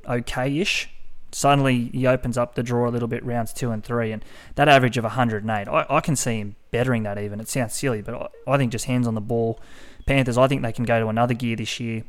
okay 0.09 0.57
ish 0.59 0.89
suddenly 1.31 1.85
he 1.93 2.07
opens 2.07 2.37
up 2.37 2.55
the 2.55 2.63
draw 2.63 2.89
a 2.89 2.91
little 2.91 3.07
bit 3.07 3.23
rounds 3.23 3.53
two 3.53 3.71
and 3.71 3.83
three 3.83 4.11
and 4.11 4.25
that 4.55 4.67
average 4.67 4.97
of 4.97 5.03
108 5.03 5.67
I, 5.67 5.85
I 5.89 6.01
can 6.01 6.15
see 6.15 6.39
him 6.39 6.55
bettering 6.71 7.03
that 7.03 7.17
even. 7.17 7.39
It 7.39 7.47
sounds 7.47 7.73
silly 7.73 8.01
but 8.01 8.15
I, 8.15 8.51
I, 8.51 8.57
think 8.57 8.71
just 8.71 8.85
hands 8.85 9.07
on 9.07 9.15
the 9.15 9.21
ball. 9.21 9.59
Panthers 10.05 10.37
I 10.37 10.47
think 10.47 10.61
they 10.61 10.71
can 10.71 10.85
go 10.85 10.99
to 10.99 11.07
another 11.07 11.33
gear 11.33 11.55
this 11.55 11.79
year. 11.79 12.03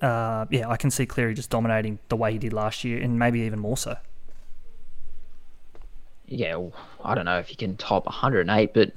Uh, 0.00 0.46
yeah 0.50 0.68
I 0.68 0.76
can 0.76 0.90
see 0.90 1.06
Cleary 1.06 1.34
just 1.34 1.50
dominating 1.50 1.98
the 2.08 2.16
way 2.16 2.32
he 2.32 2.38
did 2.38 2.52
last 2.52 2.84
year 2.84 3.00
and 3.00 3.18
maybe 3.18 3.40
even 3.40 3.58
more 3.58 3.76
so. 3.76 3.96
Yeah 6.26 6.68
I 7.02 7.14
don't 7.14 7.24
know 7.24 7.38
if 7.38 7.48
he 7.48 7.56
can 7.56 7.76
top 7.76 8.06
108 8.06 8.74
but 8.74 8.92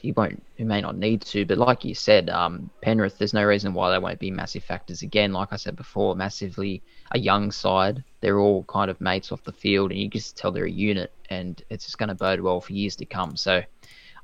he 0.00 0.12
won't 0.12 0.42
he 0.56 0.64
may 0.64 0.80
not 0.80 0.96
need 0.96 1.20
to 1.22 1.44
but 1.44 1.58
like 1.58 1.84
you 1.84 1.94
said 1.94 2.30
um, 2.30 2.70
Penrith 2.82 3.18
there's 3.18 3.34
no 3.34 3.44
reason 3.44 3.74
why 3.74 3.90
they 3.90 3.98
won't 3.98 4.18
be 4.18 4.30
massive 4.30 4.64
factors 4.64 5.02
again. 5.02 5.32
Like 5.32 5.52
I 5.52 5.56
said 5.56 5.76
before 5.76 6.14
massively 6.14 6.82
a 7.10 7.18
young 7.18 7.50
side. 7.50 8.04
They're 8.20 8.38
all 8.38 8.64
kind 8.64 8.90
of 8.90 9.00
mates 9.00 9.32
off 9.32 9.42
the 9.44 9.52
field 9.52 9.90
and 9.90 10.00
you 10.00 10.08
just 10.08 10.36
tell 10.36 10.52
they're 10.52 10.64
a 10.64 10.70
unit 10.70 11.12
and 11.30 11.60
it's 11.70 11.84
just 11.84 11.98
going 11.98 12.08
to 12.08 12.14
bode 12.14 12.40
well 12.40 12.60
for 12.60 12.72
years 12.72 12.96
to 12.96 13.04
come. 13.04 13.36
So 13.36 13.62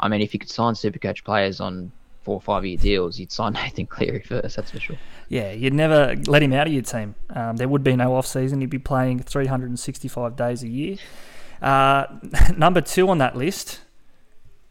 I 0.01 0.09
mean 0.09 0.21
if 0.21 0.33
you 0.35 0.41
could 0.41 0.51
sign 0.51 0.75
Supercoach 0.75 1.25
players 1.25 1.61
on 1.61 1.93
four 2.23 2.37
or 2.37 2.41
five 2.41 2.65
year 2.65 2.79
deals 2.79 3.19
you'd 3.19 3.33
sign 3.33 3.53
Nathan 3.55 3.87
Cleary 3.87 4.23
first 4.23 4.57
that's 4.57 4.71
for 4.71 4.81
sure. 4.81 4.97
Yeah 5.29 5.53
you'd 5.53 5.75
never 5.75 6.15
let 6.27 6.43
him 6.43 6.53
out 6.53 6.67
of 6.67 6.73
your 6.73 6.83
team. 6.83 7.15
Um, 7.31 7.57
there 7.57 7.69
would 7.69 7.85
be 7.85 7.97
no 7.97 8.15
off 8.15 8.27
season 8.27 8.61
he'd 8.61 8.71
be 8.71 8.79
playing 8.79 9.21
365 9.21 10.37
days 10.37 10.63
a 10.63 10.69
year. 10.69 10.97
Uh, 11.61 12.07
number 12.57 12.81
two 12.81 13.09
on 13.09 13.19
that 13.19 13.37
list 13.37 13.81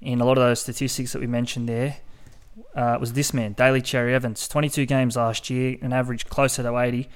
in 0.03 0.21
a 0.21 0.25
lot 0.25 0.37
of 0.37 0.43
those 0.43 0.59
statistics 0.61 1.13
that 1.13 1.19
we 1.19 1.27
mentioned 1.27 1.69
there 1.69 1.97
uh, 2.75 2.97
was 2.99 3.13
this 3.13 3.33
man, 3.33 3.53
Daly 3.53 3.81
Cherry 3.81 4.13
Evans. 4.13 4.47
22 4.47 4.85
games 4.85 5.15
last 5.15 5.49
year, 5.49 5.77
an 5.81 5.93
average 5.93 6.25
closer 6.27 6.61
to 6.63 6.77
80. 6.77 7.09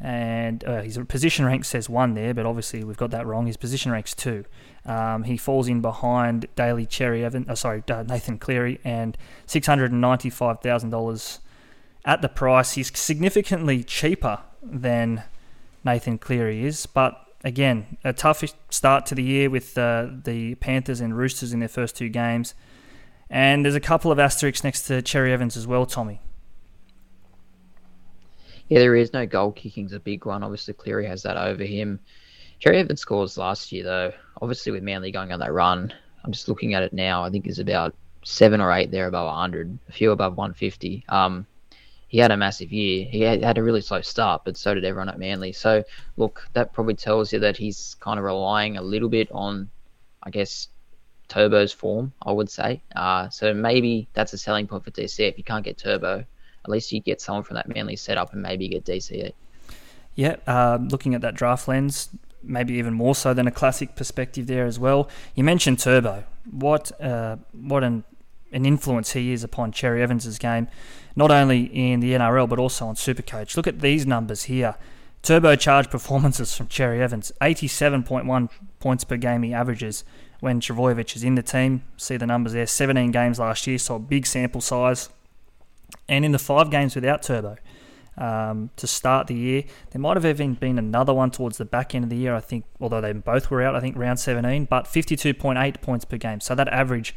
And 0.00 0.64
uh, 0.64 0.82
his 0.82 0.98
position 1.08 1.44
rank 1.44 1.64
says 1.64 1.88
one 1.88 2.14
there, 2.14 2.34
but 2.34 2.44
obviously 2.44 2.82
we've 2.82 2.96
got 2.96 3.12
that 3.12 3.24
wrong. 3.24 3.46
His 3.46 3.56
position 3.56 3.92
rank's 3.92 4.14
two. 4.14 4.44
Um, 4.84 5.22
he 5.24 5.36
falls 5.36 5.68
in 5.68 5.80
behind 5.80 6.48
Daly 6.56 6.86
Cherry 6.86 7.24
Evans, 7.24 7.48
uh, 7.48 7.54
sorry, 7.54 7.84
Nathan 7.88 8.38
Cleary, 8.38 8.80
and 8.82 9.16
$695,000 9.46 11.38
at 12.04 12.20
the 12.20 12.28
price. 12.28 12.72
He's 12.72 12.98
significantly 12.98 13.84
cheaper 13.84 14.40
than 14.60 15.22
Nathan 15.84 16.18
Cleary 16.18 16.64
is, 16.64 16.86
but 16.86 17.21
again, 17.44 17.96
a 18.04 18.12
tough 18.12 18.44
start 18.70 19.06
to 19.06 19.14
the 19.14 19.22
year 19.22 19.50
with 19.50 19.76
uh, 19.76 20.08
the 20.24 20.54
Panthers 20.56 21.00
and 21.00 21.16
Roosters 21.16 21.52
in 21.52 21.60
their 21.60 21.68
first 21.68 21.96
two 21.96 22.08
games. 22.08 22.54
And 23.30 23.64
there's 23.64 23.74
a 23.74 23.80
couple 23.80 24.12
of 24.12 24.18
asterisks 24.18 24.62
next 24.62 24.82
to 24.88 25.00
Cherry 25.02 25.32
Evans 25.32 25.56
as 25.56 25.66
well, 25.66 25.86
Tommy. 25.86 26.20
Yeah, 28.68 28.78
there 28.78 28.94
is 28.94 29.12
no 29.12 29.26
goal 29.26 29.52
kicking's 29.52 29.92
a 29.92 30.00
big 30.00 30.24
one. 30.24 30.42
Obviously, 30.42 30.74
Cleary 30.74 31.06
has 31.06 31.22
that 31.22 31.36
over 31.36 31.64
him. 31.64 32.00
Cherry 32.58 32.78
Evans 32.78 33.00
scores 33.00 33.36
last 33.36 33.72
year 33.72 33.84
though. 33.84 34.12
Obviously, 34.40 34.72
with 34.72 34.82
Manly 34.82 35.10
going 35.10 35.32
on 35.32 35.40
that 35.40 35.52
run, 35.52 35.92
I'm 36.24 36.32
just 36.32 36.48
looking 36.48 36.74
at 36.74 36.82
it 36.82 36.92
now. 36.92 37.24
I 37.24 37.30
think 37.30 37.46
is 37.46 37.58
about 37.58 37.94
seven 38.24 38.60
or 38.60 38.72
eight 38.72 38.90
there 38.90 39.08
above 39.08 39.26
100, 39.26 39.78
a 39.88 39.92
few 39.92 40.12
above 40.12 40.36
150. 40.36 41.04
Um, 41.08 41.46
he 42.12 42.18
had 42.18 42.30
a 42.30 42.36
massive 42.36 42.70
year. 42.70 43.06
He 43.10 43.22
had, 43.22 43.56
a 43.56 43.62
really 43.62 43.80
slow 43.80 44.02
start, 44.02 44.42
but 44.44 44.58
so 44.58 44.74
did 44.74 44.84
everyone 44.84 45.08
at 45.08 45.18
Manly. 45.18 45.50
So, 45.50 45.82
look, 46.18 46.46
that 46.52 46.74
probably 46.74 46.94
tells 46.94 47.32
you 47.32 47.38
that 47.38 47.56
he's 47.56 47.96
kind 48.00 48.18
of 48.18 48.26
relying 48.26 48.76
a 48.76 48.82
little 48.82 49.08
bit 49.08 49.32
on, 49.32 49.70
I 50.22 50.28
guess, 50.28 50.68
Turbo's 51.28 51.72
form, 51.72 52.12
I 52.20 52.30
would 52.30 52.50
say. 52.50 52.82
Uh, 52.94 53.30
so 53.30 53.54
maybe 53.54 54.08
that's 54.12 54.34
a 54.34 54.38
selling 54.38 54.66
point 54.66 54.84
for 54.84 54.90
DC. 54.90 55.26
If 55.26 55.38
you 55.38 55.44
can't 55.44 55.64
get 55.64 55.78
Turbo, 55.78 56.18
at 56.18 56.70
least 56.70 56.92
you 56.92 57.00
get 57.00 57.22
someone 57.22 57.44
from 57.44 57.54
that 57.54 57.66
Manly 57.66 57.96
setup 57.96 58.34
and 58.34 58.42
maybe 58.42 58.68
get 58.68 58.84
DCE. 58.84 59.32
Yeah, 60.14 60.36
uh, 60.46 60.80
looking 60.82 61.14
at 61.14 61.22
that 61.22 61.34
draft 61.34 61.66
lens, 61.66 62.10
maybe 62.42 62.74
even 62.74 62.92
more 62.92 63.14
so 63.14 63.32
than 63.32 63.46
a 63.46 63.50
classic 63.50 63.96
perspective 63.96 64.46
there 64.46 64.66
as 64.66 64.78
well. 64.78 65.08
You 65.34 65.44
mentioned 65.44 65.78
Turbo. 65.78 66.24
What 66.50 66.92
uh, 67.00 67.36
what 67.52 67.82
an 67.82 68.04
an 68.52 68.66
influence 68.66 69.12
he 69.12 69.32
is 69.32 69.42
upon 69.42 69.72
Cherry 69.72 70.02
Evans's 70.02 70.38
game, 70.38 70.68
not 71.16 71.30
only 71.30 71.64
in 71.64 72.00
the 72.00 72.12
NRL 72.12 72.48
but 72.48 72.58
also 72.58 72.86
on 72.86 72.94
Supercoach. 72.94 73.56
Look 73.56 73.66
at 73.66 73.80
these 73.80 74.06
numbers 74.06 74.44
here. 74.44 74.76
Turbocharged 75.22 75.90
performances 75.90 76.56
from 76.56 76.66
Cherry 76.66 77.00
Evans, 77.00 77.30
87.1 77.40 78.48
points 78.80 79.04
per 79.04 79.16
game 79.16 79.44
he 79.44 79.54
averages 79.54 80.04
when 80.40 80.60
Trbojevic 80.60 81.14
is 81.14 81.22
in 81.22 81.36
the 81.36 81.42
team. 81.42 81.84
See 81.96 82.16
the 82.16 82.26
numbers 82.26 82.52
there, 82.52 82.66
17 82.66 83.12
games 83.12 83.38
last 83.38 83.64
year, 83.68 83.78
so 83.78 83.94
a 83.94 83.98
big 84.00 84.26
sample 84.26 84.60
size. 84.60 85.08
And 86.08 86.24
in 86.24 86.32
the 86.32 86.38
five 86.40 86.70
games 86.70 86.96
without 86.96 87.22
Turbo 87.22 87.56
um, 88.18 88.70
to 88.76 88.88
start 88.88 89.28
the 89.28 89.34
year, 89.34 89.62
there 89.92 90.00
might 90.00 90.16
have 90.16 90.26
even 90.26 90.54
been 90.54 90.78
another 90.78 91.14
one 91.14 91.30
towards 91.30 91.58
the 91.58 91.64
back 91.64 91.94
end 91.94 92.02
of 92.02 92.10
the 92.10 92.16
year, 92.16 92.34
I 92.34 92.40
think, 92.40 92.64
although 92.80 93.00
they 93.00 93.12
both 93.12 93.48
were 93.48 93.62
out, 93.62 93.76
I 93.76 93.80
think 93.80 93.96
round 93.96 94.18
17, 94.18 94.64
but 94.64 94.86
52.8 94.86 95.80
points 95.80 96.04
per 96.04 96.16
game. 96.16 96.40
So 96.40 96.56
that 96.56 96.66
average 96.68 97.14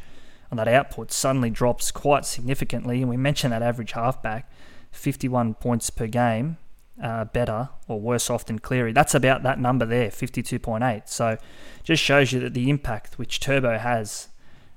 on 0.50 0.56
that 0.56 0.68
output 0.68 1.12
suddenly 1.12 1.50
drops 1.50 1.90
quite 1.90 2.24
significantly. 2.24 3.00
And 3.00 3.10
we 3.10 3.16
mentioned 3.16 3.52
that 3.52 3.62
average 3.62 3.92
halfback, 3.92 4.50
51 4.92 5.54
points 5.54 5.90
per 5.90 6.06
game, 6.06 6.58
uh, 7.02 7.24
better 7.26 7.68
or 7.88 8.00
worse 8.00 8.30
off 8.30 8.46
than 8.46 8.58
Cleary. 8.58 8.92
That's 8.92 9.14
about 9.14 9.42
that 9.42 9.58
number 9.58 9.84
there, 9.84 10.08
52.8. 10.08 11.08
So 11.08 11.36
just 11.82 12.02
shows 12.02 12.32
you 12.32 12.40
that 12.40 12.54
the 12.54 12.70
impact 12.70 13.18
which 13.18 13.40
Turbo 13.40 13.78
has 13.78 14.28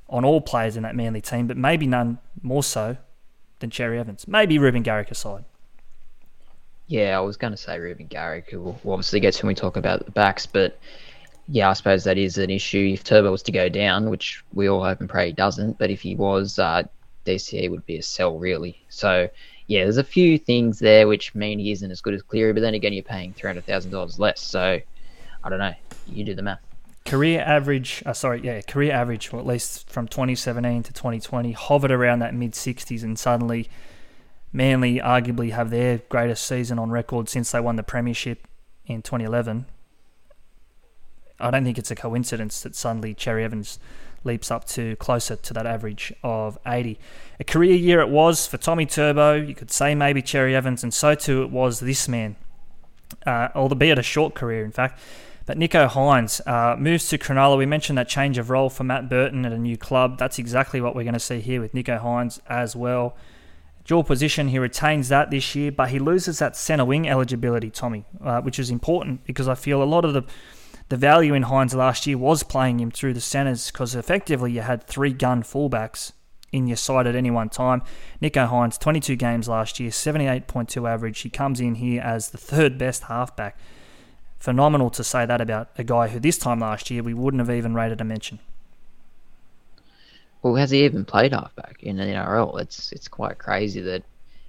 on 0.10 0.25
all 0.25 0.41
players 0.41 0.75
in 0.75 0.84
that 0.84 0.95
Manly 0.95 1.21
team, 1.21 1.47
but 1.47 1.55
maybe 1.55 1.86
none 1.86 2.19
more 2.41 2.63
so 2.63 2.97
than 3.60 3.69
Cherry 3.69 3.99
Evans. 3.99 4.27
Maybe 4.27 4.58
Reuben 4.58 4.84
Garrick 4.84 5.12
aside. 5.12 5.45
Yeah, 6.88 7.17
I 7.17 7.21
was 7.21 7.38
going 7.38 7.51
to 7.51 7.58
say 7.58 7.77
Reuben 7.77 8.08
Garrick, 8.08 8.49
who 8.49 8.62
we'll 8.62 8.93
obviously 8.93 9.19
get 9.19 9.36
to 9.36 9.45
when 9.45 9.49
we 9.49 9.55
talk 9.55 9.77
about 9.77 10.05
the 10.05 10.12
backs, 10.12 10.47
but 10.47 10.79
yeah, 11.51 11.69
I 11.69 11.73
suppose 11.73 12.03
that 12.03 12.17
is 12.17 12.38
an 12.38 12.51
issue. 12.51 12.91
If 12.93 13.03
Turbo 13.03 13.31
was 13.31 13.41
to 13.43 13.51
go 13.51 13.69
down, 13.69 14.09
which 14.09 14.43
we 14.53 14.69
all 14.69 14.83
hope 14.83 14.99
and 14.99 15.09
pray 15.09 15.27
he 15.27 15.33
doesn't, 15.33 15.79
but 15.79 15.89
if 15.89 16.01
he 16.01 16.15
was, 16.15 16.59
uh, 16.59 16.83
DCE 17.25 17.71
would 17.71 17.85
be 17.88 17.97
a 17.97 18.03
sell 18.03 18.38
really. 18.38 18.79
So 18.89 19.27
yeah, 19.65 19.83
there's 19.83 19.97
a 19.97 20.03
few 20.03 20.38
things 20.38 20.77
there 20.79 21.07
which 21.07 21.33
mean 21.33 21.57
he 21.57 21.71
isn't 21.71 21.89
as 21.89 22.01
good 22.01 22.13
as 22.13 22.21
Cleary, 22.21 22.53
but 22.53 22.62
then 22.62 22.75
again, 22.75 22.93
you're 22.93 23.03
paying 23.03 23.33
three 23.33 23.49
hundred 23.49 23.65
thousand 23.65 23.91
dollars 23.91 24.19
less. 24.19 24.41
So 24.41 24.79
I 25.43 25.49
don't 25.49 25.59
know. 25.59 25.73
You 26.07 26.23
do 26.23 26.35
the 26.35 26.43
math. 26.43 26.62
Career 27.05 27.41
average, 27.41 28.03
uh, 28.05 28.13
sorry, 28.13 28.41
yeah, 28.43 28.62
career 28.62 28.91
average, 28.91 29.33
or 29.33 29.39
at 29.39 29.45
least 29.47 29.89
from 29.89 30.07
2017 30.07 30.83
to 30.83 30.93
2020, 30.93 31.54
hovered 31.54 31.91
around 31.91 32.19
that 32.19 32.35
mid 32.35 32.52
60s, 32.52 33.02
and 33.02 33.17
suddenly 33.17 33.67
Manly 34.54 35.00
arguably 35.00 35.52
have 35.52 35.71
their 35.71 36.00
greatest 36.10 36.45
season 36.45 36.77
on 36.77 36.91
record 36.91 37.27
since 37.27 37.52
they 37.52 37.60
won 37.60 37.77
the 37.77 37.83
premiership 37.83 38.47
in 38.85 39.02
2011 39.02 39.65
I 41.40 41.52
don't 41.52 41.63
think 41.63 41.77
it's 41.77 41.92
a 41.92 41.96
coincidence 41.96 42.62
that 42.62 42.75
suddenly 42.75 43.13
Cherry 43.13 43.44
Evans 43.44 43.79
leaps 44.23 44.52
up 44.52 44.65
to 44.65 44.96
closer 44.98 45.35
to 45.35 45.54
that 45.54 45.65
average 45.65 46.13
of 46.23 46.58
80. 46.65 47.00
A 47.40 47.44
career 47.44 47.75
year 47.75 48.02
it 48.02 48.10
was 48.10 48.48
for 48.48 48.58
Tommy 48.58 48.85
Turbo. 48.85 49.35
You 49.35 49.56
could 49.56 49.71
say 49.71 49.96
maybe 49.96 50.21
Cherry 50.21 50.56
Evans, 50.56 50.83
and 50.83 50.94
so 50.94 51.15
too 51.15 51.44
it 51.44 51.52
was 51.52 51.79
this 51.79 52.08
man, 52.08 52.35
uh, 53.25 53.50
albeit 53.56 53.98
a 53.98 54.04
short 54.04 54.35
career, 54.35 54.65
in 54.65 54.71
fact. 54.71 55.00
But 55.46 55.58
Nicho 55.58 55.90
Hynes 55.90 56.42
uh, 56.46 56.75
moves 56.77 57.10
to 57.10 57.17
Cronulla. 57.17 57.58
We 57.58 57.65
mentioned 57.65 57.98
that 57.98 58.08
change 58.08 58.37
of 58.37 58.52
role 58.52 58.69
for 58.69 58.83
Matt 58.83 59.10
Burton 59.10 59.46
at 59.46 59.52
a 59.52 59.58
new 59.58 59.77
club. 59.77 60.19
That's 60.19 60.37
exactly 60.37 60.79
what 60.79 60.96
we're 60.96 61.04
going 61.04 61.13
to 61.13 61.19
see 61.19 61.40
here 61.40 61.60
with 61.60 61.73
Nicho 61.73 62.00
Hynes 62.00 62.40
as 62.48 62.75
well. 62.75 63.15
Dual 63.83 64.04
position, 64.04 64.50
he 64.50 64.60
retains 64.60 65.10
that 65.10 65.31
this 65.31 65.56
year, 65.56 65.71
but 65.71 65.90
he 65.90 65.98
loses 65.98 66.37
that 66.37 66.56
centre 66.56 66.85
wing 66.85 67.10
eligibility, 67.10 67.71
Tommy, 67.71 68.06
uh, 68.23 68.42
which 68.42 68.60
is 68.60 68.69
important 68.69 69.25
because 69.25 69.48
I 69.48 69.56
feel 69.56 69.81
a 69.81 69.85
lot 69.85 70.06
of 70.06 70.13
the 70.13 70.21
the 70.90 70.98
value 70.98 71.33
in 71.33 71.44
Hynes 71.44 71.75
last 71.75 72.06
year 72.08 72.17
was 72.17 72.44
playing 72.44 72.79
him 72.79 72.92
through 72.92 73.13
the 73.13 73.21
centres 73.21 73.71
because 73.71 73.96
effectively 73.96 74.52
you 74.52 74.62
had 74.62 74.83
three 74.83 75.13
gun 75.13 75.44
fullbacks 75.44 76.12
in 76.52 76.65
your 76.65 76.77
side 76.77 77.06
at 77.06 77.15
any 77.15 77.29
one 77.29 77.50
time. 77.50 77.83
Nicho 78.21 78.50
Hynes, 78.50 78.79
22 78.79 79.15
games 79.15 79.48
last 79.48 79.79
year, 79.79 79.92
78.2 79.92 80.90
average. 80.90 81.19
He 81.19 81.29
comes 81.29 81.60
in 81.60 81.75
here 81.75 82.02
as 82.02 82.31
the 82.31 82.40
third 82.40 82.77
best 82.77 83.04
halfback. 83.04 83.58
Phenomenal 84.40 84.90
to 84.92 85.04
say 85.04 85.25
that 85.25 85.42
about 85.42 85.69
a 85.77 85.83
guy 85.83 86.08
who 86.08 86.19
this 86.19 86.37
time 86.37 86.60
last 86.60 86.90
year 86.90 87.04
we 87.04 87.13
wouldn't 87.13 87.40
have 87.40 87.56
even 87.56 87.75
rated 87.75 88.02
a 88.02 88.04
mention. 88.04 88.40
Well, 90.42 90.56
has 90.56 90.71
he 90.71 90.85
even 90.85 91.06
played 91.06 91.33
halfback 91.33 91.83
in 91.83 91.98
the 91.98 92.04
NRL? 92.04 92.62
It's 92.62 92.94
it's 92.94 93.10
quite 93.10 93.37
crazy 93.37 93.81
that 93.81 94.04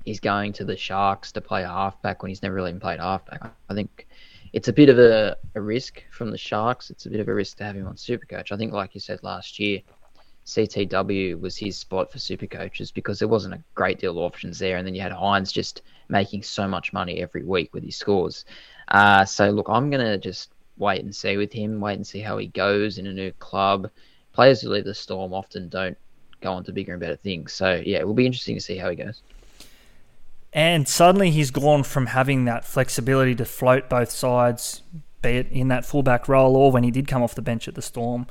he's 0.05 0.21
going 0.21 0.53
to 0.55 0.65
the 0.65 0.77
Sharks 0.77 1.33
to 1.33 1.41
play 1.41 1.63
halfback 1.63 2.23
when 2.23 2.29
he's 2.29 2.43
never 2.43 2.55
really 2.55 2.73
played 2.75 3.01
halfback. 3.01 3.43
I 3.69 3.75
think 3.75 4.07
it's 4.53 4.69
a 4.69 4.73
bit 4.73 4.89
of 4.89 4.99
a, 4.99 5.37
a 5.55 5.61
risk 5.61 6.03
from 6.11 6.31
the 6.31 6.39
Sharks. 6.39 6.91
It's 6.91 7.07
a 7.07 7.11
bit 7.11 7.21
of 7.21 7.29
a 7.29 7.35
risk 7.35 7.59
to 7.59 7.65
have 7.65 7.77
him 7.77 7.87
on 7.87 7.95
Supercoach. 7.95 8.53
I 8.53 8.57
think, 8.57 8.73
like 8.73 8.95
you 8.95 9.01
said 9.01 9.23
last 9.23 9.59
year, 9.59 9.81
CTW 10.47 11.41
was 11.41 11.57
his 11.57 11.77
spot 11.77 12.11
for 12.11 12.19
super 12.19 12.47
coaches 12.47 12.91
because 12.91 13.19
there 13.19 13.29
wasn't 13.29 13.55
a 13.55 13.63
great 13.75 14.01
deal 14.01 14.13
of 14.13 14.19
options 14.19 14.59
there. 14.59 14.77
And 14.77 14.87
then 14.87 14.95
you 14.95 15.01
had 15.01 15.13
Hynes 15.13 15.53
just 15.53 15.83
making 16.09 16.43
so 16.43 16.67
much 16.67 16.93
money 16.93 17.23
every 17.23 17.45
week 17.45 17.73
with 17.73 17.85
his 17.85 17.97
scores. 17.97 18.45
Uh, 18.89 19.25
so, 19.25 19.51
look, 19.51 19.69
I'm 19.69 19.91
going 19.91 20.05
to 20.05 20.19
just 20.19 20.53
wait 20.77 21.03
and 21.03 21.15
see 21.15 21.37
with 21.37 21.53
him, 21.53 21.81
wait 21.81 21.97
and 21.97 22.07
see 22.07 22.21
how 22.21 22.39
he 22.39 22.49
goes 22.49 22.99
in 22.99 23.07
a 23.07 23.13
new 23.13 23.31
club. 23.33 23.89
Players 24.33 24.61
who 24.61 24.71
leave 24.71 24.85
the 24.85 24.95
Storm 24.95 25.33
often 25.33 25.69
don't 25.69 25.97
go 26.41 26.53
on 26.53 26.65
to 26.65 26.73
bigger 26.73 26.93
and 26.93 27.01
better 27.01 27.17
things. 27.17 27.53
So, 27.53 27.81
yeah, 27.85 27.99
it 27.99 28.07
will 28.07 28.15
be 28.15 28.27
interesting 28.27 28.57
to 28.57 28.61
see 28.61 28.77
how 28.77 28.91
he 28.91 28.97
goes. 28.97 29.23
And 30.53 30.89
suddenly 30.89 31.31
he's 31.31 31.51
gone 31.51 31.85
from 31.85 32.07
having 32.07 32.45
that 32.47 32.65
flexibility 32.65 33.35
to 33.37 33.45
float 33.45 33.89
both 33.89 34.11
sides, 34.11 34.83
be 35.23 35.31
it 35.31 35.49
in 35.51 35.69
that 35.69 35.85
fullback 35.85 36.29
role 36.29 36.57
or 36.57 36.73
when 36.73 36.83
he 36.83 36.91
did 36.91 37.07
come 37.07 37.23
off 37.23 37.35
the 37.35 37.43
bench 37.43 37.69
at 37.69 37.75
the 37.75 37.83
Storm 37.83 38.27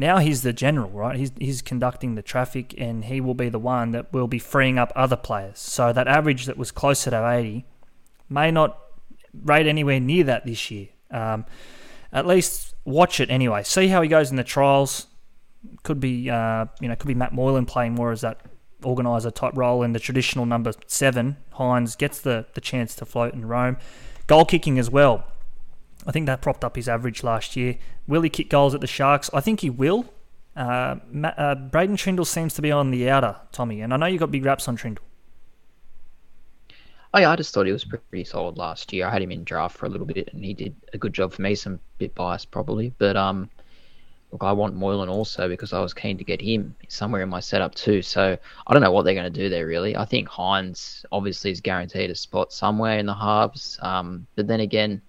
now 0.00 0.16
he's 0.16 0.40
the 0.40 0.54
general, 0.54 0.90
right? 0.90 1.14
He's, 1.14 1.30
he's 1.38 1.60
conducting 1.60 2.14
the 2.14 2.22
traffic 2.22 2.74
and 2.78 3.04
he 3.04 3.20
will 3.20 3.34
be 3.34 3.50
the 3.50 3.58
one 3.58 3.92
that 3.92 4.10
will 4.14 4.26
be 4.26 4.38
freeing 4.38 4.78
up 4.78 4.90
other 4.96 5.14
players. 5.14 5.58
So 5.58 5.92
that 5.92 6.08
average 6.08 6.46
that 6.46 6.56
was 6.56 6.70
closer 6.70 7.10
to 7.10 7.30
80 7.30 7.66
may 8.30 8.50
not 8.50 8.78
rate 9.44 9.66
anywhere 9.66 10.00
near 10.00 10.24
that 10.24 10.46
this 10.46 10.70
year. 10.70 10.88
Um, 11.10 11.44
at 12.12 12.26
least 12.26 12.74
watch 12.86 13.20
it 13.20 13.30
anyway. 13.30 13.62
See 13.62 13.88
how 13.88 14.00
he 14.00 14.08
goes 14.08 14.30
in 14.30 14.36
the 14.36 14.44
trials. 14.44 15.06
Could 15.82 16.00
be, 16.00 16.30
uh, 16.30 16.64
you 16.80 16.88
know, 16.88 16.96
could 16.96 17.08
be 17.08 17.14
Matt 17.14 17.34
Moylan 17.34 17.66
playing 17.66 17.94
more 17.94 18.10
as 18.10 18.22
that 18.22 18.40
organizer 18.82 19.30
type 19.30 19.56
role 19.56 19.82
in 19.82 19.92
the 19.92 20.00
traditional 20.00 20.46
number 20.46 20.72
seven. 20.86 21.36
Hynes 21.54 21.96
gets 21.96 22.20
the, 22.20 22.46
the 22.54 22.60
chance 22.60 22.94
to 22.96 23.04
float 23.04 23.34
and 23.34 23.48
roam. 23.48 23.76
Goal 24.26 24.44
kicking 24.44 24.78
as 24.78 24.90
well. 24.90 25.24
I 26.06 26.12
think 26.12 26.26
that 26.26 26.40
propped 26.40 26.64
up 26.64 26.76
his 26.76 26.88
average 26.88 27.22
last 27.22 27.56
year. 27.56 27.76
Will 28.06 28.22
he 28.22 28.30
kick 28.30 28.48
goals 28.48 28.74
at 28.74 28.80
the 28.80 28.86
Sharks? 28.86 29.30
I 29.34 29.40
think 29.40 29.60
he 29.60 29.70
will. 29.70 30.12
Uh, 30.56 30.96
Matt, 31.10 31.34
uh, 31.38 31.54
Braydon 31.54 31.96
Trindall 31.96 32.26
seems 32.26 32.54
to 32.54 32.62
be 32.62 32.72
on 32.72 32.90
the 32.90 33.08
outer, 33.08 33.36
Tommy, 33.52 33.80
and 33.80 33.94
I 33.94 33.96
know 33.96 34.06
you 34.06 34.18
got 34.18 34.30
big 34.30 34.44
raps 34.44 34.66
on 34.68 34.76
Trindall. 34.76 35.04
Oh 37.12 37.18
yeah, 37.18 37.30
I 37.30 37.36
just 37.36 37.52
thought 37.52 37.66
he 37.66 37.72
was 37.72 37.84
pretty 37.84 38.24
solid 38.24 38.56
last 38.56 38.92
year. 38.92 39.06
I 39.06 39.10
had 39.10 39.22
him 39.22 39.32
in 39.32 39.42
draft 39.42 39.76
for 39.76 39.86
a 39.86 39.88
little 39.88 40.06
bit, 40.06 40.30
and 40.32 40.44
he 40.44 40.54
did 40.54 40.76
a 40.92 40.98
good 40.98 41.12
job 41.12 41.32
for 41.32 41.42
me. 41.42 41.54
Some 41.54 41.80
bit 41.98 42.14
biased 42.14 42.50
probably, 42.50 42.94
but 42.98 43.16
um, 43.16 43.50
look, 44.32 44.42
I 44.42 44.52
want 44.52 44.74
Moylan 44.74 45.08
also 45.08 45.48
because 45.48 45.72
I 45.72 45.80
was 45.80 45.92
keen 45.92 46.18
to 46.18 46.24
get 46.24 46.40
him 46.40 46.74
somewhere 46.88 47.22
in 47.22 47.28
my 47.28 47.40
setup 47.40 47.74
too. 47.74 48.02
So 48.02 48.36
I 48.66 48.72
don't 48.72 48.82
know 48.82 48.92
what 48.92 49.04
they're 49.04 49.14
going 49.14 49.32
to 49.32 49.40
do 49.40 49.48
there 49.48 49.66
really. 49.66 49.96
I 49.96 50.04
think 50.04 50.28
Hynes 50.28 51.04
obviously 51.10 51.50
is 51.50 51.60
guaranteed 51.60 52.10
a 52.10 52.14
spot 52.14 52.52
somewhere 52.52 52.98
in 52.98 53.06
the 53.06 53.14
halves, 53.14 53.78
um, 53.82 54.26
but 54.36 54.46
then 54.46 54.60
again, 54.60 55.02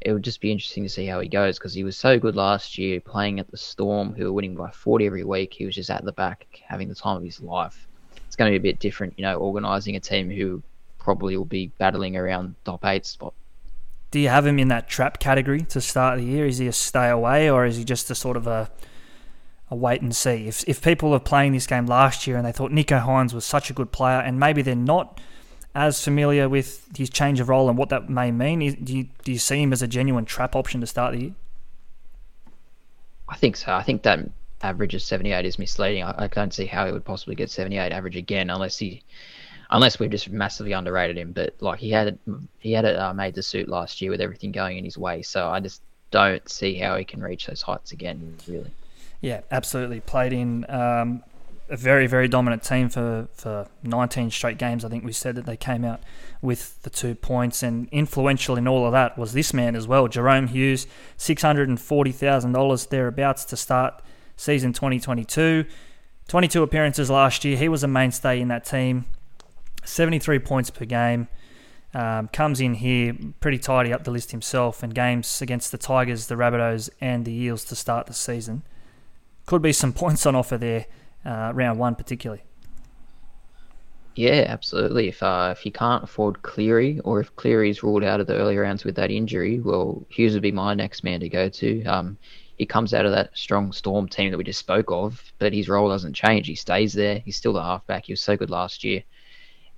it 0.00 0.12
would 0.12 0.22
just 0.22 0.40
be 0.40 0.52
interesting 0.52 0.82
to 0.82 0.88
see 0.88 1.06
how 1.06 1.18
he 1.20 1.28
goes 1.28 1.58
because 1.58 1.72
he 1.72 1.82
was 1.82 1.96
so 1.96 2.18
good 2.18 2.36
last 2.36 2.76
year 2.76 3.00
playing 3.00 3.40
at 3.40 3.50
the 3.50 3.56
Storm, 3.56 4.14
who 4.14 4.24
were 4.24 4.32
winning 4.32 4.54
by 4.54 4.70
40 4.70 5.06
every 5.06 5.24
week. 5.24 5.54
He 5.54 5.64
was 5.64 5.74
just 5.74 5.90
at 5.90 6.04
the 6.04 6.12
back 6.12 6.46
having 6.66 6.88
the 6.88 6.94
time 6.94 7.16
of 7.16 7.22
his 7.22 7.40
life. 7.40 7.88
It's 8.26 8.36
going 8.36 8.52
to 8.52 8.58
be 8.58 8.68
a 8.68 8.72
bit 8.72 8.80
different, 8.80 9.14
you 9.16 9.22
know, 9.22 9.38
organising 9.38 9.96
a 9.96 10.00
team 10.00 10.28
who 10.28 10.62
probably 10.98 11.36
will 11.36 11.46
be 11.46 11.68
battling 11.78 12.16
around 12.16 12.54
top 12.64 12.84
eight 12.84 13.06
spot. 13.06 13.32
Do 14.14 14.20
you 14.20 14.28
have 14.28 14.46
him 14.46 14.60
in 14.60 14.68
that 14.68 14.86
trap 14.86 15.18
category 15.18 15.62
to 15.62 15.80
start 15.80 16.20
the 16.20 16.24
year? 16.24 16.46
Is 16.46 16.58
he 16.58 16.68
a 16.68 16.72
stay 16.72 17.08
away 17.08 17.50
or 17.50 17.66
is 17.66 17.78
he 17.78 17.82
just 17.82 18.08
a 18.12 18.14
sort 18.14 18.36
of 18.36 18.46
a 18.46 18.70
a 19.72 19.74
wait 19.74 20.02
and 20.02 20.14
see? 20.14 20.46
If 20.46 20.62
if 20.68 20.80
people 20.80 21.12
are 21.12 21.18
playing 21.18 21.50
this 21.50 21.66
game 21.66 21.86
last 21.86 22.24
year 22.24 22.36
and 22.36 22.46
they 22.46 22.52
thought 22.52 22.70
Nicho 22.70 23.04
Hynes 23.04 23.34
was 23.34 23.44
such 23.44 23.70
a 23.70 23.72
good 23.72 23.90
player 23.90 24.20
and 24.20 24.38
maybe 24.38 24.62
they're 24.62 24.76
not 24.76 25.20
as 25.74 26.00
familiar 26.04 26.48
with 26.48 26.86
his 26.96 27.10
change 27.10 27.40
of 27.40 27.48
role 27.48 27.68
and 27.68 27.76
what 27.76 27.88
that 27.88 28.08
may 28.08 28.30
mean? 28.30 28.60
Do 28.84 28.96
you, 28.96 29.08
do 29.24 29.32
you 29.32 29.38
see 29.40 29.60
him 29.60 29.72
as 29.72 29.82
a 29.82 29.88
genuine 29.88 30.26
trap 30.26 30.54
option 30.54 30.80
to 30.80 30.86
start 30.86 31.14
the 31.14 31.20
year? 31.20 31.34
I 33.28 33.34
think 33.34 33.56
so. 33.56 33.72
I 33.72 33.82
think 33.82 34.04
that 34.04 34.20
average 34.62 34.94
of 34.94 35.02
78 35.02 35.44
is 35.44 35.58
misleading. 35.58 36.04
I, 36.04 36.14
I 36.16 36.26
don't 36.28 36.54
see 36.54 36.66
how 36.66 36.86
he 36.86 36.92
would 36.92 37.04
possibly 37.04 37.34
get 37.34 37.50
78 37.50 37.90
average 37.90 38.14
again 38.14 38.48
unless 38.48 38.78
he, 38.78 39.02
unless 39.70 39.98
we've 39.98 40.10
just 40.10 40.30
massively 40.30 40.72
underrated 40.72 41.16
him. 41.18 41.32
But 41.32 41.54
like 41.60 41.78
he 41.78 41.90
had, 41.90 42.18
he 42.58 42.72
had 42.72 42.84
it 42.84 42.96
uh, 42.96 43.14
made 43.14 43.34
the 43.34 43.42
suit 43.42 43.68
last 43.68 44.00
year 44.00 44.10
with 44.10 44.20
everything 44.20 44.52
going 44.52 44.78
in 44.78 44.84
his 44.84 44.98
way. 44.98 45.22
So 45.22 45.48
I 45.48 45.60
just 45.60 45.82
don't 46.10 46.48
see 46.48 46.74
how 46.74 46.96
he 46.96 47.04
can 47.04 47.22
reach 47.22 47.46
those 47.46 47.62
heights 47.62 47.92
again. 47.92 48.36
Really. 48.46 48.70
Yeah, 49.20 49.40
absolutely. 49.50 50.00
Played 50.00 50.32
in 50.32 50.66
um, 50.68 51.22
a 51.68 51.76
very, 51.76 52.06
very 52.06 52.28
dominant 52.28 52.62
team 52.62 52.88
for, 52.88 53.28
for 53.32 53.68
19 53.82 54.30
straight 54.30 54.58
games. 54.58 54.84
I 54.84 54.88
think 54.88 55.04
we 55.04 55.12
said 55.12 55.34
that 55.36 55.46
they 55.46 55.56
came 55.56 55.84
out 55.84 56.00
with 56.42 56.82
the 56.82 56.90
two 56.90 57.14
points, 57.14 57.62
and 57.62 57.88
influential 57.90 58.56
in 58.56 58.68
all 58.68 58.84
of 58.84 58.92
that 58.92 59.16
was 59.16 59.32
this 59.32 59.54
man 59.54 59.74
as 59.74 59.88
well, 59.88 60.08
Jahrome 60.08 60.48
Hughes, 60.48 60.86
$640,000 61.18 62.88
thereabouts 62.90 63.44
to 63.46 63.56
start 63.56 64.02
season 64.36 64.72
2022. 64.72 65.64
22 66.28 66.62
appearances 66.62 67.10
last 67.10 67.44
year. 67.44 67.56
He 67.56 67.68
was 67.68 67.82
a 67.82 67.88
mainstay 67.88 68.40
in 68.40 68.48
that 68.48 68.64
team. 68.64 69.06
73 69.84 70.38
points 70.40 70.70
per 70.70 70.84
game. 70.84 71.28
Um, 71.92 72.28
comes 72.28 72.60
in 72.60 72.74
here 72.74 73.16
pretty 73.38 73.58
tidy 73.58 73.92
up 73.92 74.02
the 74.02 74.10
list 74.10 74.32
himself, 74.32 74.82
and 74.82 74.92
games 74.94 75.40
against 75.40 75.70
the 75.70 75.78
Tigers, 75.78 76.26
the 76.26 76.34
Rabbitohs, 76.34 76.90
and 77.00 77.24
the 77.24 77.32
Eels 77.32 77.64
to 77.66 77.76
start 77.76 78.06
the 78.06 78.14
season. 78.14 78.62
Could 79.46 79.62
be 79.62 79.72
some 79.72 79.92
points 80.02 80.26
on 80.26 80.34
offer 80.34 80.58
there 80.58 80.86
uh, 81.24 81.52
round 81.54 81.78
one 81.78 81.94
particularly. 81.94 82.42
Yeah, 84.16 84.44
absolutely. 84.46 85.08
If 85.08 85.22
uh, 85.22 85.54
if 85.56 85.66
you 85.66 85.72
can't 85.72 86.04
afford 86.04 86.42
Cleary, 86.42 87.00
or 87.00 87.20
if 87.20 87.34
Cleary's 87.34 87.82
ruled 87.82 88.04
out 88.04 88.20
of 88.20 88.28
the 88.28 88.36
early 88.36 88.56
rounds 88.56 88.84
with 88.84 88.94
that 88.96 89.10
injury, 89.10 89.58
well, 89.58 90.04
Hughes 90.08 90.34
would 90.34 90.42
be 90.42 90.52
my 90.52 90.74
next 90.74 91.02
man 91.02 91.20
to 91.20 91.28
go 91.28 91.48
to. 91.48 91.84
Um, 91.84 92.16
he 92.56 92.66
comes 92.66 92.94
out 92.94 93.06
of 93.06 93.12
that 93.12 93.36
strong 93.36 93.72
Storm 93.72 94.08
team 94.08 94.30
that 94.30 94.38
we 94.38 94.44
just 94.44 94.60
spoke 94.60 94.90
of, 94.92 95.20
but 95.40 95.52
his 95.52 95.68
role 95.68 95.88
doesn't 95.88 96.14
change. 96.14 96.46
He 96.46 96.54
stays 96.54 96.92
there. 96.92 97.18
He's 97.24 97.36
still 97.36 97.52
the 97.52 97.62
halfback. 97.62 98.06
He 98.06 98.12
was 98.12 98.20
so 98.20 98.36
good 98.36 98.50
last 98.50 98.84
year, 98.84 99.02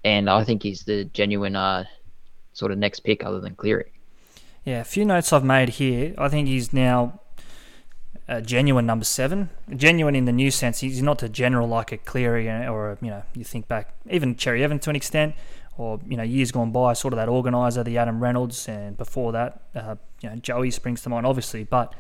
and 0.06 0.30
I 0.30 0.44
think 0.44 0.62
he's 0.62 0.84
the 0.84 1.04
genuine 1.04 1.56
uh, 1.56 1.84
sort 2.52 2.70
of 2.70 2.78
next 2.78 3.00
pick 3.00 3.24
other 3.24 3.40
than 3.40 3.56
Cleary. 3.56 3.90
Yeah, 4.64 4.80
a 4.80 4.84
few 4.84 5.04
notes 5.04 5.32
I've 5.32 5.44
made 5.44 5.70
here. 5.70 6.14
I 6.16 6.28
think 6.28 6.46
he's 6.46 6.72
now 6.72 7.20
a 8.28 8.40
genuine 8.40 8.86
number 8.86 9.04
seven. 9.04 9.50
Genuine 9.74 10.14
in 10.14 10.24
the 10.24 10.32
new 10.32 10.52
sense, 10.52 10.78
he's 10.78 11.02
not 11.02 11.24
a 11.24 11.28
general 11.28 11.66
like 11.66 11.90
a 11.90 11.96
Cleary 11.96 12.48
or 12.48 12.92
a, 12.92 12.98
you 13.02 13.10
know 13.10 13.24
you 13.34 13.42
think 13.42 13.66
back 13.66 13.94
even 14.08 14.36
Cherry 14.36 14.62
Evans 14.62 14.84
to 14.84 14.90
an 14.90 14.96
extent, 14.96 15.34
or 15.76 15.98
you 16.06 16.16
know 16.16 16.22
years 16.22 16.52
gone 16.52 16.70
by, 16.70 16.92
sort 16.92 17.12
of 17.12 17.16
that 17.16 17.28
organizer, 17.28 17.82
the 17.82 17.98
Adam 17.98 18.22
Reynolds, 18.22 18.68
and 18.68 18.96
before 18.96 19.32
that, 19.32 19.62
uh, 19.74 19.96
you 20.20 20.30
know 20.30 20.36
Joey 20.36 20.70
springs 20.70 21.02
to 21.02 21.08
mind 21.10 21.26
obviously, 21.26 21.64
but. 21.64 21.92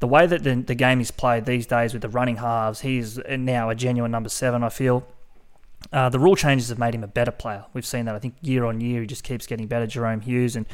The 0.00 0.08
way 0.08 0.26
that 0.26 0.42
the, 0.42 0.56
the 0.56 0.74
game 0.74 1.00
is 1.00 1.12
played 1.12 1.44
these 1.44 1.64
days 1.64 1.92
with 1.92 2.02
the 2.02 2.08
running 2.08 2.38
halves, 2.38 2.80
he's 2.80 3.20
now 3.28 3.70
a 3.70 3.76
genuine 3.76 4.10
number 4.10 4.28
seven. 4.28 4.64
I 4.64 4.68
feel 4.68 5.06
uh, 5.92 6.08
the 6.08 6.18
rule 6.18 6.36
changes 6.36 6.68
have 6.70 6.78
made 6.78 6.94
him 6.94 7.04
a 7.04 7.08
better 7.08 7.30
player. 7.30 7.64
We've 7.74 7.86
seen 7.86 8.06
that. 8.06 8.14
I 8.14 8.18
think 8.18 8.34
year 8.40 8.64
on 8.64 8.80
year, 8.80 9.02
he 9.02 9.06
just 9.06 9.24
keeps 9.24 9.46
getting 9.46 9.66
better. 9.66 9.86
Jahrome 9.86 10.22
Hughes 10.22 10.56
and 10.56 10.66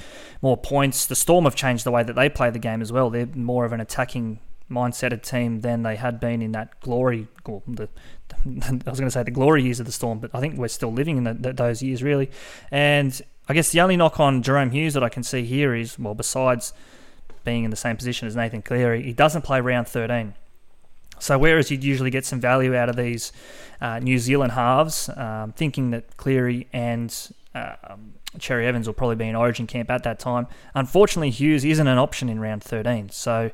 more 0.43 0.57
points. 0.57 1.07
The 1.07 1.17
Storm 1.17 1.45
have 1.45 1.57
changed 1.57 1.85
the 1.85 1.91
way 1.91 2.03
that 2.03 2.15
they 2.15 2.29
play 2.29 2.51
the 2.51 2.59
game 2.59 2.81
as 2.81 2.93
well. 2.93 3.11
They're 3.11 3.27
more 3.27 3.65
of 3.65 3.73
an 3.73 3.81
attacking 3.81 4.39
mindseted 4.71 5.23
team 5.23 5.63
than 5.63 5.83
they 5.83 5.97
had 5.97 6.21
been 6.21 6.43
in 6.43 6.53
that 6.53 6.79
glory. 6.81 7.27
The, 7.45 7.89
I 8.47 8.91
was 8.91 9.01
going 9.01 9.09
to 9.09 9.11
say 9.11 9.23
the 9.23 9.31
glory 9.31 9.63
years 9.65 9.81
of 9.81 9.87
the 9.87 9.93
Storm, 9.93 10.19
but 10.19 10.31
I 10.35 10.41
think 10.41 10.57
we're 10.57 10.69
still 10.69 10.93
living 10.93 11.17
in 11.17 11.25
the, 11.25 11.35
the, 11.35 11.53
those 11.53 11.83
years 11.83 12.03
really. 12.03 12.31
And 12.71 13.21
I 13.49 13.55
guess 13.55 13.73
the 13.73 13.81
only 13.81 13.97
knock 13.97 14.21
on 14.21 14.43
Jahrome 14.43 14.71
Hughes 14.71 14.95
that 14.95 15.03
I 15.03 15.09
can 15.09 15.23
see 15.23 15.45
here 15.45 15.75
is 15.75 15.99
well, 15.99 16.15
besides 16.15 16.73
being 17.45 17.65
in 17.65 17.71
the 17.71 17.77
same 17.77 17.97
position 17.97 18.29
as 18.29 18.37
Nathan 18.37 18.63
Cleary, 18.63 19.03
he 19.03 19.13
doesn't 19.13 19.43
play 19.43 19.61
round 19.61 19.89
13. 19.89 20.35
So 21.23 21.39
whereas 21.39 21.71
you'd 21.71 21.85
usually 21.85 22.11
get 22.11 22.25
some 22.25 22.41
value 22.41 22.75
out 22.75 22.89
of 22.89 22.97
these 22.97 23.33
uh, 23.81 23.99
New 23.99 24.19
Zealand 24.19 24.53
halves, 24.53 25.09
um, 25.17 25.53
thinking 25.53 25.91
that 25.91 26.17
Cleary 26.17 26.69
and 26.73 27.15
uh, 27.55 27.75
um, 27.85 28.15
Cherry 28.39 28.67
Evans 28.67 28.87
will 28.87 28.95
probably 28.95 29.17
be 29.17 29.29
in 29.29 29.37
Origin 29.37 29.67
camp 29.67 29.91
at 29.91 30.03
that 30.05 30.19
time. 30.19 30.47
Unfortunately, 30.75 31.31
Hughes 31.31 31.65
isn't 31.65 31.87
an 31.87 31.99
option 31.99 32.29
in 32.29 32.41
round 32.41 32.63
13. 32.63 33.11
So 33.11 33.51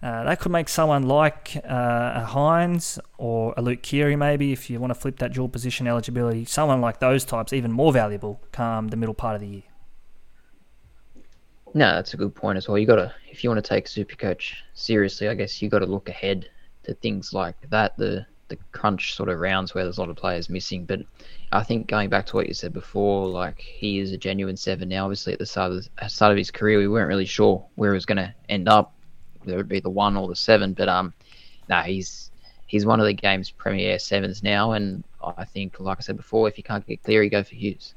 Uh, 0.00 0.22
that 0.22 0.38
could 0.38 0.52
make 0.52 0.68
someone 0.68 1.02
like 1.02 1.56
uh, 1.68 2.22
a 2.22 2.24
Hynes 2.24 3.00
or 3.16 3.52
a 3.56 3.62
Luke 3.62 3.82
Keary, 3.82 4.14
maybe, 4.14 4.52
if 4.52 4.70
you 4.70 4.78
want 4.78 4.92
to 4.94 4.94
flip 4.94 5.18
that 5.18 5.32
dual 5.32 5.48
position 5.48 5.88
eligibility, 5.88 6.44
someone 6.44 6.80
like 6.80 7.00
those 7.00 7.24
types 7.24 7.52
even 7.52 7.72
more 7.72 7.92
valuable 7.92 8.40
come 8.52 8.88
the 8.88 8.96
middle 8.96 9.14
part 9.14 9.34
of 9.34 9.40
the 9.40 9.48
year. 9.48 9.62
No, 11.74 11.96
that's 11.96 12.14
a 12.14 12.16
good 12.16 12.32
point 12.32 12.56
as 12.56 12.68
well. 12.68 12.78
You 12.78 12.86
got 12.86 12.96
to, 12.96 13.12
if 13.28 13.42
you 13.42 13.50
want 13.50 13.62
to 13.62 13.68
take 13.68 13.86
Supercoach 13.86 14.54
seriously, 14.74 15.28
I 15.28 15.34
guess 15.34 15.60
you 15.60 15.68
got 15.68 15.80
to 15.80 15.86
look 15.86 16.08
ahead 16.08 16.48
things 16.94 17.32
like 17.32 17.56
that, 17.70 17.96
the 17.96 18.26
the 18.48 18.56
crunch 18.72 19.14
sort 19.14 19.28
of 19.28 19.40
rounds 19.40 19.74
where 19.74 19.84
there's 19.84 19.98
a 19.98 20.00
lot 20.00 20.08
of 20.08 20.16
players 20.16 20.48
missing. 20.48 20.86
But 20.86 21.00
I 21.52 21.62
think 21.62 21.86
going 21.86 22.08
back 22.08 22.24
to 22.26 22.36
what 22.36 22.48
you 22.48 22.54
said 22.54 22.72
before, 22.72 23.26
like 23.28 23.60
he 23.60 23.98
is 23.98 24.12
a 24.12 24.16
genuine 24.16 24.56
seven 24.56 24.88
now. 24.88 25.04
Obviously, 25.04 25.34
at 25.34 25.38
the 25.38 25.46
start 25.46 25.72
of 25.72 25.86
the 26.00 26.08
start 26.08 26.32
of 26.32 26.38
his 26.38 26.50
career, 26.50 26.78
we 26.78 26.88
weren't 26.88 27.08
really 27.08 27.26
sure 27.26 27.64
where 27.74 27.92
he 27.92 27.96
was 27.96 28.06
going 28.06 28.16
to 28.16 28.34
end 28.48 28.68
up. 28.68 28.94
There 29.44 29.56
would 29.56 29.68
be 29.68 29.80
the 29.80 29.90
one 29.90 30.16
or 30.16 30.28
the 30.28 30.36
seven, 30.36 30.72
but 30.72 30.88
um, 30.88 31.12
no, 31.68 31.80
he's 31.82 32.30
he's 32.66 32.86
one 32.86 33.00
of 33.00 33.06
the 33.06 33.14
game's 33.14 33.50
premier 33.50 33.98
sevens 33.98 34.42
now, 34.42 34.72
and 34.72 35.04
I 35.22 35.44
think, 35.44 35.80
like 35.80 35.98
I 35.98 36.02
said 36.02 36.16
before, 36.16 36.48
if 36.48 36.56
you 36.56 36.64
can't 36.64 36.86
get 36.86 37.02
Cleary, 37.02 37.28
go 37.28 37.42
for 37.42 37.54
Hughes. 37.54 37.94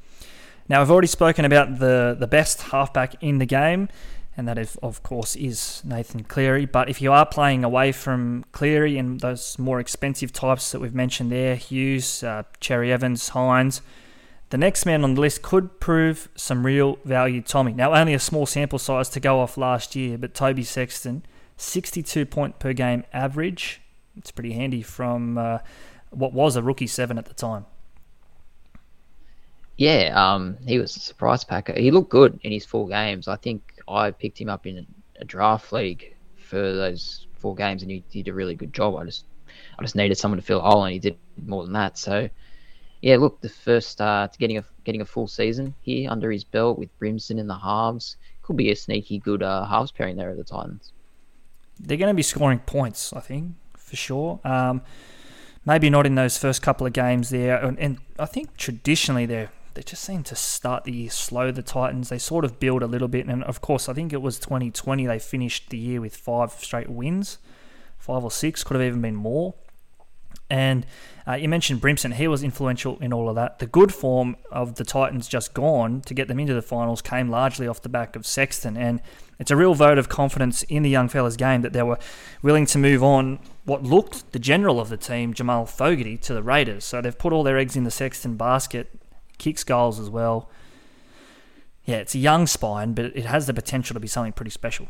Now, 0.68 0.82
I've 0.82 0.90
already 0.90 1.08
spoken 1.08 1.46
about 1.46 1.80
the, 1.80 2.16
the 2.18 2.28
best 2.28 2.62
halfback 2.62 3.22
in 3.22 3.40
the 3.40 3.46
game, 3.46 3.90
and 4.38 4.48
that, 4.48 4.58
of 4.82 5.04
course, 5.04 5.36
is 5.36 5.82
Nathan 5.84 6.24
Cleary. 6.24 6.66
But 6.66 6.90
if 6.90 7.02
you 7.02 7.12
are 7.12 7.26
playing 7.26 7.64
away 7.64 7.92
from 7.92 8.46
Cleary 8.52 8.98
and 8.98 9.20
those 9.20 9.60
more 9.60 9.80
expensive 9.80 10.32
types 10.32 10.72
that 10.72 10.80
we've 10.80 10.96
mentioned 10.96 11.32
there, 11.32 11.56
Hughes, 11.56 12.24
uh, 12.24 12.44
Cherry 12.60 12.92
Evans, 12.94 13.32
Hynes, 13.32 13.82
the 14.52 14.58
next 14.58 14.86
man 14.86 15.04
on 15.04 15.16
the 15.16 15.22
list 15.22 15.42
could 15.42 15.80
prove 15.80 16.30
some 16.36 16.66
real 16.66 16.98
value, 17.06 17.42
Tommy. 17.42 17.74
Now, 17.74 17.94
only 17.94 18.14
a 18.14 18.20
small 18.20 18.46
sample 18.46 18.80
size 18.80 19.10
to 19.10 19.20
go 19.20 19.40
off 19.40 19.58
last 19.58 19.96
year, 19.96 20.18
but 20.18 20.34
Toby 20.34 20.64
Sexton, 20.64 21.26
62 21.58 22.26
point 22.26 22.60
per 22.60 22.74
game 22.74 23.04
average. 23.14 23.82
It's 24.18 24.32
pretty 24.32 24.52
handy 24.52 24.82
from 24.82 25.38
uh, 25.38 25.60
what 26.10 26.34
was 26.34 26.56
a 26.56 26.62
rookie 26.62 26.88
seven 26.88 27.18
at 27.18 27.26
the 27.26 27.34
time. 27.34 27.66
Yeah, 29.78 30.12
um, 30.16 30.58
he 30.68 30.78
was 30.78 30.96
a 30.96 31.00
surprise 31.00 31.44
packer. 31.44 31.74
He 31.74 31.90
looked 31.90 32.10
good 32.10 32.40
in 32.44 32.52
his 32.52 32.66
four 32.66 32.88
games. 32.88 33.28
I 33.28 33.38
think 33.38 33.81
I 33.92 34.12
picked 34.12 34.40
him 34.40 34.50
up 34.50 34.66
in 34.66 34.86
a 35.20 35.26
draft 35.26 35.72
league 35.72 36.16
for 36.38 36.58
those 36.58 37.28
four 37.34 37.56
games, 37.56 37.82
and 37.82 37.92
he 37.92 38.04
did 38.12 38.28
a 38.28 38.34
really 38.34 38.56
good 38.56 38.74
job. 38.74 38.96
I 38.96 39.06
just, 39.06 39.26
I 39.78 39.82
just 39.84 39.96
needed 39.96 40.18
someone 40.18 40.40
to 40.40 40.46
fill 40.46 40.60
a 40.60 40.64
hole, 40.64 40.84
and 40.84 40.94
he 40.94 41.00
did 41.00 41.18
more 41.46 41.64
than 41.64 41.74
that. 41.74 41.98
So, 41.98 42.30
yeah, 43.02 43.18
look, 43.18 43.42
the 43.42 43.50
first 43.50 44.00
uh, 44.02 44.28
to 44.28 44.38
getting 44.38 44.58
a 44.58 44.64
getting 44.84 45.02
a 45.02 45.06
full 45.06 45.28
season 45.28 45.76
here 45.82 46.10
under 46.10 46.32
his 46.32 46.44
belt 46.44 46.78
with 46.78 46.90
Brimson 47.00 47.40
in 47.40 47.48
the 47.48 47.58
halves 47.58 48.18
could 48.42 48.58
be 48.58 48.72
a 48.72 48.76
sneaky 48.76 49.20
good 49.20 49.44
uh, 49.44 49.66
halves 49.66 49.92
pairing 49.92 50.18
there 50.18 50.30
at 50.30 50.38
the 50.38 50.44
Titans. 50.44 50.92
They're 51.80 51.98
going 51.98 52.10
to 52.10 52.16
be 52.16 52.24
scoring 52.24 52.60
points, 52.60 53.14
I 53.14 53.20
think, 53.20 53.54
for 53.76 53.96
sure. 53.96 54.40
Um, 54.44 54.82
maybe 55.66 55.90
not 55.90 56.06
in 56.06 56.16
those 56.16 56.38
first 56.38 56.62
couple 56.62 56.86
of 56.86 56.94
games 56.94 57.30
there, 57.30 57.58
and, 57.58 57.80
and 57.80 57.98
I 58.20 58.26
think 58.26 58.58
traditionally 58.58 59.26
they're 59.26 59.52
they 59.74 59.82
just 59.84 60.04
seem 60.04 60.24
to 60.24 60.36
start 60.36 60.84
the 60.84 60.92
year 60.92 61.10
slow. 61.10 61.52
The 61.52 61.62
Titans 61.62 62.10
they 62.10 62.18
sort 62.18 62.46
of 62.46 62.60
build 62.60 62.84
a 62.84 62.88
little 62.88 63.08
bit, 63.08 63.28
and 63.28 63.44
of 63.44 63.62
course 63.62 63.88
I 63.88 63.94
think 63.94 64.14
it 64.14 64.22
was 64.22 64.40
2020 64.40 65.06
they 65.06 65.20
finished 65.20 65.70
the 65.70 65.78
year 65.78 66.02
with 66.02 66.16
five 66.16 66.52
straight 66.52 66.90
wins, 66.90 67.38
five 67.98 68.24
or 68.24 68.32
six 68.32 68.64
could 68.64 68.76
have 68.76 68.86
even 68.86 69.02
been 69.02 69.16
more. 69.16 69.56
And 70.50 70.86
uh, 71.26 71.34
you 71.34 71.48
mentioned 71.48 71.80
Brimson; 71.80 72.14
he 72.14 72.28
was 72.28 72.44
influential 72.44 72.98
in 73.00 73.14
all 73.14 73.30
of 73.30 73.36
that. 73.36 73.60
The 73.60 73.68
good 73.68 73.94
form 73.94 74.36
of 74.52 74.76
the 74.76 74.84
Titans 74.84 75.28
just 75.28 75.54
gone 75.54 76.02
to 76.02 76.14
get 76.14 76.28
them 76.28 76.40
into 76.40 76.54
the 76.54 76.62
finals 76.62 77.02
came 77.02 77.30
largely 77.30 77.68
off 77.68 77.82
the 77.82 77.90
back 77.90 78.18
of 78.18 78.26
Sexton, 78.26 78.76
and 78.76 79.02
it's 79.40 79.52
a 79.52 79.56
real 79.56 79.74
vote 79.74 79.98
of 79.98 80.10
confidence 80.10 80.64
in 80.64 80.84
the 80.84 80.90
young 80.90 81.08
fella's 81.08 81.38
game 81.38 81.62
that 81.62 81.72
they 81.72 81.84
were 81.84 81.98
willing 82.42 82.66
to 82.68 82.78
move 82.78 83.02
on 83.02 83.40
what 83.64 83.84
looked 83.84 84.34
the 84.34 84.40
general 84.40 84.80
of 84.80 84.90
the 84.90 84.98
team, 84.98 85.34
Jamal 85.34 85.66
Fogarty, 85.66 86.18
to 86.18 86.34
the 86.34 86.44
Raiders. 86.44 86.84
So 86.84 87.02
they've 87.02 87.18
put 87.18 87.32
all 87.32 87.44
their 87.44 87.58
eggs 87.58 87.78
in 87.78 87.86
the 87.86 87.92
Sexton 87.92 88.36
basket 88.36 88.90
kicks 89.42 89.64
goals 89.64 90.00
as 90.00 90.10
well. 90.10 90.50
Yeah, 91.84 91.98
it's 91.98 92.14
a 92.14 92.20
young 92.20 92.46
spine, 92.46 92.94
but 92.94 93.06
it 93.06 93.26
has 93.26 93.48
the 93.48 93.54
potential 93.54 93.96
to 93.96 94.00
be 94.00 94.08
something 94.08 94.34
pretty 94.34 94.52
special. 94.52 94.88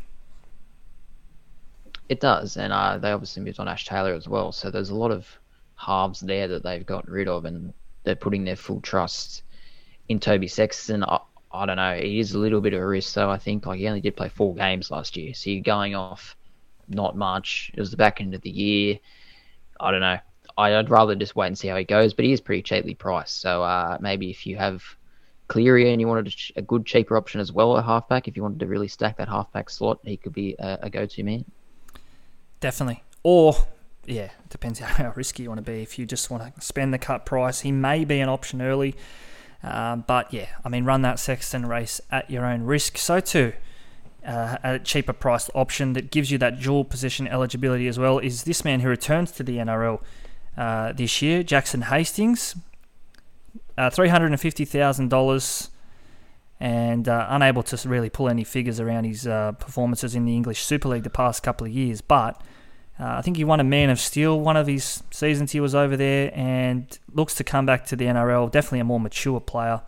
It 2.10 2.20
does, 2.20 2.58
and 2.58 2.70
uh, 2.70 2.98
they 2.98 3.10
obviously 3.10 3.42
moved 3.42 3.58
on 3.58 3.66
Ash 3.66 3.86
Taylor 3.86 4.12
as 4.12 4.28
well. 4.28 4.52
So 4.52 4.70
there's 4.70 4.90
a 4.90 4.94
lot 4.94 5.10
of 5.10 5.26
halves 5.76 6.20
there 6.20 6.46
that 6.48 6.62
they've 6.62 6.84
got 6.84 7.08
rid 7.08 7.28
of, 7.28 7.46
and 7.46 7.72
they're 8.04 8.14
putting 8.14 8.44
their 8.44 8.56
full 8.56 8.82
trust 8.82 9.42
in 10.10 10.20
Toby 10.20 10.48
Sexton. 10.48 11.02
I, 11.02 11.20
I 11.50 11.64
don't 11.64 11.76
know. 11.76 11.94
It 11.94 12.04
is 12.04 12.34
a 12.34 12.38
little 12.38 12.60
bit 12.60 12.74
of 12.74 12.82
a 12.82 12.86
risk, 12.86 13.14
though. 13.14 13.30
I 13.30 13.38
think 13.38 13.64
like 13.64 13.78
he 13.78 13.88
only 13.88 14.02
did 14.02 14.16
play 14.16 14.28
four 14.28 14.54
games 14.54 14.90
last 14.90 15.16
year, 15.16 15.32
so 15.32 15.48
you're 15.48 15.62
going 15.62 15.94
off 15.94 16.36
not 16.88 17.16
much. 17.16 17.70
It 17.72 17.80
was 17.80 17.90
the 17.90 17.96
back 17.96 18.20
end 18.20 18.34
of 18.34 18.42
the 18.42 18.50
year. 18.50 18.98
I 19.80 19.90
don't 19.90 20.00
know. 20.00 20.18
I'd 20.62 20.90
rather 20.90 21.14
just 21.14 21.36
wait 21.36 21.48
and 21.48 21.58
see 21.58 21.68
how 21.68 21.76
he 21.76 21.84
goes. 21.84 22.14
But 22.14 22.24
he 22.24 22.32
is 22.32 22.40
pretty 22.40 22.62
cheaply 22.62 22.94
priced, 22.94 23.40
so 23.40 23.62
uh, 23.62 23.98
maybe 24.00 24.30
if 24.30 24.46
you 24.46 24.56
have 24.56 24.82
Cleary 25.48 25.90
and 25.92 26.00
you 26.00 26.08
wanted 26.08 26.34
a 26.56 26.62
good 26.62 26.86
cheaper 26.86 27.16
option 27.16 27.40
as 27.40 27.52
well 27.52 27.76
at 27.76 27.84
halfback, 27.84 28.28
if 28.28 28.36
you 28.36 28.42
wanted 28.42 28.60
to 28.60 28.66
really 28.66 28.88
stack 28.88 29.16
that 29.18 29.28
halfback 29.28 29.68
slot, 29.68 29.98
he 30.04 30.16
could 30.16 30.32
be 30.32 30.54
a, 30.58 30.78
a 30.82 30.90
go-to 30.90 31.22
man. 31.22 31.44
Definitely. 32.60 33.02
Or 33.22 33.56
yeah, 34.06 34.30
depends 34.48 34.78
how 34.80 35.12
risky 35.14 35.42
you 35.44 35.48
want 35.48 35.58
to 35.58 35.70
be. 35.70 35.82
If 35.82 35.98
you 35.98 36.06
just 36.06 36.30
want 36.30 36.54
to 36.54 36.60
spend 36.60 36.94
the 36.94 36.98
cut 36.98 37.26
price, 37.26 37.60
he 37.60 37.72
may 37.72 38.04
be 38.04 38.20
an 38.20 38.28
option 38.28 38.62
early. 38.62 38.94
Um, 39.62 40.04
but 40.06 40.32
yeah, 40.32 40.46
I 40.64 40.68
mean, 40.68 40.84
run 40.84 41.02
that 41.02 41.18
Sexton 41.18 41.66
race 41.66 42.00
at 42.10 42.30
your 42.30 42.44
own 42.44 42.62
risk. 42.62 42.98
So 42.98 43.20
too, 43.20 43.52
uh, 44.26 44.56
a 44.62 44.78
cheaper 44.78 45.12
priced 45.12 45.50
option 45.54 45.92
that 45.92 46.10
gives 46.10 46.30
you 46.30 46.38
that 46.38 46.60
dual 46.60 46.84
position 46.84 47.28
eligibility 47.28 47.86
as 47.88 47.98
well 47.98 48.18
is 48.18 48.44
this 48.44 48.64
man 48.64 48.80
who 48.80 48.88
returns 48.88 49.32
to 49.32 49.42
the 49.42 49.58
NRL 49.58 50.00
uh, 50.56 50.92
this 50.92 51.22
year. 51.22 51.42
Jackson 51.42 51.82
Hastings, 51.82 52.56
uh, 53.76 53.90
$350,000 53.90 55.68
and 56.60 57.08
uh, 57.08 57.26
unable 57.28 57.64
to 57.64 57.88
really 57.88 58.08
pull 58.08 58.28
any 58.28 58.44
figures 58.44 58.78
around 58.78 59.02
his 59.02 59.26
uh, 59.26 59.50
performances 59.52 60.14
in 60.14 60.24
the 60.24 60.34
English 60.34 60.62
Super 60.62 60.88
League 60.88 61.02
the 61.02 61.10
past 61.10 61.42
couple 61.42 61.66
of 61.66 61.72
years. 61.72 62.00
But 62.00 62.40
uh, 63.00 63.16
I 63.16 63.22
think 63.22 63.36
he 63.36 63.42
won 63.42 63.58
a 63.58 63.64
Man 63.64 63.90
of 63.90 63.98
Steel 63.98 64.38
one 64.38 64.56
of 64.56 64.68
his 64.68 65.02
seasons 65.10 65.50
he 65.50 65.58
was 65.58 65.74
over 65.74 65.96
there 65.96 66.30
and 66.34 66.96
looks 67.12 67.34
to 67.34 67.44
come 67.44 67.66
back 67.66 67.84
to 67.86 67.96
the 67.96 68.04
NRL. 68.04 68.48
Definitely 68.48 68.78
a 68.78 68.84
more 68.84 69.00
mature 69.00 69.40
player. 69.40 69.82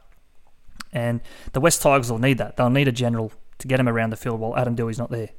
And 0.93 1.21
the 1.53 1.61
West 1.61 1.81
Tigers 1.81 2.11
will 2.11 2.19
need 2.19 2.39
that. 2.39 2.57
They'll 2.57 2.71
need 2.71 2.89
a 2.89 2.93
general 2.93 3.31
to 3.59 3.69
get 3.69 3.79
him 3.79 3.89
around 3.89 4.11
the 4.11 4.17
field 4.17 4.41
while 4.41 4.57
Adam 4.57 4.75
Doueihi's 4.75 4.99
not 4.99 5.11
there. 5.11 5.31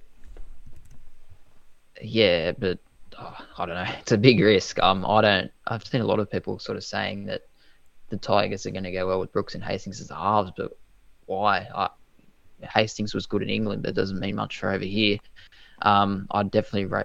Yeah, 2.01 2.53
but 2.53 2.79
oh, 3.19 3.37
I 3.57 3.65
don't 3.65 3.75
know. 3.75 3.93
It's 3.99 4.11
a 4.11 4.17
big 4.17 4.39
risk. 4.39 4.79
Um, 4.79 5.05
I 5.05 5.21
don't. 5.21 5.51
I've 5.67 5.85
seen 5.85 6.01
a 6.01 6.05
lot 6.05 6.19
of 6.19 6.29
people 6.29 6.59
sort 6.59 6.77
of 6.77 6.83
saying 6.83 7.25
that 7.25 7.43
the 8.09 8.17
Tigers 8.17 8.65
are 8.65 8.71
going 8.71 8.83
to 8.83 8.91
go 8.91 9.07
well 9.07 9.19
with 9.19 9.31
Brooks 9.31 9.55
and 9.55 9.63
Hastings 9.63 10.01
as 10.01 10.07
the 10.07 10.15
halves, 10.15 10.51
but 10.55 10.77
why? 11.25 11.67
I, 11.73 11.89
Hastings 12.61 13.13
was 13.13 13.25
good 13.25 13.41
in 13.41 13.49
England, 13.49 13.83
but 13.83 13.89
it 13.89 13.95
doesn't 13.95 14.19
mean 14.19 14.35
much 14.35 14.59
for 14.59 14.71
over 14.71 14.85
here. 14.85 15.17
Um, 15.81 16.27
I'd 16.31 16.51
definitely 16.51 17.03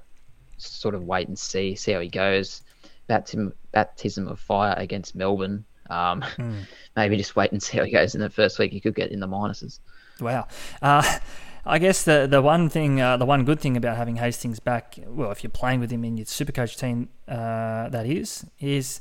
sort 0.58 0.94
of 0.94 1.04
wait 1.04 1.28
and 1.28 1.38
see, 1.38 1.74
see 1.74 1.92
how 1.92 2.00
he 2.00 2.08
goes. 2.08 2.62
Baptism, 3.06 3.52
baptism 3.72 4.28
of 4.28 4.38
fire 4.38 4.74
against 4.76 5.14
Melbourne. 5.14 5.64
Um, 5.88 6.22
mm. 6.22 6.66
Maybe 6.96 7.16
just 7.16 7.34
wait 7.36 7.52
and 7.52 7.62
see 7.62 7.78
how 7.78 7.84
he 7.84 7.90
goes 7.90 8.14
in 8.14 8.20
the 8.20 8.30
first 8.30 8.58
week. 8.58 8.72
He 8.72 8.80
could 8.80 8.94
get 8.94 9.10
in 9.10 9.20
the 9.20 9.26
minuses. 9.26 9.80
Wow. 10.20 10.46
Uh, 10.80 11.18
I 11.64 11.78
guess 11.78 12.04
the 12.04 12.26
the 12.30 12.40
one 12.40 12.68
thing, 12.68 13.00
uh, 13.00 13.16
the 13.16 13.26
one 13.26 13.44
good 13.44 13.60
thing 13.60 13.76
about 13.76 13.96
having 13.96 14.16
Hastings 14.16 14.60
back, 14.60 14.98
well, 15.06 15.30
if 15.30 15.42
you're 15.42 15.50
playing 15.50 15.80
with 15.80 15.90
him 15.90 16.04
in 16.04 16.16
your 16.16 16.26
Supercoach 16.26 16.78
team, 16.78 17.08
uh, 17.28 17.88
that 17.90 18.06
is, 18.06 18.46
is 18.58 19.00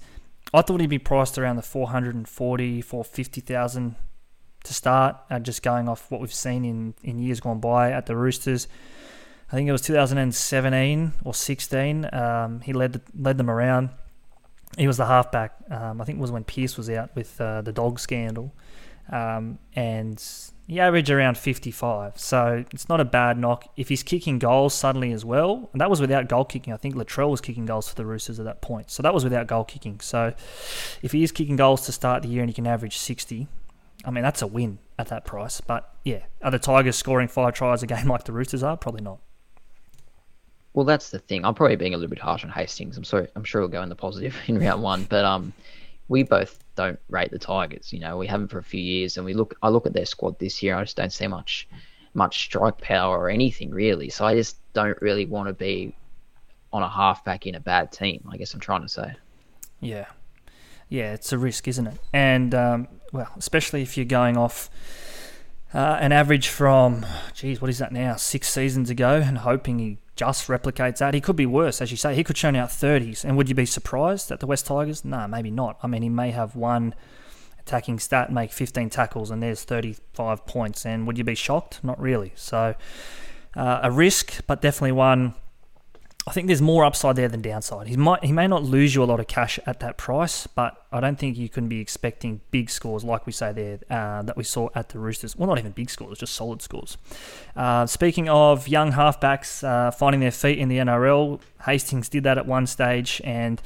I 0.54 0.62
thought 0.62 0.82
he'd 0.82 0.90
be 0.90 1.00
priced 1.00 1.38
around 1.38 1.56
the 1.56 1.62
440, 1.62 2.82
450,000 2.82 3.96
to 4.64 4.74
start, 4.74 5.18
uh, 5.30 5.40
just 5.40 5.64
going 5.64 5.88
off 5.88 6.10
what 6.12 6.22
we've 6.22 6.34
seen 6.34 6.66
in, 6.66 6.94
in 7.04 7.20
years 7.20 7.40
gone 7.40 7.60
by 7.60 7.92
at 7.92 8.08
the 8.08 8.16
Roosters. 8.16 8.68
I 9.52 9.56
think 9.56 9.68
it 9.68 9.72
was 9.72 9.82
2017 9.82 11.14
or 11.24 11.34
16. 11.34 12.10
Um, 12.14 12.62
he 12.62 12.74
led 12.74 12.94
the, 12.94 13.02
led 13.18 13.38
them 13.38 13.50
around. 13.50 13.90
He 14.78 14.88
was 14.88 14.98
the 14.98 15.06
halfback. 15.06 15.56
Um, 15.70 16.02
I 16.02 16.06
think 16.06 16.20
it 16.20 16.22
was 16.22 16.32
when 16.32 16.44
Pearce 16.44 16.78
was 16.78 16.90
out 16.90 17.16
with 17.16 17.40
uh, 17.42 17.62
the 17.62 17.72
dog 17.72 18.00
scandal, 18.00 18.54
um, 19.12 19.58
and 19.76 20.24
he 20.70 20.80
averaged 20.80 21.10
around 21.10 21.36
55, 21.36 22.20
so 22.20 22.64
it's 22.72 22.88
not 22.88 23.00
a 23.00 23.06
bad 23.06 23.40
knock. 23.40 23.68
If 23.76 23.90
he's 23.90 24.04
kicking 24.04 24.38
goals 24.38 24.76
suddenly 24.76 25.12
as 25.12 25.26
well, 25.26 25.68
and 25.72 25.82
that 25.82 25.90
was 25.90 26.00
without 26.00 26.30
goal 26.30 26.46
kicking. 26.46 26.72
I 26.72 26.78
think 26.78 26.94
Latrell 26.94 27.32
was 27.32 27.42
kicking 27.42 27.66
goals 27.66 27.90
for 27.90 27.96
the 27.96 28.06
Roosters 28.06 28.40
at 28.40 28.46
that 28.46 28.62
point, 28.62 28.92
so 28.92 29.02
that 29.02 29.12
was 29.12 29.24
without 29.24 29.48
goal 29.48 29.64
kicking. 29.64 30.00
So 30.00 30.32
if 31.02 31.12
he 31.12 31.24
is 31.24 31.32
kicking 31.32 31.56
goals 31.56 31.88
to 31.88 31.92
start 31.92 32.22
the 32.22 32.30
year 32.30 32.44
and 32.44 32.50
he 32.52 32.54
can 32.54 32.68
average 32.68 33.00
60, 33.00 33.48
I 34.06 34.12
mean 34.12 34.24
that's 34.24 34.44
a 34.44 34.48
win 34.48 34.78
at 35.00 35.08
that 35.08 35.26
price. 35.26 35.60
But 35.60 35.92
yeah, 36.06 36.26
are 36.44 36.52
the 36.52 36.60
Tigers 36.60 36.96
scoring 36.96 37.30
five 37.30 37.56
tries 37.56 37.82
a 37.82 37.88
game 37.88 38.08
like 38.10 38.26
the 38.26 38.32
Roosters 38.32 38.62
are? 38.62 38.78
Probably 38.78 39.02
not. 39.02 39.18
Well, 40.74 40.86
that's 40.86 41.10
the 41.10 41.18
thing. 41.18 41.46
I'm 41.46 41.56
probably 41.56 41.78
being 41.78 41.96
a 41.96 41.98
little 41.98 42.12
bit 42.12 42.20
harsh 42.20 42.44
on 42.44 42.52
Hastings. 42.52 42.96
I'm 42.96 43.04
sorry. 43.04 43.28
I'm 43.36 43.44
sure 43.44 43.62
we'll 43.62 43.70
go 43.70 43.82
in 43.82 43.90
the 43.90 43.96
positive 43.96 44.36
in 44.48 44.60
round 44.60 44.84
one, 44.84 45.06
but 45.06 45.26
um, 45.26 45.52
we 46.10 46.24
both 46.24 46.62
don't 46.76 47.00
rate 47.10 47.32
the 47.32 47.40
Tigers. 47.40 47.94
You 47.94 48.00
know, 48.00 48.18
we 48.18 48.28
haven't 48.28 48.50
for 48.50 48.60
a 48.60 48.64
few 48.64 48.82
years, 48.82 49.16
and 49.16 49.26
we 49.26 49.34
look. 49.34 49.56
I 49.62 49.70
look 49.70 49.86
at 49.86 49.94
their 49.94 50.06
squad 50.06 50.38
this 50.40 50.62
year. 50.62 50.76
I 50.76 50.84
just 50.84 50.98
don't 50.98 51.14
see 51.14 51.28
much 51.28 51.70
much 52.14 52.44
strike 52.44 52.82
power 52.82 53.18
or 53.18 53.30
anything 53.30 53.70
really. 53.70 54.10
So 54.10 54.26
I 54.26 54.34
just 54.36 54.58
don't 54.74 55.00
really 55.02 55.26
want 55.26 55.48
to 55.48 55.54
be 55.54 55.96
on 56.74 56.84
a 56.84 56.90
halfback 56.90 57.46
in 57.48 57.56
a 57.56 57.60
bad 57.60 57.92
team. 57.92 58.28
I 58.30 58.38
guess 58.38 58.54
I'm 58.54 58.60
trying 58.60 58.82
to 58.82 58.90
say. 58.90 59.14
Yeah, 59.80 60.08
yeah, 60.90 61.14
it's 61.14 61.32
a 61.32 61.38
risk, 61.38 61.68
isn't 61.68 61.88
it? 61.88 62.00
And 62.12 62.54
um, 62.54 62.88
well, 63.14 63.30
especially 63.38 63.84
if 63.84 63.96
you're 63.96 64.06
going 64.06 64.36
off 64.36 64.70
uh, 65.74 65.98
an 66.02 66.12
average 66.12 66.48
from, 66.48 67.06
geez, 67.36 67.62
what 67.62 67.70
is 67.70 67.78
that 67.78 67.92
now? 67.92 68.16
Six 68.16 68.50
seasons 68.50 68.90
ago, 68.90 69.22
and 69.24 69.40
hoping 69.40 69.80
he 69.80 69.98
just 70.20 70.50
replicates 70.50 70.98
that. 70.98 71.14
He 71.14 71.22
could 71.22 71.38
be 71.38 71.46
worse, 71.46 71.82
as 71.82 71.92
you 71.92 71.98
say. 71.98 72.14
He 72.14 72.26
could 72.26 72.36
churn 72.36 72.58
out 72.58 72.68
30s. 72.68 73.24
And 73.24 73.38
would 73.38 73.48
you 73.48 73.56
be 73.56 73.66
surprised 73.66 74.32
at 74.32 74.42
the 74.42 74.48
West 74.48 74.66
Tigers? 74.66 75.06
No, 75.06 75.26
maybe 75.30 75.50
not. 75.50 75.80
I 75.82 75.88
mean, 75.88 76.02
he 76.02 76.10
may 76.10 76.32
have 76.32 76.58
one 76.58 76.94
attacking 77.58 78.00
stat, 78.00 78.30
make 78.30 78.52
15 78.52 78.90
tackles, 78.90 79.32
and 79.32 79.42
there's 79.42 79.64
35 79.64 80.46
points. 80.46 80.86
And 80.86 81.08
would 81.08 81.18
you 81.18 81.24
be 81.24 81.36
shocked? 81.36 81.82
Not 81.84 81.98
really. 82.02 82.34
So, 82.36 82.76
uh, 83.56 83.80
a 83.82 83.90
risk, 83.90 84.42
but 84.46 84.62
definitely 84.62 84.92
one 84.92 85.36
I 86.28 86.32
think 86.32 86.48
there's 86.48 86.62
more 86.62 86.86
upside 86.86 87.16
there 87.16 87.28
than 87.28 87.42
downside. 87.42 87.88
He 87.88 87.96
might 87.96 88.24
he 88.24 88.32
may 88.32 88.46
not 88.46 88.64
lose 88.64 88.94
you 88.94 89.04
a 89.04 89.06
lot 89.06 89.20
of 89.20 89.28
cash 89.28 89.58
at 89.66 89.80
that 89.80 89.98
price, 89.98 90.48
but 90.48 90.86
I 90.92 91.00
don't 91.00 91.18
think 91.18 91.38
you 91.38 91.50
can 91.50 91.68
be 91.68 91.80
expecting 91.80 92.42
big 92.52 92.70
scores 92.70 93.04
like 93.04 93.26
we 93.26 93.32
say 93.32 93.52
there 93.54 93.80
uh, 93.90 94.22
that 94.24 94.36
we 94.38 94.44
saw 94.44 94.70
at 94.76 94.90
the 94.90 95.00
Roosters. 95.00 95.36
Well, 95.36 95.48
not 95.48 95.58
even 95.58 95.72
big 95.72 95.90
scores, 95.90 96.20
just 96.20 96.34
solid 96.36 96.62
scores. 96.62 96.98
Uh, 97.56 97.86
speaking 97.86 98.30
of 98.30 98.68
young 98.68 98.92
halfbacks 98.92 99.64
uh, 99.64 99.92
finding 99.92 100.20
their 100.20 100.32
feet 100.32 100.60
in 100.60 100.68
the 100.68 100.78
NRL, 100.78 101.40
Hastings 101.66 102.10
did 102.10 102.26
that 102.26 102.38
at 102.38 102.46
one 102.46 102.68
stage, 102.68 103.22
and 103.24 103.62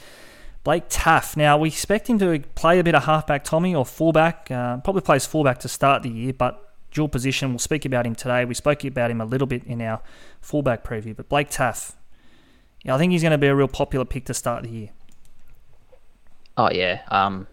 Blake 0.63 0.87
Taaffe. 0.89 1.35
Now 1.35 1.57
we 1.57 1.67
expect 1.69 2.07
him 2.07 2.19
to 2.19 2.39
play 2.55 2.79
a 2.79 2.83
bit 2.83 2.95
of 2.95 3.03
halfback, 3.03 3.43
Tommy, 3.43 3.75
or 3.75 3.85
fullback. 3.85 4.49
Uh, 4.49 4.77
probably 4.77 5.01
plays 5.01 5.25
fullback 5.25 5.59
to 5.59 5.67
start 5.67 6.03
the 6.03 6.09
year, 6.09 6.33
but 6.33 6.71
dual 6.91 7.09
position. 7.09 7.49
We'll 7.49 7.59
speak 7.59 7.83
about 7.83 8.05
him 8.05 8.15
today. 8.15 8.45
We 8.45 8.53
spoke 8.53 8.85
about 8.85 9.11
him 9.11 9.19
a 9.19 9.25
little 9.25 9.47
bit 9.47 9.63
in 9.65 9.81
our 9.81 10.01
fullback 10.39 10.83
preview, 10.85 11.15
but 11.15 11.27
Blake 11.27 11.49
Taaffe 11.49 11.95
yeah, 12.83 12.95
I 12.95 12.97
think 12.97 13.11
he's 13.11 13.21
going 13.21 13.31
to 13.31 13.37
be 13.37 13.47
a 13.47 13.55
real 13.55 13.67
popular 13.67 14.05
pick 14.05 14.25
to 14.25 14.33
start 14.33 14.63
the 14.63 14.69
year. 14.69 14.89
Oh 16.57 16.69
yeah, 16.69 17.01
um, 17.07 17.47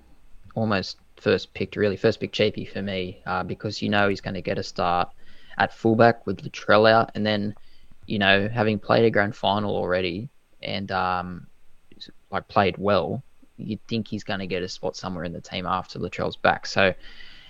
almost 0.55 0.99
first 1.16 1.55
picked, 1.55 1.76
really 1.76 1.97
first 1.97 2.20
pick 2.20 2.33
cheapy 2.33 2.64
for 2.64 2.83
me 2.83 3.22
uh, 3.26 3.43
because 3.45 3.81
you 3.81 3.89
know 3.89 4.09
he's 4.09 4.20
going 4.20 4.35
to 4.35 4.43
get 4.43 4.59
a 4.59 4.62
start 4.62 5.09
at 5.57 5.72
fullback 5.72 6.26
with 6.26 6.43
Latrell 6.43 6.91
out, 6.91 7.12
and 7.14 7.24
then 7.24 7.55
you 8.07 8.18
know 8.18 8.49
having 8.49 8.78
played 8.78 9.05
a 9.05 9.11
grand 9.11 9.35
final 9.37 9.74
already 9.74 10.28
and 10.62 10.91
um, 10.91 11.47
like 12.31 12.47
played 12.49 12.76
well, 12.76 13.22
you'd 13.57 13.87
think 13.87 14.09
he's 14.09 14.24
going 14.24 14.41
to 14.41 14.47
get 14.47 14.62
a 14.62 14.68
spot 14.68 14.97
somewhere 14.97 15.24
in 15.24 15.33
the 15.33 15.41
team 15.41 15.64
after 15.64 15.99
Latrell's 15.99 16.37
back. 16.37 16.66
So 16.66 16.93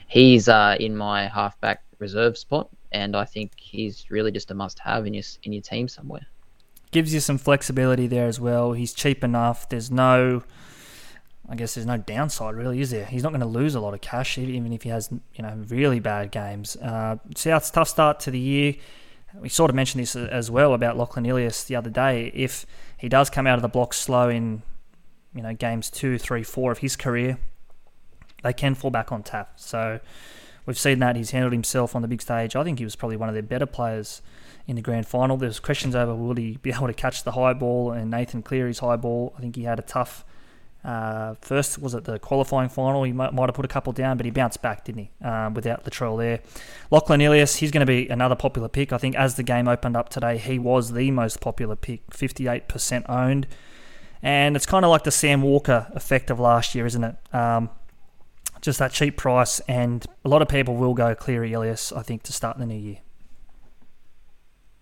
he's 0.06 0.48
uh, 0.48 0.76
in 0.78 0.96
my 0.96 1.28
halfback 1.28 1.82
reserve 1.98 2.36
spot, 2.36 2.68
and 2.92 3.16
I 3.16 3.24
think 3.24 3.52
he's 3.56 4.10
really 4.10 4.30
just 4.30 4.50
a 4.50 4.54
must-have 4.54 5.06
in 5.06 5.14
your 5.14 5.24
in 5.44 5.54
your 5.54 5.62
team 5.62 5.88
somewhere 5.88 6.26
gives 6.90 7.14
you 7.14 7.20
some 7.20 7.38
flexibility 7.38 8.06
there 8.06 8.26
as 8.26 8.40
well. 8.40 8.72
He's 8.72 8.92
cheap 8.92 9.22
enough. 9.22 9.68
There's 9.68 9.90
no, 9.90 10.42
I 11.48 11.54
guess 11.54 11.74
there's 11.74 11.86
no 11.86 11.98
downside 11.98 12.54
really, 12.54 12.80
is 12.80 12.90
there? 12.90 13.04
He's 13.04 13.22
not 13.22 13.30
going 13.30 13.40
to 13.40 13.46
lose 13.46 13.74
a 13.74 13.80
lot 13.80 13.94
of 13.94 14.00
cash 14.00 14.38
even 14.38 14.72
if 14.72 14.82
he 14.82 14.88
has 14.88 15.10
you 15.10 15.42
know 15.42 15.54
really 15.68 16.00
bad 16.00 16.30
games. 16.30 16.76
Uh, 16.76 17.16
South's 17.36 17.70
tough 17.70 17.88
start 17.88 18.20
to 18.20 18.30
the 18.30 18.38
year. 18.38 18.74
We 19.34 19.48
sort 19.48 19.70
of 19.70 19.76
mentioned 19.76 20.02
this 20.02 20.16
as 20.16 20.50
well 20.50 20.74
about 20.74 20.96
Lachlan 20.96 21.24
Ilias 21.24 21.64
the 21.64 21.76
other 21.76 21.90
day. 21.90 22.32
If 22.34 22.66
he 22.96 23.08
does 23.08 23.30
come 23.30 23.46
out 23.46 23.54
of 23.56 23.62
the 23.62 23.68
block 23.68 23.94
slow 23.94 24.28
in 24.28 24.62
you 25.34 25.42
know 25.42 25.54
games 25.54 25.90
two, 25.90 26.18
three, 26.18 26.42
four 26.42 26.72
of 26.72 26.78
his 26.78 26.96
career, 26.96 27.38
they 28.42 28.52
can 28.52 28.74
fall 28.74 28.90
back 28.90 29.12
on 29.12 29.22
tap. 29.22 29.52
So 29.56 30.00
we've 30.66 30.78
seen 30.78 30.98
that 30.98 31.14
he's 31.14 31.30
handled 31.30 31.52
himself 31.52 31.94
on 31.94 32.02
the 32.02 32.08
big 32.08 32.22
stage. 32.22 32.56
I 32.56 32.64
think 32.64 32.78
he 32.78 32.84
was 32.84 32.96
probably 32.96 33.16
one 33.16 33.28
of 33.28 33.34
their 33.34 33.42
better 33.42 33.66
players 33.66 34.22
in 34.70 34.76
the 34.76 34.82
grand 34.82 35.06
final. 35.06 35.36
There 35.36 35.48
was 35.48 35.60
questions 35.60 35.94
over 35.94 36.14
will 36.14 36.36
he 36.36 36.56
be 36.62 36.70
able 36.70 36.86
to 36.86 36.94
catch 36.94 37.24
the 37.24 37.32
high 37.32 37.52
ball 37.52 37.90
and 37.90 38.10
Nathan 38.10 38.40
Cleary's 38.42 38.78
high 38.78 38.96
ball. 38.96 39.34
I 39.36 39.40
think 39.40 39.56
he 39.56 39.64
had 39.64 39.78
a 39.78 39.82
tough 39.82 40.24
uh, 40.82 41.34
first 41.42 41.78
was 41.78 41.92
it 41.92 42.04
the 42.04 42.18
qualifying 42.18 42.70
final. 42.70 43.02
He 43.02 43.12
might, 43.12 43.34
might, 43.34 43.48
have 43.48 43.54
put 43.54 43.66
a 43.66 43.68
couple 43.68 43.92
down, 43.92 44.16
but 44.16 44.24
he 44.24 44.30
bounced 44.30 44.62
back, 44.62 44.84
didn't 44.84 45.10
he? 45.10 45.26
Um, 45.26 45.52
without 45.52 45.84
Latrell 45.84 46.16
there, 46.16 46.40
Lachlan 46.90 47.20
Ilias, 47.20 47.56
he's 47.56 47.70
going 47.70 47.84
to 47.84 47.86
be 47.86 48.08
another 48.08 48.34
popular 48.34 48.68
pick. 48.68 48.92
I 48.92 48.96
think 48.96 49.14
as 49.14 49.34
the 49.34 49.42
game 49.42 49.68
opened 49.68 49.96
up 49.96 50.08
today, 50.08 50.38
he 50.38 50.58
was 50.58 50.92
the 50.92 51.10
most 51.10 51.40
popular 51.40 51.76
pick, 51.76 52.08
58% 52.10 53.10
owned, 53.10 53.46
and 54.22 54.56
it's 54.56 54.64
kind 54.64 54.86
of 54.86 54.90
like 54.90 55.04
the 55.04 55.10
Sam 55.10 55.42
Walker 55.42 55.86
effect 55.94 56.30
of 56.30 56.40
last 56.40 56.74
year, 56.74 56.86
isn't 56.86 57.04
it? 57.04 57.16
Um, 57.34 57.68
just 58.62 58.78
that 58.78 58.92
cheap 58.92 59.18
price, 59.18 59.60
and 59.68 60.06
a 60.24 60.28
lot 60.30 60.40
of 60.40 60.48
people 60.48 60.76
will 60.76 60.94
go 60.94 61.14
Cleary 61.14 61.52
Ilias, 61.52 61.92
I 61.92 62.02
think, 62.02 62.22
to 62.22 62.32
start 62.32 62.56
the 62.56 62.64
new 62.64 62.78
year. 62.78 62.98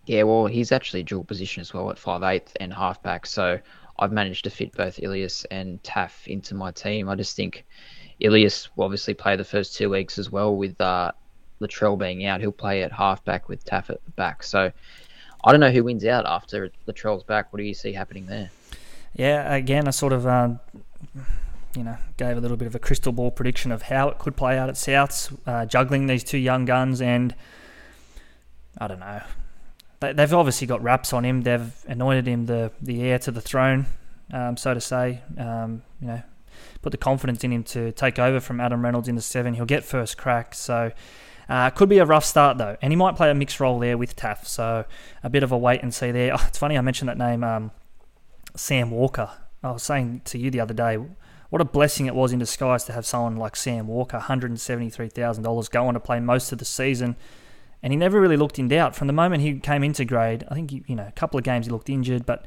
Yeah, 0.09 0.23
well, 0.23 0.47
he's 0.47 0.73
actually 0.73 1.03
dual 1.03 1.23
position 1.23 1.61
as 1.61 1.75
well 1.75 1.91
at 1.91 1.99
five 1.99 2.23
eighth 2.23 2.57
and 2.61 2.73
halfback. 2.73 3.27
So 3.27 3.59
I've 3.99 4.11
managed 4.11 4.45
to 4.45 4.51
fit 4.51 4.73
both 4.73 4.99
Ilias 5.03 5.45
and 5.51 5.83
Taaffe 5.83 6.27
into 6.27 6.55
my 6.55 6.71
team. 6.71 7.11
I 7.11 7.15
just 7.15 7.37
think 7.37 7.67
Ilias 8.19 8.71
will 8.75 8.87
obviously 8.87 9.13
play 9.13 9.37
the 9.37 9.45
first 9.45 9.77
two 9.77 9.91
weeks 9.91 10.19
as 10.19 10.33
well 10.33 10.57
with 10.57 10.81
uh, 10.81 11.13
Latrell 11.61 11.99
being 11.99 12.25
out. 12.25 12.41
He'll 12.41 12.53
play 12.53 12.83
at 12.83 12.91
halfback 12.91 13.51
with 13.51 13.67
Taaffe 13.67 13.91
at 13.91 14.03
the 14.07 14.11
back. 14.13 14.45
So 14.45 14.73
I 15.45 15.51
don't 15.51 15.61
know 15.61 15.71
who 15.71 15.85
wins 15.85 16.07
out 16.07 16.25
after 16.25 16.71
Latrell's 16.87 17.25
back. 17.25 17.53
What 17.53 17.59
do 17.59 17.65
you 17.65 17.75
see 17.75 17.93
happening 17.93 18.25
there? 18.25 18.51
Yeah, 19.15 19.55
again, 19.55 19.87
I 19.87 19.91
sort 19.91 20.15
of, 20.15 20.27
um, 20.27 20.59
you 21.77 21.85
know, 21.85 21.99
gave 22.17 22.39
a 22.39 22.41
little 22.41 22.57
bit 22.57 22.67
of 22.67 22.75
a 22.75 22.79
crystal 22.79 23.13
ball 23.13 23.31
prediction 23.31 23.73
of 23.73 23.83
how 23.83 24.09
it 24.09 24.19
could 24.19 24.37
play 24.39 24.57
out 24.57 24.71
at 24.71 24.77
Souths, 24.77 25.39
uh, 25.47 25.67
juggling 25.67 26.07
these 26.07 26.25
two 26.25 26.39
young 26.39 26.65
guns, 26.65 27.03
and 27.03 27.35
I 28.79 28.89
don't 28.89 29.01
know 29.01 29.21
they've 30.01 30.33
obviously 30.33 30.67
got 30.67 30.83
wraps 30.83 31.13
on 31.13 31.25
him. 31.25 31.43
They've 31.43 31.73
anointed 31.87 32.27
him 32.27 32.47
the, 32.47 32.73
the 32.81 33.03
heir 33.03 33.19
to 33.21 33.31
the 33.31 33.41
throne, 33.41 33.87
um, 34.33 34.57
so 34.57 34.75
to 34.75 34.81
say. 34.81 35.23
Um, 35.37 35.83
you 36.01 36.09
know, 36.09 36.23
put 36.83 36.91
the 36.91 36.99
confidence 36.99 37.43
in 37.45 37.53
him 37.53 37.65
to 37.65 37.93
take 37.93 38.19
over 38.19 38.41
from 38.41 38.61
Adam 38.61 38.83
Reynolds 38.83 39.09
in 39.09 39.17
the 39.17 39.23
seven. 39.23 39.55
He'll 39.55 39.67
get 39.67 39.85
first 39.85 40.17
crack. 40.17 40.55
So 40.55 40.93
uh, 41.49 41.71
could 41.71 41.89
be 41.89 41.99
a 41.99 42.05
rough 42.05 42.25
start 42.25 42.59
though, 42.59 42.77
and 42.81 42.93
he 42.93 42.97
might 42.97 43.17
play 43.17 43.31
a 43.31 43.35
mixed 43.35 43.59
role 43.61 43.79
there 43.79 43.99
with 43.99 44.15
Taaffe. 44.17 44.47
So 44.47 44.85
a 45.23 45.31
bit 45.31 45.43
of 45.43 45.53
a 45.53 45.59
wait 45.59 45.83
and 45.83 45.93
see 45.93 46.11
there. 46.11 46.35
Oh, 46.35 46.45
it's 46.49 46.59
funny 46.59 46.79
I 46.79 46.81
mentioned 46.81 47.09
that 47.09 47.19
name, 47.19 47.43
um, 47.43 47.71
Sam 48.55 48.91
Walker. 48.91 49.31
I 49.63 49.73
was 49.73 49.83
saying 49.83 50.23
to 50.27 50.39
you 50.39 50.51
the 50.51 50.61
other 50.61 50.75
day. 50.75 50.99
What 51.51 51.63
a 51.63 51.65
blessing 51.65 52.05
it 52.05 52.15
was 52.15 52.35
in 52.35 52.39
disguise 52.39 52.85
to 52.85 52.93
have 52.93 53.07
someone 53.07 53.37
like 53.37 53.57
Sam 53.57 53.87
Walker, 53.87 54.19
$173,000, 54.19 55.71
go 55.71 55.87
on 55.87 55.95
to 55.95 56.01
play 56.01 56.21
most 56.21 56.53
of 56.53 56.59
the 56.59 56.67
season 56.67 57.17
and 57.83 57.93
he 57.93 57.97
never 57.97 58.21
really 58.21 58.37
looked 58.37 58.59
in 58.59 58.69
doubt 58.69 58.97
from 58.97 59.07
the 59.07 59.13
moment 59.13 59.43
he 59.43 59.59
came 59.59 59.85
into 59.85 60.05
grade. 60.05 60.45
I 60.49 60.55
think 60.55 60.71
he, 60.71 60.85
you 60.87 60.97
know 60.97 61.07
a 61.07 61.13
couple 61.13 61.39
of 61.39 61.45
games 61.45 61.67
he 61.67 61.73
looked 61.73 61.89
injured, 61.89 62.27
but 62.27 62.45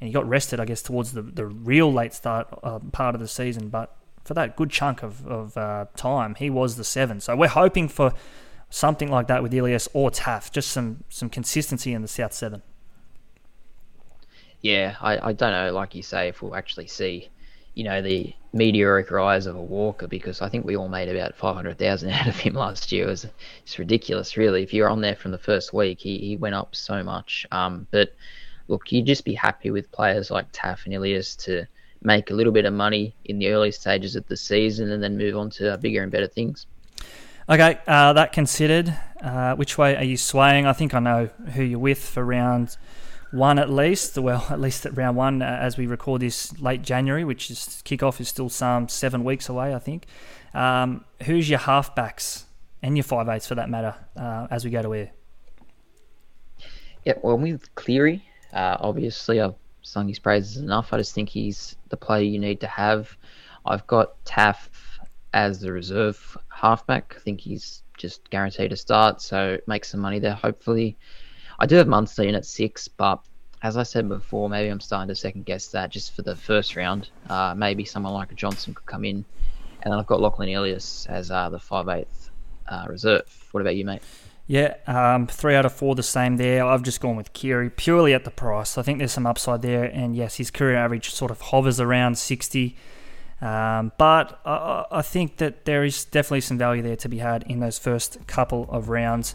and 0.00 0.08
he 0.08 0.12
got 0.12 0.28
rested, 0.28 0.60
I 0.60 0.64
guess, 0.64 0.82
towards 0.82 1.12
the 1.12 1.22
the 1.22 1.46
real 1.46 1.92
late 1.92 2.14
start 2.14 2.48
uh, 2.62 2.78
part 2.92 3.14
of 3.14 3.20
the 3.20 3.28
season. 3.28 3.68
But 3.68 3.96
for 4.24 4.34
that 4.34 4.56
good 4.56 4.70
chunk 4.70 5.02
of 5.02 5.26
of 5.26 5.56
uh, 5.56 5.86
time, 5.96 6.34
he 6.34 6.50
was 6.50 6.76
the 6.76 6.84
seven. 6.84 7.20
So 7.20 7.36
we're 7.36 7.48
hoping 7.48 7.88
for 7.88 8.12
something 8.70 9.10
like 9.10 9.28
that 9.28 9.42
with 9.42 9.54
Ilias 9.54 9.88
or 9.92 10.10
Taaffe, 10.10 10.50
just 10.50 10.70
some 10.70 11.04
some 11.08 11.30
consistency 11.30 11.92
in 11.92 12.02
the 12.02 12.08
South 12.08 12.32
seven. 12.32 12.62
Yeah, 14.60 14.96
I, 15.02 15.28
I 15.28 15.32
don't 15.34 15.52
know, 15.52 15.72
like 15.74 15.94
you 15.94 16.02
say, 16.02 16.28
if 16.28 16.40
we'll 16.40 16.56
actually 16.56 16.86
see 16.86 17.28
you 17.74 17.84
know, 17.84 18.00
the 18.00 18.34
meteoric 18.52 19.10
rise 19.10 19.46
of 19.46 19.56
a 19.56 19.62
Walker 19.62 20.06
because 20.06 20.40
I 20.40 20.48
think 20.48 20.64
we 20.64 20.76
all 20.76 20.88
made 20.88 21.08
about 21.08 21.34
500,000 21.34 22.10
out 22.10 22.28
of 22.28 22.36
him 22.36 22.54
last 22.54 22.92
year. 22.92 23.04
It 23.04 23.08
was, 23.08 23.26
it's 23.62 23.78
ridiculous, 23.78 24.36
really. 24.36 24.62
If 24.62 24.72
you're 24.72 24.88
on 24.88 25.00
there 25.00 25.16
from 25.16 25.32
the 25.32 25.38
first 25.38 25.72
week, 25.72 26.00
he, 26.00 26.18
he 26.18 26.36
went 26.36 26.54
up 26.54 26.74
so 26.74 27.02
much. 27.02 27.46
Um, 27.50 27.86
but 27.90 28.14
look, 28.68 28.90
you'd 28.92 29.06
just 29.06 29.24
be 29.24 29.34
happy 29.34 29.70
with 29.70 29.90
players 29.92 30.30
like 30.30 30.50
Taaffe 30.52 30.84
and 30.84 30.94
Ilias 30.94 31.36
to 31.36 31.66
make 32.02 32.30
a 32.30 32.34
little 32.34 32.52
bit 32.52 32.64
of 32.64 32.72
money 32.72 33.14
in 33.24 33.38
the 33.38 33.48
early 33.48 33.72
stages 33.72 34.14
of 34.14 34.26
the 34.28 34.36
season 34.36 34.90
and 34.90 35.02
then 35.02 35.16
move 35.16 35.36
on 35.36 35.50
to 35.50 35.76
bigger 35.78 36.02
and 36.02 36.12
better 36.12 36.28
things. 36.28 36.66
Okay, 37.48 37.78
uh, 37.86 38.12
that 38.14 38.32
considered, 38.32 38.96
uh, 39.22 39.54
which 39.56 39.76
way 39.76 39.96
are 39.96 40.04
you 40.04 40.16
swaying? 40.16 40.66
I 40.66 40.72
think 40.72 40.94
I 40.94 40.98
know 40.98 41.26
who 41.54 41.62
you're 41.62 41.78
with 41.78 42.02
for 42.02 42.24
round 42.24 42.76
one 43.34 43.58
at 43.58 43.68
least. 43.68 44.16
Well, 44.16 44.46
at 44.48 44.60
least 44.60 44.86
at 44.86 44.96
round 44.96 45.16
one, 45.16 45.42
uh, 45.42 45.58
as 45.60 45.76
we 45.76 45.86
record 45.86 46.22
this 46.22 46.58
late 46.60 46.82
January, 46.82 47.24
which 47.24 47.50
is 47.50 47.82
kickoff 47.84 48.20
is 48.20 48.28
still 48.28 48.48
some 48.48 48.88
seven 48.88 49.24
weeks 49.24 49.48
away, 49.48 49.74
I 49.74 49.78
think. 49.78 50.06
Um, 50.54 51.04
who's 51.24 51.50
your 51.50 51.58
halfbacks 51.58 52.44
and 52.82 52.96
your 52.96 53.04
five 53.04 53.28
eights 53.28 53.46
for 53.46 53.56
that 53.56 53.68
matter 53.68 53.94
uh, 54.16 54.46
as 54.50 54.64
we 54.64 54.70
go 54.70 54.82
to 54.82 54.94
air? 54.94 55.10
Yeah, 57.04 57.14
well, 57.22 57.36
with 57.36 57.74
Cleary, 57.74 58.24
uh, 58.52 58.78
obviously 58.80 59.40
I've 59.40 59.56
sung 59.82 60.08
his 60.08 60.18
praises 60.18 60.56
enough. 60.56 60.92
I 60.92 60.98
just 60.98 61.14
think 61.14 61.28
he's 61.28 61.76
the 61.90 61.96
player 61.96 62.22
you 62.22 62.38
need 62.38 62.60
to 62.60 62.66
have. 62.66 63.16
I've 63.66 63.86
got 63.86 64.24
Taaffe 64.24 64.70
as 65.32 65.60
the 65.60 65.72
reserve 65.72 66.36
halfback. 66.48 67.14
I 67.16 67.20
think 67.20 67.40
he's 67.40 67.82
just 67.98 68.30
guaranteed 68.30 68.70
to 68.70 68.76
start, 68.76 69.20
so 69.20 69.58
make 69.66 69.84
some 69.84 70.00
money 70.00 70.18
there, 70.18 70.34
hopefully. 70.34 70.96
I 71.58 71.66
do 71.66 71.76
have 71.76 71.86
Munster 71.86 72.22
in 72.22 72.34
at 72.34 72.44
six, 72.44 72.88
but 72.88 73.20
as 73.62 73.76
I 73.76 73.82
said 73.82 74.08
before, 74.08 74.48
maybe 74.48 74.68
I'm 74.68 74.80
starting 74.80 75.08
to 75.08 75.14
second 75.14 75.46
guess 75.46 75.68
that 75.68 75.90
just 75.90 76.14
for 76.14 76.22
the 76.22 76.36
first 76.36 76.76
round. 76.76 77.08
Uh, 77.28 77.54
maybe 77.56 77.84
someone 77.84 78.12
like 78.12 78.30
a 78.30 78.34
Johnson 78.34 78.74
could 78.74 78.86
come 78.86 79.04
in, 79.04 79.24
and 79.82 79.92
then 79.92 79.98
I've 79.98 80.06
got 80.06 80.20
Lachlan 80.20 80.48
Ilias 80.50 81.06
as 81.08 81.30
uh, 81.30 81.48
the 81.48 81.58
five 81.58 81.88
eighth 81.88 82.30
uh, 82.68 82.84
reserve. 82.88 83.24
What 83.52 83.60
about 83.60 83.76
you, 83.76 83.84
mate? 83.84 84.02
Yeah, 84.46 84.74
um, 84.86 85.26
three 85.26 85.54
out 85.54 85.64
of 85.64 85.72
four 85.72 85.94
the 85.94 86.02
same 86.02 86.36
there. 86.36 86.66
I've 86.66 86.82
just 86.82 87.00
gone 87.00 87.16
with 87.16 87.32
Keary 87.32 87.70
purely 87.70 88.12
at 88.12 88.24
the 88.24 88.30
price. 88.30 88.76
I 88.76 88.82
think 88.82 88.98
there's 88.98 89.12
some 89.12 89.26
upside 89.26 89.62
there, 89.62 89.84
and 89.84 90.14
yes, 90.14 90.36
his 90.36 90.50
career 90.50 90.76
average 90.76 91.10
sort 91.10 91.30
of 91.30 91.40
hovers 91.40 91.80
around 91.80 92.18
60. 92.18 92.76
Um, 93.40 93.92
but 93.96 94.40
I, 94.44 94.84
I 94.90 95.02
think 95.02 95.38
that 95.38 95.64
there 95.64 95.84
is 95.84 96.04
definitely 96.04 96.42
some 96.42 96.58
value 96.58 96.82
there 96.82 96.96
to 96.96 97.08
be 97.08 97.18
had 97.18 97.44
in 97.44 97.60
those 97.60 97.78
first 97.78 98.26
couple 98.26 98.68
of 98.70 98.90
rounds 98.90 99.34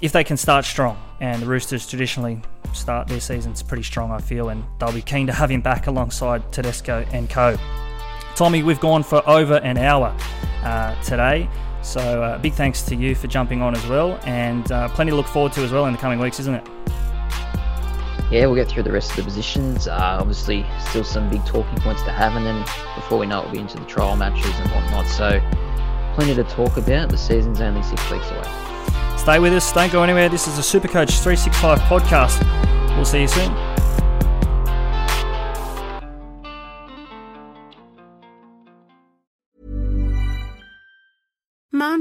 if 0.00 0.12
they 0.12 0.24
can 0.24 0.36
start 0.36 0.64
strong. 0.64 0.98
And 1.20 1.40
the 1.42 1.46
Roosters 1.46 1.86
traditionally 1.86 2.40
start 2.72 3.08
their 3.08 3.20
seasons 3.20 3.62
pretty 3.62 3.82
strong, 3.82 4.10
I 4.10 4.18
feel, 4.18 4.50
and 4.50 4.64
they'll 4.78 4.92
be 4.92 5.02
keen 5.02 5.26
to 5.28 5.32
have 5.32 5.50
him 5.50 5.60
back 5.60 5.86
alongside 5.86 6.52
Tedesco 6.52 7.06
and 7.12 7.28
co. 7.30 7.56
Tommy, 8.34 8.62
we've 8.62 8.80
gone 8.80 9.02
for 9.02 9.26
over 9.28 9.54
an 9.56 9.78
hour 9.78 10.14
uh, 10.62 11.00
today. 11.02 11.48
So, 11.80 12.22
uh, 12.22 12.38
big 12.38 12.52
thanks 12.52 12.82
to 12.82 12.96
you 12.96 13.14
for 13.14 13.28
jumping 13.28 13.62
on 13.62 13.74
as 13.74 13.86
well, 13.86 14.18
and 14.24 14.70
uh, 14.72 14.88
plenty 14.88 15.10
to 15.10 15.16
look 15.16 15.28
forward 15.28 15.52
to 15.52 15.62
as 15.62 15.72
well 15.72 15.86
in 15.86 15.92
the 15.92 15.98
coming 15.98 16.18
weeks, 16.18 16.40
isn't 16.40 16.54
it? 16.54 16.68
Yeah, 18.30 18.46
we'll 18.46 18.56
get 18.56 18.68
through 18.68 18.82
the 18.82 18.90
rest 18.90 19.10
of 19.10 19.16
the 19.16 19.22
positions. 19.22 19.86
Uh, 19.86 20.18
obviously, 20.20 20.66
still 20.80 21.04
some 21.04 21.30
big 21.30 21.46
talking 21.46 21.78
points 21.78 22.02
to 22.02 22.10
have, 22.10 22.34
and 22.34 22.44
then 22.44 22.60
before 22.96 23.18
we 23.18 23.26
know 23.26 23.40
it, 23.40 23.44
we'll 23.44 23.52
be 23.52 23.58
into 23.60 23.78
the 23.78 23.86
trial 23.86 24.16
matches 24.16 24.58
and 24.58 24.68
whatnot. 24.72 25.06
So, 25.06 25.40
plenty 26.14 26.34
to 26.34 26.44
talk 26.44 26.76
about. 26.76 27.08
The 27.08 27.16
season's 27.16 27.60
only 27.60 27.84
six 27.84 28.10
weeks 28.10 28.28
away. 28.32 28.75
Stay 29.26 29.40
with 29.40 29.52
us, 29.54 29.72
don't 29.72 29.90
go 29.90 30.04
anywhere. 30.04 30.28
This 30.28 30.46
is 30.46 30.54
the 30.54 30.62
Supercoach 30.62 31.20
365 31.20 31.80
podcast. 31.80 32.46
We'll 32.94 33.04
see 33.04 33.22
you 33.22 33.26
soon. 33.26 33.75